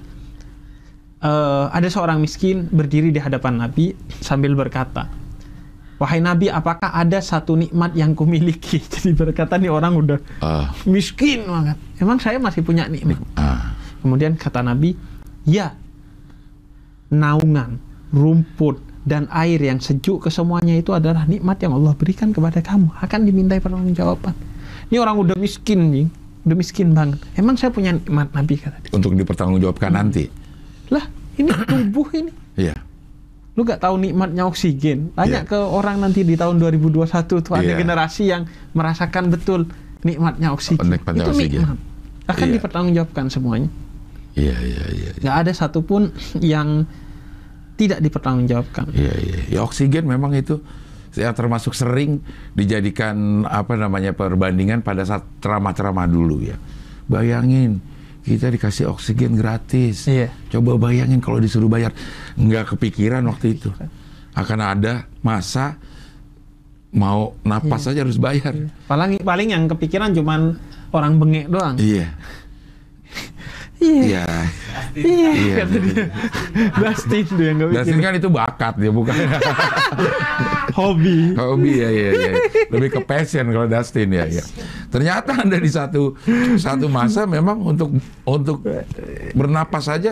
eh, 1.21 1.65
ada 1.71 1.87
seorang 1.87 2.19
miskin 2.19 2.67
berdiri 2.69 3.09
di 3.09 3.17
hadapan 3.17 3.57
Nabi 3.57 3.95
sambil 4.21 4.53
berkata, 4.53 5.07
Wahai 5.95 6.19
Nabi, 6.19 6.51
apakah 6.51 6.91
ada 6.91 7.23
satu 7.23 7.55
nikmat 7.55 7.95
yang 7.95 8.11
kumiliki? 8.11 8.83
Jadi 8.91 9.15
berkata 9.15 9.55
nih 9.55 9.71
orang 9.71 9.95
udah 9.95 10.19
Ah, 10.43 10.67
miskin 10.83 11.47
banget. 11.47 11.79
Emang 12.03 12.19
saya 12.19 12.35
masih 12.35 12.67
punya 12.67 12.83
nikmat? 12.91 13.15
ah. 13.39 13.71
Kemudian 14.03 14.35
kata 14.35 14.59
Nabi, 14.59 14.91
ya, 15.47 15.71
naungan, 17.07 17.79
rumput, 18.11 18.83
dan 19.05 19.29
air 19.29 19.61
yang 19.61 19.77
sejuk 19.77 20.25
kesemuanya 20.25 20.73
itu 20.73 20.89
adalah 20.89 21.29
nikmat 21.29 21.61
yang 21.61 21.77
Allah 21.77 21.93
berikan 21.93 22.33
kepada 22.33 22.59
kamu. 22.59 22.89
Akan 22.97 23.21
dimintai 23.23 23.61
pertanggungjawaban. 23.61 24.33
Ini 24.89 24.97
orang 24.97 25.21
udah 25.21 25.37
miskin, 25.37 25.93
nih. 25.93 26.07
Udah 26.41 26.57
miskin 26.57 26.93
banget. 26.97 27.21
Emang 27.37 27.53
saya 27.53 27.69
punya 27.69 27.93
nikmat 27.93 28.33
Nabi 28.33 28.57
kata 28.57 28.77
dia. 28.81 28.91
Untuk 28.93 29.13
dipertanggungjawabkan 29.13 29.93
nanti. 29.93 30.25
Lah, 30.89 31.05
ini 31.37 31.49
tubuh 31.49 32.09
ini. 32.17 32.33
Iya. 32.57 32.73
Lu 33.55 33.63
gak 33.63 33.85
tahu 33.85 33.95
nikmatnya 34.01 34.43
oksigen. 34.49 35.13
Tanya 35.13 35.45
Iya. 35.45 35.47
ke 35.47 35.57
orang 35.57 36.01
nanti 36.01 36.25
di 36.25 36.35
tahun 36.35 36.57
2021 36.59 37.39
tuh 37.39 37.53
ada 37.55 37.71
Iya. 37.71 37.77
generasi 37.79 38.23
yang 38.27 38.43
merasakan 38.73 39.31
betul 39.31 39.69
nikmatnya 40.01 40.49
oksigen. 40.51 40.81
Nikmatnya 40.85 41.23
itu 41.23 41.31
oksigen. 41.31 41.61
nikmat. 41.61 41.77
Akan 42.25 42.45
Iya. 42.49 42.53
dipertanggungjawabkan 42.57 43.25
semuanya. 43.29 43.69
Iya, 44.35 44.51
iya, 44.59 44.83
iya. 44.91 45.09
iya. 45.15 45.21
nggak 45.23 45.37
ada 45.47 45.51
satupun 45.55 46.11
yang 46.43 46.83
tidak 47.75 47.99
dipertanggungjawabkan. 48.03 48.91
Iya, 48.95 49.13
iya. 49.19 49.37
Ya 49.47 49.59
oksigen 49.63 50.07
memang 50.07 50.35
itu 50.35 50.59
ya 51.15 51.31
termasuk 51.31 51.71
sering 51.71 52.19
dijadikan 52.51 53.47
apa 53.47 53.79
namanya 53.79 54.11
perbandingan 54.11 54.83
pada 54.83 55.07
saat 55.07 55.23
ceramah-ceramah 55.39 56.07
dulu 56.07 56.43
ya. 56.43 56.57
Bayangin 57.07 57.79
kita 58.25 58.49
dikasih 58.49 58.89
oksigen 58.89 59.37
gratis. 59.37 60.09
Iya. 60.09 60.33
Coba 60.49 60.81
bayangin 60.81 61.21
kalau 61.21 61.37
disuruh 61.37 61.69
bayar, 61.69 61.93
nggak 62.35 62.75
kepikiran 62.75 63.21
waktu 63.29 63.59
itu. 63.59 63.69
Akan 64.35 64.59
ada 64.59 65.07
masa 65.21 65.77
mau 66.95 67.35
napas 67.45 67.91
saja 67.91 68.01
harus 68.01 68.17
bayar. 68.17 68.55
Paling 68.87 69.21
paling 69.21 69.51
yang 69.51 69.67
kepikiran 69.69 70.15
cuman 70.15 70.57
orang 70.95 71.19
bengek 71.21 71.47
doang. 71.51 71.75
Iya. 71.77 72.15
Iya. 73.85 74.25
Iya. 74.95 75.05
Iya. 75.05 75.29
Iya. 75.31 75.63
dia. 75.69 76.05
Dustin 76.75 77.23
tuh 77.27 77.43
yang 77.43 77.57
Dustin 77.61 77.95
bikin 77.95 77.97
kan 78.01 78.13
itu 78.15 78.29
bakat 78.31 78.73
dia 78.79 78.91
bukan 78.91 79.13
hobi. 80.79 81.35
hobi 81.35 81.71
ya 81.79 81.89
ya 81.91 82.09
ya. 82.11 82.33
Lebih 82.71 82.89
ke 82.95 83.01
passion 83.03 83.45
kalau 83.49 83.67
Dustin 83.67 84.09
ya 84.11 84.25
ya. 84.27 84.43
Ternyata 84.91 85.31
Anda 85.45 85.57
di 85.59 85.69
satu 85.71 86.15
satu 86.55 86.85
masa 86.87 87.23
memang 87.27 87.61
untuk 87.61 87.95
untuk 88.27 88.63
bernapas 89.33 89.87
saja 89.87 90.11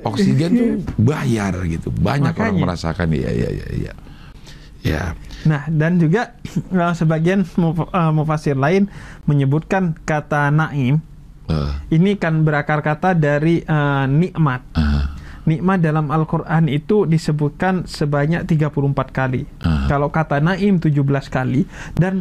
oksigen 0.00 0.50
tuh 0.56 0.70
bayar 0.96 1.56
gitu. 1.68 1.92
Banyak 1.92 2.32
orang 2.36 2.56
Makanya. 2.56 2.62
merasakan 2.64 3.08
iya 3.12 3.30
iya 3.32 3.48
iya 3.50 3.68
iya. 3.76 3.92
Ya. 4.80 5.12
Nah, 5.44 5.68
dan 5.68 6.00
juga 6.00 6.40
eh, 6.72 6.94
sebagian 6.96 7.44
eh, 7.44 8.10
mufasir 8.16 8.56
lain 8.56 8.88
menyebutkan 9.28 9.92
kata 10.08 10.48
naim 10.48 11.04
eh, 11.48 11.72
ini 11.90 12.18
kan 12.18 12.42
berakar 12.42 12.84
kata 12.84 13.14
dari 13.14 13.62
eh, 13.62 14.04
nikmat. 14.06 14.60
ah, 14.76 15.16
Nikmat 15.40 15.80
dalam 15.80 16.12
Al-Quran 16.12 16.68
itu 16.68 17.08
disebutkan 17.08 17.88
sebanyak 17.88 18.44
34 18.44 19.08
kali. 19.08 19.48
Ah. 19.64 19.88
Kalau 19.88 20.12
kata 20.12 20.36
naim 20.36 20.76
17 20.76 21.00
kali. 21.32 21.64
Dan 21.96 22.20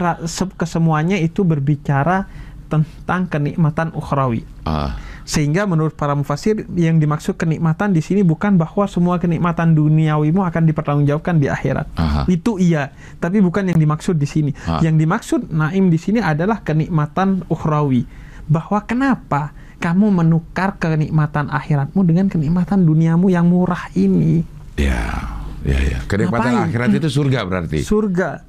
kesemuanya 0.56 1.20
itu 1.20 1.44
berbicara 1.44 2.26
tentang 2.72 3.28
kenikmatan 3.28 3.92
ukhrawi. 3.92 4.48
ah, 4.64 4.96
Sehingga 5.28 5.68
menurut 5.70 5.94
para 5.94 6.16
mufasir 6.18 6.66
yang 6.74 6.98
dimaksud 6.98 7.38
kenikmatan 7.38 7.94
di 7.94 8.02
sini 8.02 8.26
bukan 8.26 8.58
bahwa 8.58 8.88
semua 8.90 9.22
kenikmatan 9.22 9.78
duniawimu 9.78 10.42
akan 10.42 10.64
dipertanggungjawabkan 10.66 11.38
di 11.38 11.52
akhirat. 11.52 11.86
Aha. 12.00 12.24
Itu 12.26 12.58
iya, 12.58 12.96
tapi 13.22 13.44
bukan 13.44 13.70
yang 13.70 13.78
dimaksud 13.78 14.18
di 14.18 14.26
sini. 14.26 14.52
Ah. 14.66 14.82
Yang 14.82 14.96
dimaksud 15.06 15.42
naim 15.54 15.92
di 15.92 16.00
sini 16.02 16.18
adalah 16.24 16.64
kenikmatan 16.64 17.46
ukhrawi. 17.52 18.08
Bahwa 18.50 18.82
kenapa 18.84 19.54
kamu 19.80 20.12
menukar 20.12 20.76
kenikmatan 20.76 21.48
akhiratmu 21.48 22.02
dengan 22.04 22.28
kenikmatan 22.28 22.84
duniamu 22.84 23.32
yang 23.32 23.48
murah 23.48 23.88
ini? 23.96 24.44
Ya, 24.76 25.38
ya, 25.64 25.80
ya. 25.80 26.00
Kenikmatan 26.10 26.52
Ngapain? 26.52 26.68
akhirat 26.68 26.90
itu 27.00 27.08
surga 27.08 27.40
berarti. 27.48 27.80
Surga. 27.86 28.44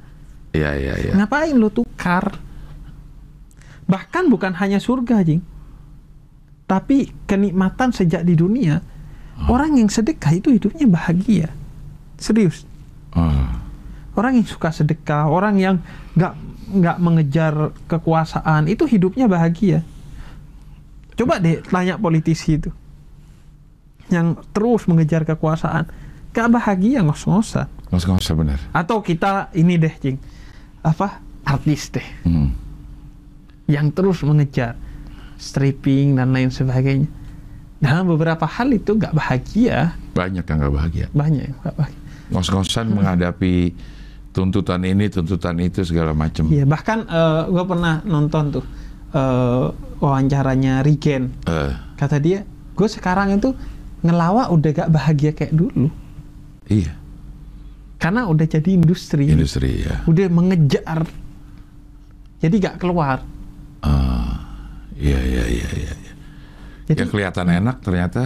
Iya, 0.51 0.71
iya, 0.75 0.95
iya. 0.99 1.13
Ngapain 1.15 1.55
lo 1.55 1.71
tukar? 1.71 2.35
Bahkan 3.87 4.25
bukan 4.27 4.55
hanya 4.59 4.83
surga, 4.83 5.23
Jing. 5.23 5.43
Tapi 6.67 7.11
kenikmatan 7.27 7.91
sejak 7.91 8.23
di 8.23 8.39
dunia, 8.39 8.79
orang 9.51 9.79
yang 9.79 9.91
sedekah 9.91 10.31
itu 10.35 10.55
hidupnya 10.55 10.87
bahagia. 10.87 11.51
Serius. 12.19 12.63
Ah. 13.11 13.59
Orang 14.15 14.39
yang 14.39 14.47
suka 14.47 14.71
sedekah, 14.71 15.27
orang 15.27 15.59
yang 15.59 15.77
nggak 16.15 16.35
nggak 16.71 16.97
mengejar 17.03 17.75
kekuasaan, 17.91 18.71
itu 18.71 18.87
hidupnya 18.87 19.27
bahagia. 19.27 19.83
Coba 21.21 21.37
deh 21.37 21.61
tanya 21.61 22.01
politisi 22.01 22.57
itu. 22.57 22.73
Yang 24.09 24.41
terus 24.57 24.89
mengejar 24.89 25.29
kekuasaan. 25.29 25.85
Gak 26.33 26.49
bahagia 26.49 27.05
ngos-ngosan. 27.05 27.69
Ngos-ngosan 27.93 28.35
benar. 28.41 28.59
Atau 28.73 29.05
kita 29.05 29.53
ini 29.53 29.77
deh, 29.77 29.93
Jing. 30.01 30.17
Apa? 30.81 31.21
Artis 31.45 31.93
deh. 31.93 32.09
Hmm. 32.25 32.57
yang 33.71 33.95
terus 33.95 34.27
mengejar 34.27 34.75
stripping 35.39 36.19
dan 36.19 36.35
lain 36.35 36.51
sebagainya. 36.51 37.07
Dalam 37.79 38.11
beberapa 38.11 38.43
hal 38.43 38.67
itu 38.75 38.99
nggak 38.99 39.15
bahagia, 39.15 39.95
Banyak 40.11 40.43
yang 40.43 40.59
nggak 40.59 40.75
bahagia. 40.75 41.07
banyak 41.15 41.43
yang 41.47 41.59
nggak 41.63 41.77
bahagia. 41.79 42.01
Ngos-ngosan 42.35 42.91
menghadapi 42.91 43.71
tuntutan 44.35 44.83
ini, 44.83 45.07
tuntutan 45.07 45.55
itu 45.63 45.87
segala 45.87 46.11
macam. 46.11 46.51
Iya, 46.51 46.67
bahkan 46.67 47.07
gue 47.47 47.63
pernah 47.63 48.03
nonton 48.03 48.59
tuh 48.59 48.65
eh, 49.11 49.67
wawancaranya 49.97 50.81
Regen. 50.81 51.35
Eh, 51.45 51.73
Kata 51.95 52.17
dia, 52.17 52.43
gue 52.73 52.89
sekarang 52.89 53.35
itu 53.35 53.53
ngelawak 54.01 54.49
udah 54.49 54.71
gak 54.73 54.89
bahagia 54.89 55.31
kayak 55.31 55.53
dulu, 55.53 55.93
iya, 56.65 56.97
karena 58.01 58.25
udah 58.25 58.49
jadi 58.49 58.73
industri, 58.73 59.29
industri 59.29 59.85
ya. 59.85 60.01
udah 60.09 60.27
mengejar, 60.33 61.05
jadi 62.41 62.55
gak 62.57 62.77
keluar. 62.81 63.21
Ah, 63.85 64.41
iya, 64.97 65.21
iya, 65.21 65.45
iya, 65.45 65.69
iya. 65.77 65.93
iya. 65.93 66.13
Jadi 66.89 67.05
ya 67.05 67.07
kelihatan 67.07 67.47
enak 67.53 67.77
ternyata. 67.85 68.23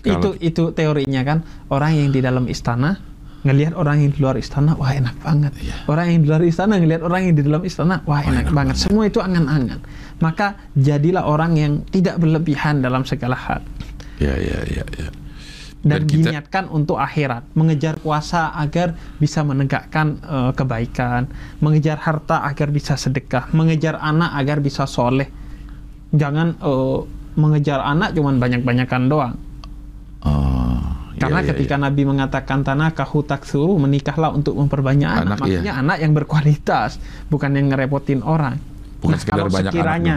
itu 0.00 0.08
kalau- 0.22 0.38
itu 0.38 0.64
teorinya 0.72 1.20
kan 1.20 1.38
orang 1.68 1.98
yang 1.98 2.08
di 2.08 2.22
dalam 2.22 2.46
istana 2.46 2.96
ngelihat 3.46 3.72
orang 3.78 4.02
yang 4.02 4.10
di 4.10 4.18
luar 4.18 4.36
istana 4.36 4.74
wah 4.74 4.90
enak 4.90 5.14
banget. 5.22 5.52
Iya. 5.62 5.74
orang 5.86 6.06
yang 6.10 6.20
di 6.22 6.26
luar 6.26 6.42
istana 6.42 6.74
ngelihat 6.82 7.02
orang 7.06 7.20
yang 7.30 7.34
di 7.38 7.42
dalam 7.46 7.62
istana 7.62 7.94
wah 8.02 8.20
enak, 8.20 8.26
enak 8.26 8.44
banget. 8.50 8.54
banget. 8.54 8.76
semua 8.82 9.02
itu 9.06 9.18
angan-angan. 9.22 9.80
Maka 10.18 10.46
jadilah 10.74 11.24
orang 11.28 11.52
yang 11.54 11.72
tidak 11.92 12.18
berlebihan 12.18 12.80
dalam 12.80 13.04
segala 13.04 13.36
hal. 13.36 13.60
Ya, 14.16 14.32
ya, 14.32 14.58
ya, 14.64 14.84
ya. 14.96 15.08
dan, 15.84 16.00
Dan 16.00 16.00
kita- 16.08 16.32
diniatkan 16.32 16.64
untuk 16.72 16.96
akhirat. 16.96 17.52
Mengejar 17.52 18.00
kuasa 18.00 18.56
agar 18.56 18.96
bisa 19.20 19.44
menegakkan 19.44 20.16
eh, 20.24 20.50
kebaikan. 20.56 21.28
Mengejar 21.60 22.00
harta 22.00 22.42
agar 22.48 22.72
bisa 22.72 22.96
sedekah. 22.96 23.52
Mengejar 23.52 24.00
anak 24.00 24.34
agar 24.40 24.64
bisa 24.64 24.88
soleh. 24.88 25.28
Jangan 26.16 26.56
eh, 26.56 26.98
mengejar 27.36 27.84
anak 27.84 28.16
cuman 28.16 28.40
banyak-banyakan 28.40 29.02
doang. 29.12 29.36
Oh, 30.24 30.55
Karena 31.16 31.40
iya, 31.40 31.48
ketika 31.52 31.76
iya. 31.80 31.84
Nabi 31.88 32.02
mengatakan 32.04 32.60
tanah 32.60 32.92
kahutak 32.92 33.48
suruh 33.48 33.80
menikahlah 33.80 34.36
untuk 34.36 34.52
memperbanyak 34.56 35.08
anak, 35.08 35.24
Anak, 35.24 35.38
maksudnya 35.40 35.72
iya. 35.72 35.80
anak 35.80 35.98
yang 36.04 36.12
berkualitas, 36.12 37.00
bukan 37.32 37.56
yang 37.56 37.72
ngerepotin 37.72 38.20
orang. 38.20 38.60
Bukan 39.00 39.16
sekedar 39.16 39.48
kalau 39.48 39.52
banyak 39.52 39.72
sekiranya 39.72 40.16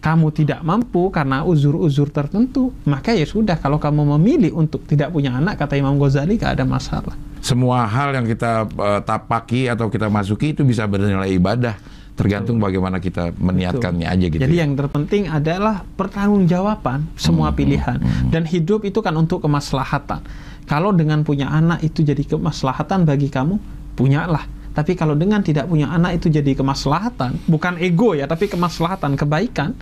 kamu 0.00 0.32
tidak 0.32 0.64
mampu 0.64 1.12
karena 1.12 1.44
uzur-uzur 1.44 2.08
tertentu, 2.08 2.72
maka 2.88 3.12
ya 3.12 3.28
sudah 3.28 3.60
kalau 3.60 3.76
kamu 3.76 4.16
memilih 4.16 4.56
untuk 4.56 4.88
tidak 4.88 5.12
punya 5.12 5.36
anak, 5.36 5.60
kata 5.60 5.76
Imam 5.76 6.00
Ghazali 6.00 6.40
gak 6.40 6.56
ada 6.56 6.64
masalah. 6.64 7.12
semua 7.40 7.88
hal 7.88 8.12
yang 8.12 8.28
kita 8.28 8.68
eh, 8.68 9.00
tapaki 9.00 9.64
atau 9.68 9.88
kita 9.88 10.12
masuki 10.12 10.52
itu 10.52 10.60
bisa 10.60 10.84
bernilai 10.84 11.32
ibadah 11.32 11.72
tergantung 12.20 12.60
bagaimana 12.60 13.00
kita 13.00 13.32
meniatkannya 13.32 14.04
aja 14.04 14.26
gitu. 14.28 14.40
Jadi 14.44 14.56
ya. 14.60 14.68
yang 14.68 14.76
terpenting 14.76 15.24
adalah 15.26 15.80
pertanggungjawaban 15.96 17.08
semua 17.16 17.48
Hmm, 17.50 17.56
pilihan 17.56 17.98
dan 18.28 18.44
hidup 18.44 18.84
itu 18.84 19.00
kan 19.00 19.16
untuk 19.16 19.40
kemaslahatan. 19.40 20.20
Kalau 20.68 20.92
dengan 20.92 21.24
punya 21.24 21.48
anak 21.48 21.80
itu 21.80 22.04
jadi 22.04 22.20
kemaslahatan 22.22 23.08
bagi 23.08 23.32
kamu, 23.32 23.56
punyalah. 23.96 24.44
Tapi 24.70 24.94
kalau 24.94 25.18
dengan 25.18 25.42
tidak 25.42 25.66
punya 25.66 25.90
anak 25.90 26.22
itu 26.22 26.30
jadi 26.30 26.54
kemaslahatan, 26.54 27.42
bukan 27.50 27.74
ego 27.82 28.14
ya, 28.14 28.30
tapi 28.30 28.46
kemaslahatan, 28.46 29.18
kebaikan, 29.18 29.74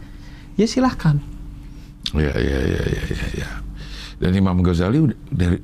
ya 0.56 0.64
silahkan. 0.64 1.20
Ya, 2.16 2.32
ya, 2.32 2.58
ya, 2.64 2.82
ya, 2.88 3.02
ya, 3.04 3.26
ya. 3.44 3.48
Dan 4.16 4.32
Imam 4.32 4.64
Ghazali 4.64 4.96
udah 4.96 5.18
dari 5.28 5.60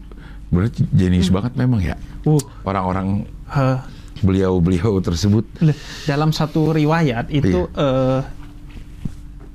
berarti 0.52 0.84
jenius 0.92 1.32
Hmm. 1.32 1.40
banget 1.40 1.52
memang 1.56 1.80
ya. 1.80 1.96
Uh, 2.28 2.36
Orang-orang 2.68 3.24
eh, 3.48 3.78
beliau-beliau 4.24 4.98
tersebut. 5.04 5.44
Dalam 6.08 6.32
satu 6.32 6.72
riwayat 6.72 7.28
itu 7.28 7.68
eh, 7.76 8.20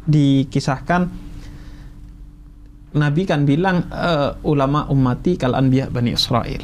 dikisahkan 0.05 1.01
Nabi 2.89 3.21
kan 3.25 3.45
bilang 3.45 3.85
eh, 3.89 4.33
ulama 4.45 4.89
ummati 4.89 5.37
kal 5.37 5.53
anbiya 5.53 5.89
bani 5.93 6.13
Israel. 6.17 6.61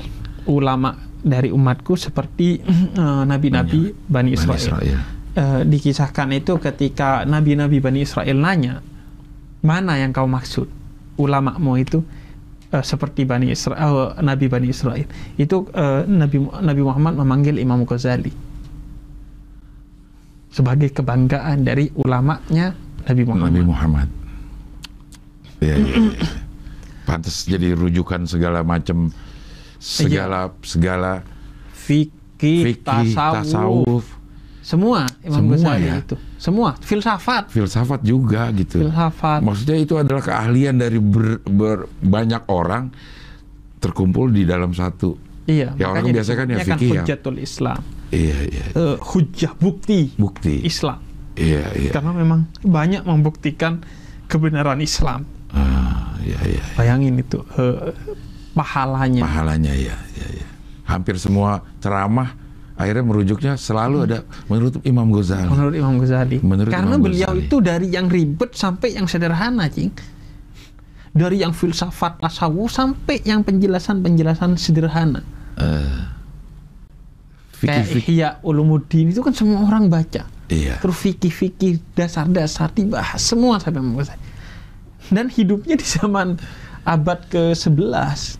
Ulama 0.50 0.94
dari 1.26 1.50
umatku 1.50 1.98
seperti 1.98 2.62
eh, 2.62 3.24
nabi-nabi 3.26 3.94
bani 4.10 4.10
Bani 4.10 4.30
Israel. 4.34 4.62
Israel. 4.62 5.00
Eh, 5.36 5.62
dikisahkan 5.68 6.32
itu 6.34 6.58
ketika 6.58 7.28
nabi-nabi 7.28 7.78
bani 7.84 8.08
Israel 8.08 8.38
nanya, 8.40 8.82
mana 9.62 10.00
yang 10.00 10.16
kau 10.16 10.26
maksud? 10.26 10.66
Ulamamu 11.16 11.78
itu 11.78 12.02
eh, 12.72 12.84
seperti 12.86 13.28
bani 13.28 13.52
Israel, 13.52 14.16
nabi 14.22 14.46
bani 14.50 14.72
Israel. 14.72 15.06
Itu 15.36 15.70
eh, 15.74 16.08
Nabi 16.08 16.38
Nabi 16.42 16.82
Muhammad 16.82 17.14
memanggil 17.20 17.60
Imam 17.62 17.84
Ghazali 17.84 18.32
sebagai 20.56 20.88
kebanggaan 20.96 21.68
dari 21.68 21.92
ulamanya 22.00 22.72
Nabi 23.04 23.22
Muhammad. 23.28 23.52
Nabi 23.52 23.64
Muhammad. 23.68 24.08
Ya, 25.60 25.76
ya, 25.76 25.96
ya. 26.16 26.28
Pantas 27.06 27.44
jadi 27.44 27.76
rujukan 27.76 28.24
segala 28.26 28.64
macam 28.64 29.12
segala 29.78 30.50
segala 30.64 31.22
Fikih, 31.86 32.74
fikih, 32.74 32.82
tasawuf, 32.82 33.46
tasawuf, 33.46 34.06
semua 34.66 35.06
Imam 35.22 35.46
Semua 35.46 35.54
Ghazali 35.54 35.86
ya? 35.86 35.96
itu. 36.02 36.16
Semua 36.42 36.70
filsafat, 36.82 37.54
filsafat 37.54 38.02
juga 38.02 38.50
gitu. 38.52 38.82
filsafat. 38.82 39.46
Maksudnya 39.46 39.78
itu 39.78 39.94
adalah 39.94 40.26
keahlian 40.26 40.76
dari 40.76 40.98
ber- 40.98 41.46
ber- 41.46 41.86
banyak 42.02 42.50
orang 42.50 42.90
terkumpul 43.78 44.34
di 44.34 44.42
dalam 44.42 44.74
satu. 44.74 45.14
Iya, 45.46 45.78
Ya, 45.78 45.94
orang 45.94 46.10
biasa 46.10 46.34
kan 46.34 46.50
ya 46.50 46.58
fikih 46.60 46.98
ya. 46.98 47.06
hujjatul 47.06 47.38
Islam. 47.38 47.78
Iya, 48.10 48.38
iya. 48.50 48.66
Eh, 48.74 48.98
hujjah 48.98 49.54
bukti 49.54 50.10
Bukti. 50.18 50.66
Islam. 50.66 50.98
Iya, 51.38 51.70
iya. 51.78 51.92
Karena 51.94 52.10
memang 52.10 52.50
banyak 52.60 53.06
membuktikan 53.06 53.86
kebenaran 54.26 54.82
Islam. 54.82 55.30
Ah, 55.54 56.18
iya, 56.26 56.42
iya. 56.42 56.64
Bayangin 56.74 57.22
itu 57.22 57.46
eh, 57.54 57.94
pahalanya. 58.54 59.22
Pahalanya 59.22 59.78
ya, 59.78 59.94
ya, 60.18 60.28
ya. 60.34 60.48
Hampir 60.90 61.22
semua 61.22 61.62
ceramah 61.78 62.34
akhirnya 62.76 63.04
merujuknya 63.08 63.54
selalu 63.56 64.04
ada 64.04 64.28
menurut 64.52 64.84
Imam 64.84 65.08
Ghazali. 65.12 65.48
Menurut 65.48 65.76
Imam 65.76 65.96
Ghazali. 65.96 66.38
Menurut 66.44 66.72
Karena 66.72 66.96
Imam 67.00 67.04
beliau 67.08 67.32
Ghazali. 67.32 67.48
itu 67.48 67.58
dari 67.64 67.88
yang 67.92 68.08
ribet 68.12 68.52
sampai 68.52 69.00
yang 69.00 69.08
sederhana, 69.08 69.72
Cing. 69.72 69.96
Dari 71.16 71.40
yang 71.40 71.56
filsafat 71.56 72.20
tasawuf 72.20 72.76
sampai 72.76 73.24
yang 73.24 73.40
penjelasan-penjelasan 73.48 74.60
sederhana. 74.60 75.24
Eh, 75.56 76.04
Kayak. 77.64 77.88
Ihya 78.04 78.30
Ulumuddin 78.44 79.16
itu 79.16 79.24
kan 79.24 79.32
semua 79.32 79.64
orang 79.64 79.88
baca. 79.88 80.28
Iya. 80.52 80.78
Terus 80.84 80.98
fikih-fikih 81.00 81.96
dasar-dasar 81.96 82.76
dibahas 82.76 83.24
semua 83.24 83.58
sampai 83.64 83.80
Imam 83.80 83.96
Ghazali. 83.96 84.20
Dan 85.08 85.32
hidupnya 85.32 85.80
di 85.80 85.86
zaman 85.86 86.36
abad 86.84 87.24
ke-11 87.32 88.38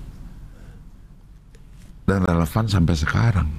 Dan 2.06 2.22
relevan 2.22 2.66
sampai 2.70 2.94
sekarang. 2.94 3.50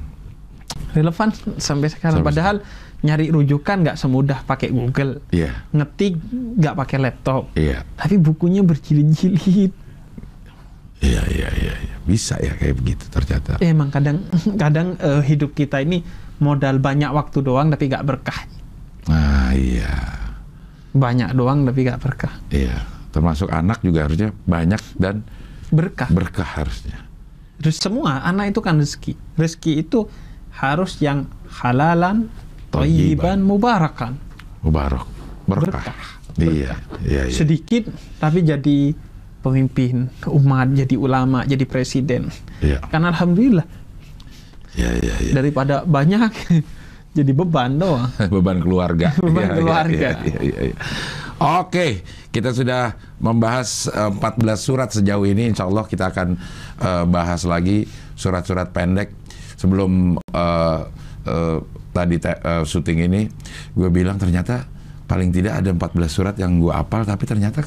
Relevan 0.97 1.29
sampai 1.61 1.93
sekarang. 1.93 2.25
Sampai 2.25 2.33
Padahal 2.33 2.57
nyari 3.05 3.29
rujukan 3.29 3.85
nggak 3.85 3.97
semudah 4.01 4.41
pakai 4.43 4.73
Google, 4.73 5.21
Iya, 5.29 5.69
ngetik 5.71 6.17
nggak 6.57 6.75
pakai 6.75 6.97
laptop, 6.99 7.53
iya. 7.53 7.85
tapi 7.95 8.17
bukunya 8.17 8.65
berjilid-jilid. 8.65 9.71
Iya, 10.97 11.23
iya, 11.29 11.49
iya, 11.53 11.75
iya. 11.77 11.97
Bisa 12.03 12.41
ya 12.41 12.57
kayak 12.57 12.75
begitu 12.81 13.05
ternyata. 13.13 13.61
Eh, 13.61 13.69
Emang 13.69 13.93
kadang 13.93 14.25
kadang 14.63 14.97
eh, 14.97 15.21
hidup 15.23 15.53
kita 15.53 15.85
ini 15.85 16.01
modal 16.41 16.81
banyak 16.81 17.13
waktu 17.13 17.45
doang 17.45 17.69
tapi 17.69 17.93
nggak 17.93 18.05
berkah. 18.05 18.41
Nah, 19.07 19.53
iya. 19.53 19.93
banyak 20.97 21.37
doang 21.37 21.69
tapi 21.69 21.85
gak 21.85 22.01
berkah. 22.01 22.33
Iya, 22.49 22.81
termasuk 23.13 23.53
anak 23.53 23.85
juga 23.85 24.09
harusnya 24.09 24.33
banyak 24.49 24.81
dan 24.97 25.29
Berkah. 25.69 26.09
berkah 26.09 26.49
harusnya. 26.57 26.97
Terus 27.61 27.77
semua 27.77 28.25
anak 28.25 28.57
itu 28.57 28.61
kan 28.65 28.81
rezeki. 28.81 29.13
Rezeki 29.37 29.73
itu 29.85 30.09
harus 30.57 30.99
yang 30.99 31.29
halalan, 31.61 32.33
thayyiban, 32.73 33.45
mubarakan. 33.45 34.17
Mubarak, 34.65 35.07
berkah. 35.45 35.85
Berkah. 35.85 35.99
Iya, 36.37 36.77
iya, 37.01 37.23
iya. 37.29 37.33
Sedikit 37.33 37.89
tapi 38.21 38.45
jadi 38.45 38.93
pemimpin 39.41 40.13
umat, 40.29 40.69
jadi 40.75 40.97
ulama, 40.99 41.47
jadi 41.49 41.65
presiden. 41.65 42.29
Iya, 42.61 42.83
Kan 42.89 43.05
alhamdulillah 43.05 43.65
iya, 44.77 44.91
iya. 45.01 45.15
iya. 45.23 45.33
daripada 45.33 45.81
banyak 45.87 46.29
jadi 47.17 47.33
beban 47.33 47.81
doang. 47.81 48.11
beban 48.35 48.61
keluarga. 48.61 49.17
Beban 49.17 49.33
Iya, 49.41 49.49
iya, 49.49 49.57
keluarga. 49.57 50.09
iya, 50.25 50.39
iya, 50.45 50.61
iya. 50.73 50.77
Oke, 51.37 52.01
kita 52.33 52.53
sudah 52.53 52.97
membahas 53.21 53.89
eh, 53.89 54.11
14 54.13 54.57
surat 54.57 54.89
sejauh 54.93 55.25
ini. 55.25 55.53
Insya 55.53 55.69
Allah 55.69 55.85
kita 55.85 56.09
akan 56.13 56.29
eh, 56.81 57.05
bahas 57.09 57.45
lagi 57.45 57.85
surat-surat 58.17 58.73
pendek 58.73 59.13
sebelum 59.67 59.93
eh, 60.31 60.81
eh, 61.27 61.59
tadi 61.91 62.17
te- 62.17 62.39
eh, 62.39 62.63
syuting 62.63 62.99
ini. 63.03 63.27
Gue 63.73 63.91
bilang 63.91 64.15
ternyata 64.15 64.63
paling 65.05 65.31
tidak 65.31 65.59
ada 65.59 65.71
14 65.71 65.83
surat 66.07 66.35
yang 66.35 66.57
gue 66.57 66.71
apal, 66.71 67.03
tapi 67.03 67.27
ternyata 67.27 67.67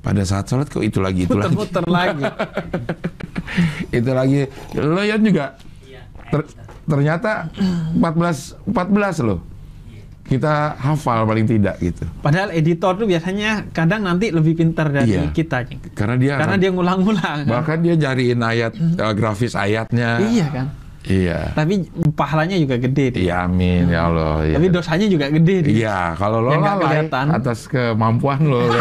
pada 0.00 0.20
saat 0.20 0.44
sholat 0.44 0.66
kok 0.66 0.82
itu 0.82 1.00
lagi 1.00 1.24
itu 1.24 1.32
lagi 1.32 1.54
Muter-muter 1.54 1.84
lagi. 1.88 2.24
itu 3.96 4.10
lagi 4.10 4.40
lo 4.74 5.00
ya 5.00 5.16
juga 5.16 5.56
Ter- 6.26 6.50
ternyata 6.84 7.48
14 7.96 8.68
14 8.68 9.24
loh 9.24 9.40
kita 10.22 10.76
hafal 10.76 11.24
paling 11.24 11.44
tidak 11.44 11.76
gitu 11.78 12.04
Padahal 12.20 12.52
editor 12.52 12.96
tuh 12.96 13.04
biasanya 13.04 13.64
kadang 13.70 14.04
nanti 14.04 14.28
lebih 14.28 14.52
pintar 14.54 14.88
dari 14.88 15.12
Iya. 15.14 15.32
kita. 15.32 15.68
karena 15.94 16.16
dia 16.16 16.32
Karena 16.34 16.52
akan- 16.52 16.60
dia 16.60 16.70
ngulang-ngulang. 16.70 17.38
kan. 17.40 17.48
bahkan 17.50 17.78
dia 17.80 17.94
nyariin 17.94 18.40
ayat 18.40 18.72
eh, 18.76 19.12
grafis 19.14 19.52
ayatnya 19.54 20.20
Iya 20.20 20.46
kan. 20.50 20.66
Iya 21.04 21.52
Tapi 21.52 21.84
pahalanya 22.12 22.56
juga 22.56 22.76
gede. 22.76 23.12
tuh. 23.12 23.20
iya 23.20 23.44
amin 23.44 23.86
ya 23.86 24.08
Allah 24.08 24.40
iya. 24.42 24.56
Tapi 24.56 24.66
dosanya 24.68 25.06
juga 25.06 25.26
gede. 25.28 25.56
Iya, 25.66 26.14
kalau 26.14 26.40
lo 26.40 26.50
lalai 26.50 27.04
kelihatan. 27.04 27.26
atas 27.30 27.66
kemampuan 27.66 28.40
lo. 28.42 28.64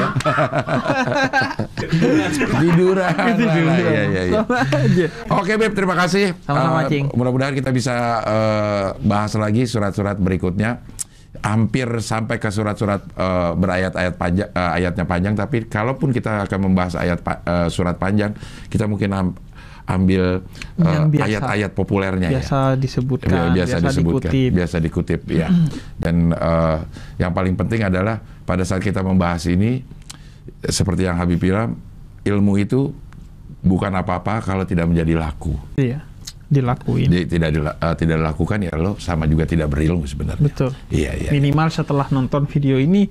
Tiduran. 2.53 3.13
Ketiduran. 3.13 3.75
Iya, 3.75 4.03
iya, 4.05 4.21
iya. 4.25 4.39
Aja. 4.45 5.05
Oke 5.31 5.53
Beb, 5.55 5.73
terima 5.73 5.95
kasih. 5.95 6.33
Sama-sama, 6.41 6.83
Eh, 6.83 6.89
Cing. 6.89 7.05
Mudah-mudahan 7.11 7.53
kita 7.53 7.69
bisa 7.69 7.93
eh, 8.21 8.87
bahas 9.01 9.33
lagi 9.35 9.63
surat-surat 9.65 10.17
berikutnya. 10.17 10.79
Hampir 11.43 11.89
sampai 11.99 12.37
ke 12.37 12.47
surat-surat 12.47 13.03
eh, 13.09 13.51
berayat-ayat 13.53 14.13
panjang, 14.15 14.49
eh, 14.49 14.77
ayatnya 14.77 15.03
panjang. 15.03 15.33
Tapi 15.33 15.67
kalaupun 15.67 16.09
kita 16.09 16.45
akan 16.45 16.59
membahas 16.61 16.95
ayat 16.95 17.19
pa- 17.19 17.41
eh, 17.41 17.67
surat 17.67 17.97
panjang, 17.97 18.31
kita 18.67 18.85
mungkin 18.85 19.11
ambil 19.83 20.39
eh, 20.79 21.03
biasa. 21.05 21.25
ayat-ayat 21.27 21.71
populernya 21.71 22.29
ya. 22.29 22.39
Biasa 22.39 22.57
disebutkan, 22.75 23.51
Ya, 23.51 23.51
biasa, 23.53 23.75
disebutkan, 23.81 24.31
dikutip. 24.31 24.51
biasa 24.55 24.75
dikutip, 24.79 25.21
ya. 25.27 25.47
Dan 25.93 26.31
eh, 26.31 26.77
yang 27.17 27.31
paling 27.31 27.53
penting 27.53 27.83
adalah 27.83 28.15
pada 28.43 28.63
saat 28.63 28.79
kita 28.79 28.99
membahas 28.99 29.43
ini, 29.45 29.83
seperti 30.61 31.03
yang 31.03 31.15
Habib 31.15 31.37
bilang, 31.37 31.75
ilmu 32.21 32.55
itu 32.55 32.95
bukan 33.59 33.91
apa-apa 33.93 34.39
kalau 34.41 34.63
tidak 34.63 34.87
menjadi 34.87 35.15
laku. 35.17 35.55
Iya, 35.75 36.03
dilakuin. 36.47 37.07
Jadi 37.07 37.25
tidak 37.29 37.49
dila- 37.51 37.77
eh, 37.77 37.95
tidak 37.95 38.15
dilakukan 38.19 38.57
ya 38.61 38.73
lo 38.73 38.95
sama 38.97 39.23
juga 39.25 39.43
tidak 39.43 39.67
berilmu 39.67 40.03
sebenarnya. 40.03 40.43
Betul. 40.43 40.71
Iya 40.87 41.11
iya. 41.17 41.29
Minimal 41.31 41.67
setelah 41.69 42.07
nonton 42.07 42.47
video 42.47 42.75
ini 42.75 43.07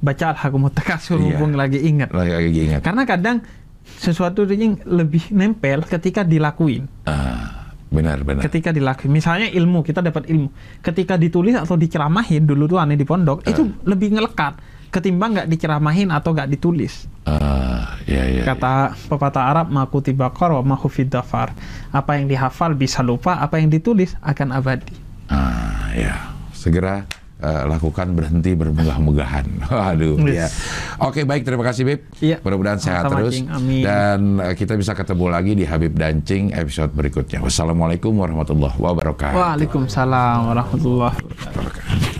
baca 0.00 0.32
al-hakumut 0.32 0.72
takasur 0.72 1.16
Iya. 1.16 1.36
mumpung 1.36 1.52
lagi 1.52 1.80
ingat. 1.80 2.12
Lagi, 2.12 2.32
lagi 2.32 2.60
ingat. 2.62 2.80
Karena 2.80 3.04
kadang 3.04 3.36
sesuatu 3.84 4.48
yang 4.48 4.80
lebih 4.84 5.30
nempel 5.30 5.84
ketika 5.84 6.24
dilakuin. 6.24 6.88
Ah, 7.04 7.72
benar 7.88 8.24
benar. 8.24 8.42
Ketika 8.42 8.72
dilakuin. 8.72 9.12
Misalnya 9.12 9.48
ilmu, 9.48 9.84
kita 9.84 10.00
dapat 10.00 10.26
ilmu. 10.26 10.48
Ketika 10.80 11.14
ditulis 11.14 11.54
atau 11.54 11.76
diceramahin 11.76 12.48
dulu 12.48 12.66
tuh 12.66 12.78
aneh 12.80 12.96
di 12.96 13.04
pondok, 13.04 13.44
itu 13.44 13.62
Eh. 13.64 13.70
lebih 13.86 14.16
ngelekat 14.16 14.58
ketimbang 14.88 15.34
nggak 15.34 15.48
diceramahin 15.50 16.14
atau 16.14 16.30
nggak 16.30 16.50
ditulis. 16.50 17.10
Ah, 17.26 17.98
iya 18.06 18.30
iya. 18.30 18.42
Kata 18.46 18.94
pepatah 19.10 19.50
Arab, 19.50 19.66
maku 19.68 19.98
tibakor 20.00 20.54
wa 20.54 20.76
mahufid 20.76 21.10
dafar. 21.10 21.50
Apa 21.90 22.14
yang 22.14 22.30
dihafal 22.30 22.78
bisa 22.78 23.02
lupa, 23.02 23.42
apa 23.42 23.58
yang 23.58 23.72
ditulis 23.72 24.14
akan 24.22 24.54
abadi. 24.54 24.94
Ah, 25.26 25.90
ya. 25.96 26.14
Segera 26.54 27.04
eh, 27.44 27.62
lakukan 27.68 28.16
berhenti 28.16 28.56
bermegah-megahan. 28.56 29.46
Waduh, 29.68 30.16
ya. 30.24 30.48
Yes. 30.48 30.56
Oke, 31.04 31.28
baik 31.28 31.44
terima 31.44 31.60
kasih 31.68 31.84
Bib. 31.84 32.00
Iya. 32.24 32.40
Mudah-mudahan 32.40 32.80
sehat 32.80 33.04
Sama-sama, 33.04 33.20
terus 33.20 33.34
Cing. 33.36 33.48
Amin. 33.52 33.82
dan 33.84 34.20
eh, 34.40 34.54
kita 34.56 34.74
bisa 34.80 34.96
ketemu 34.96 35.24
lagi 35.28 35.52
di 35.52 35.64
Habib 35.68 35.92
Dancing 35.92 36.56
episode 36.56 36.96
berikutnya. 36.96 37.44
Wassalamualaikum 37.44 38.16
warahmatullahi 38.16 38.80
wabarakatuh. 38.80 39.36
Waalaikumsalam 39.36 40.38
warahmatullahi 40.48 41.16
wabarakatuh. 41.20 42.13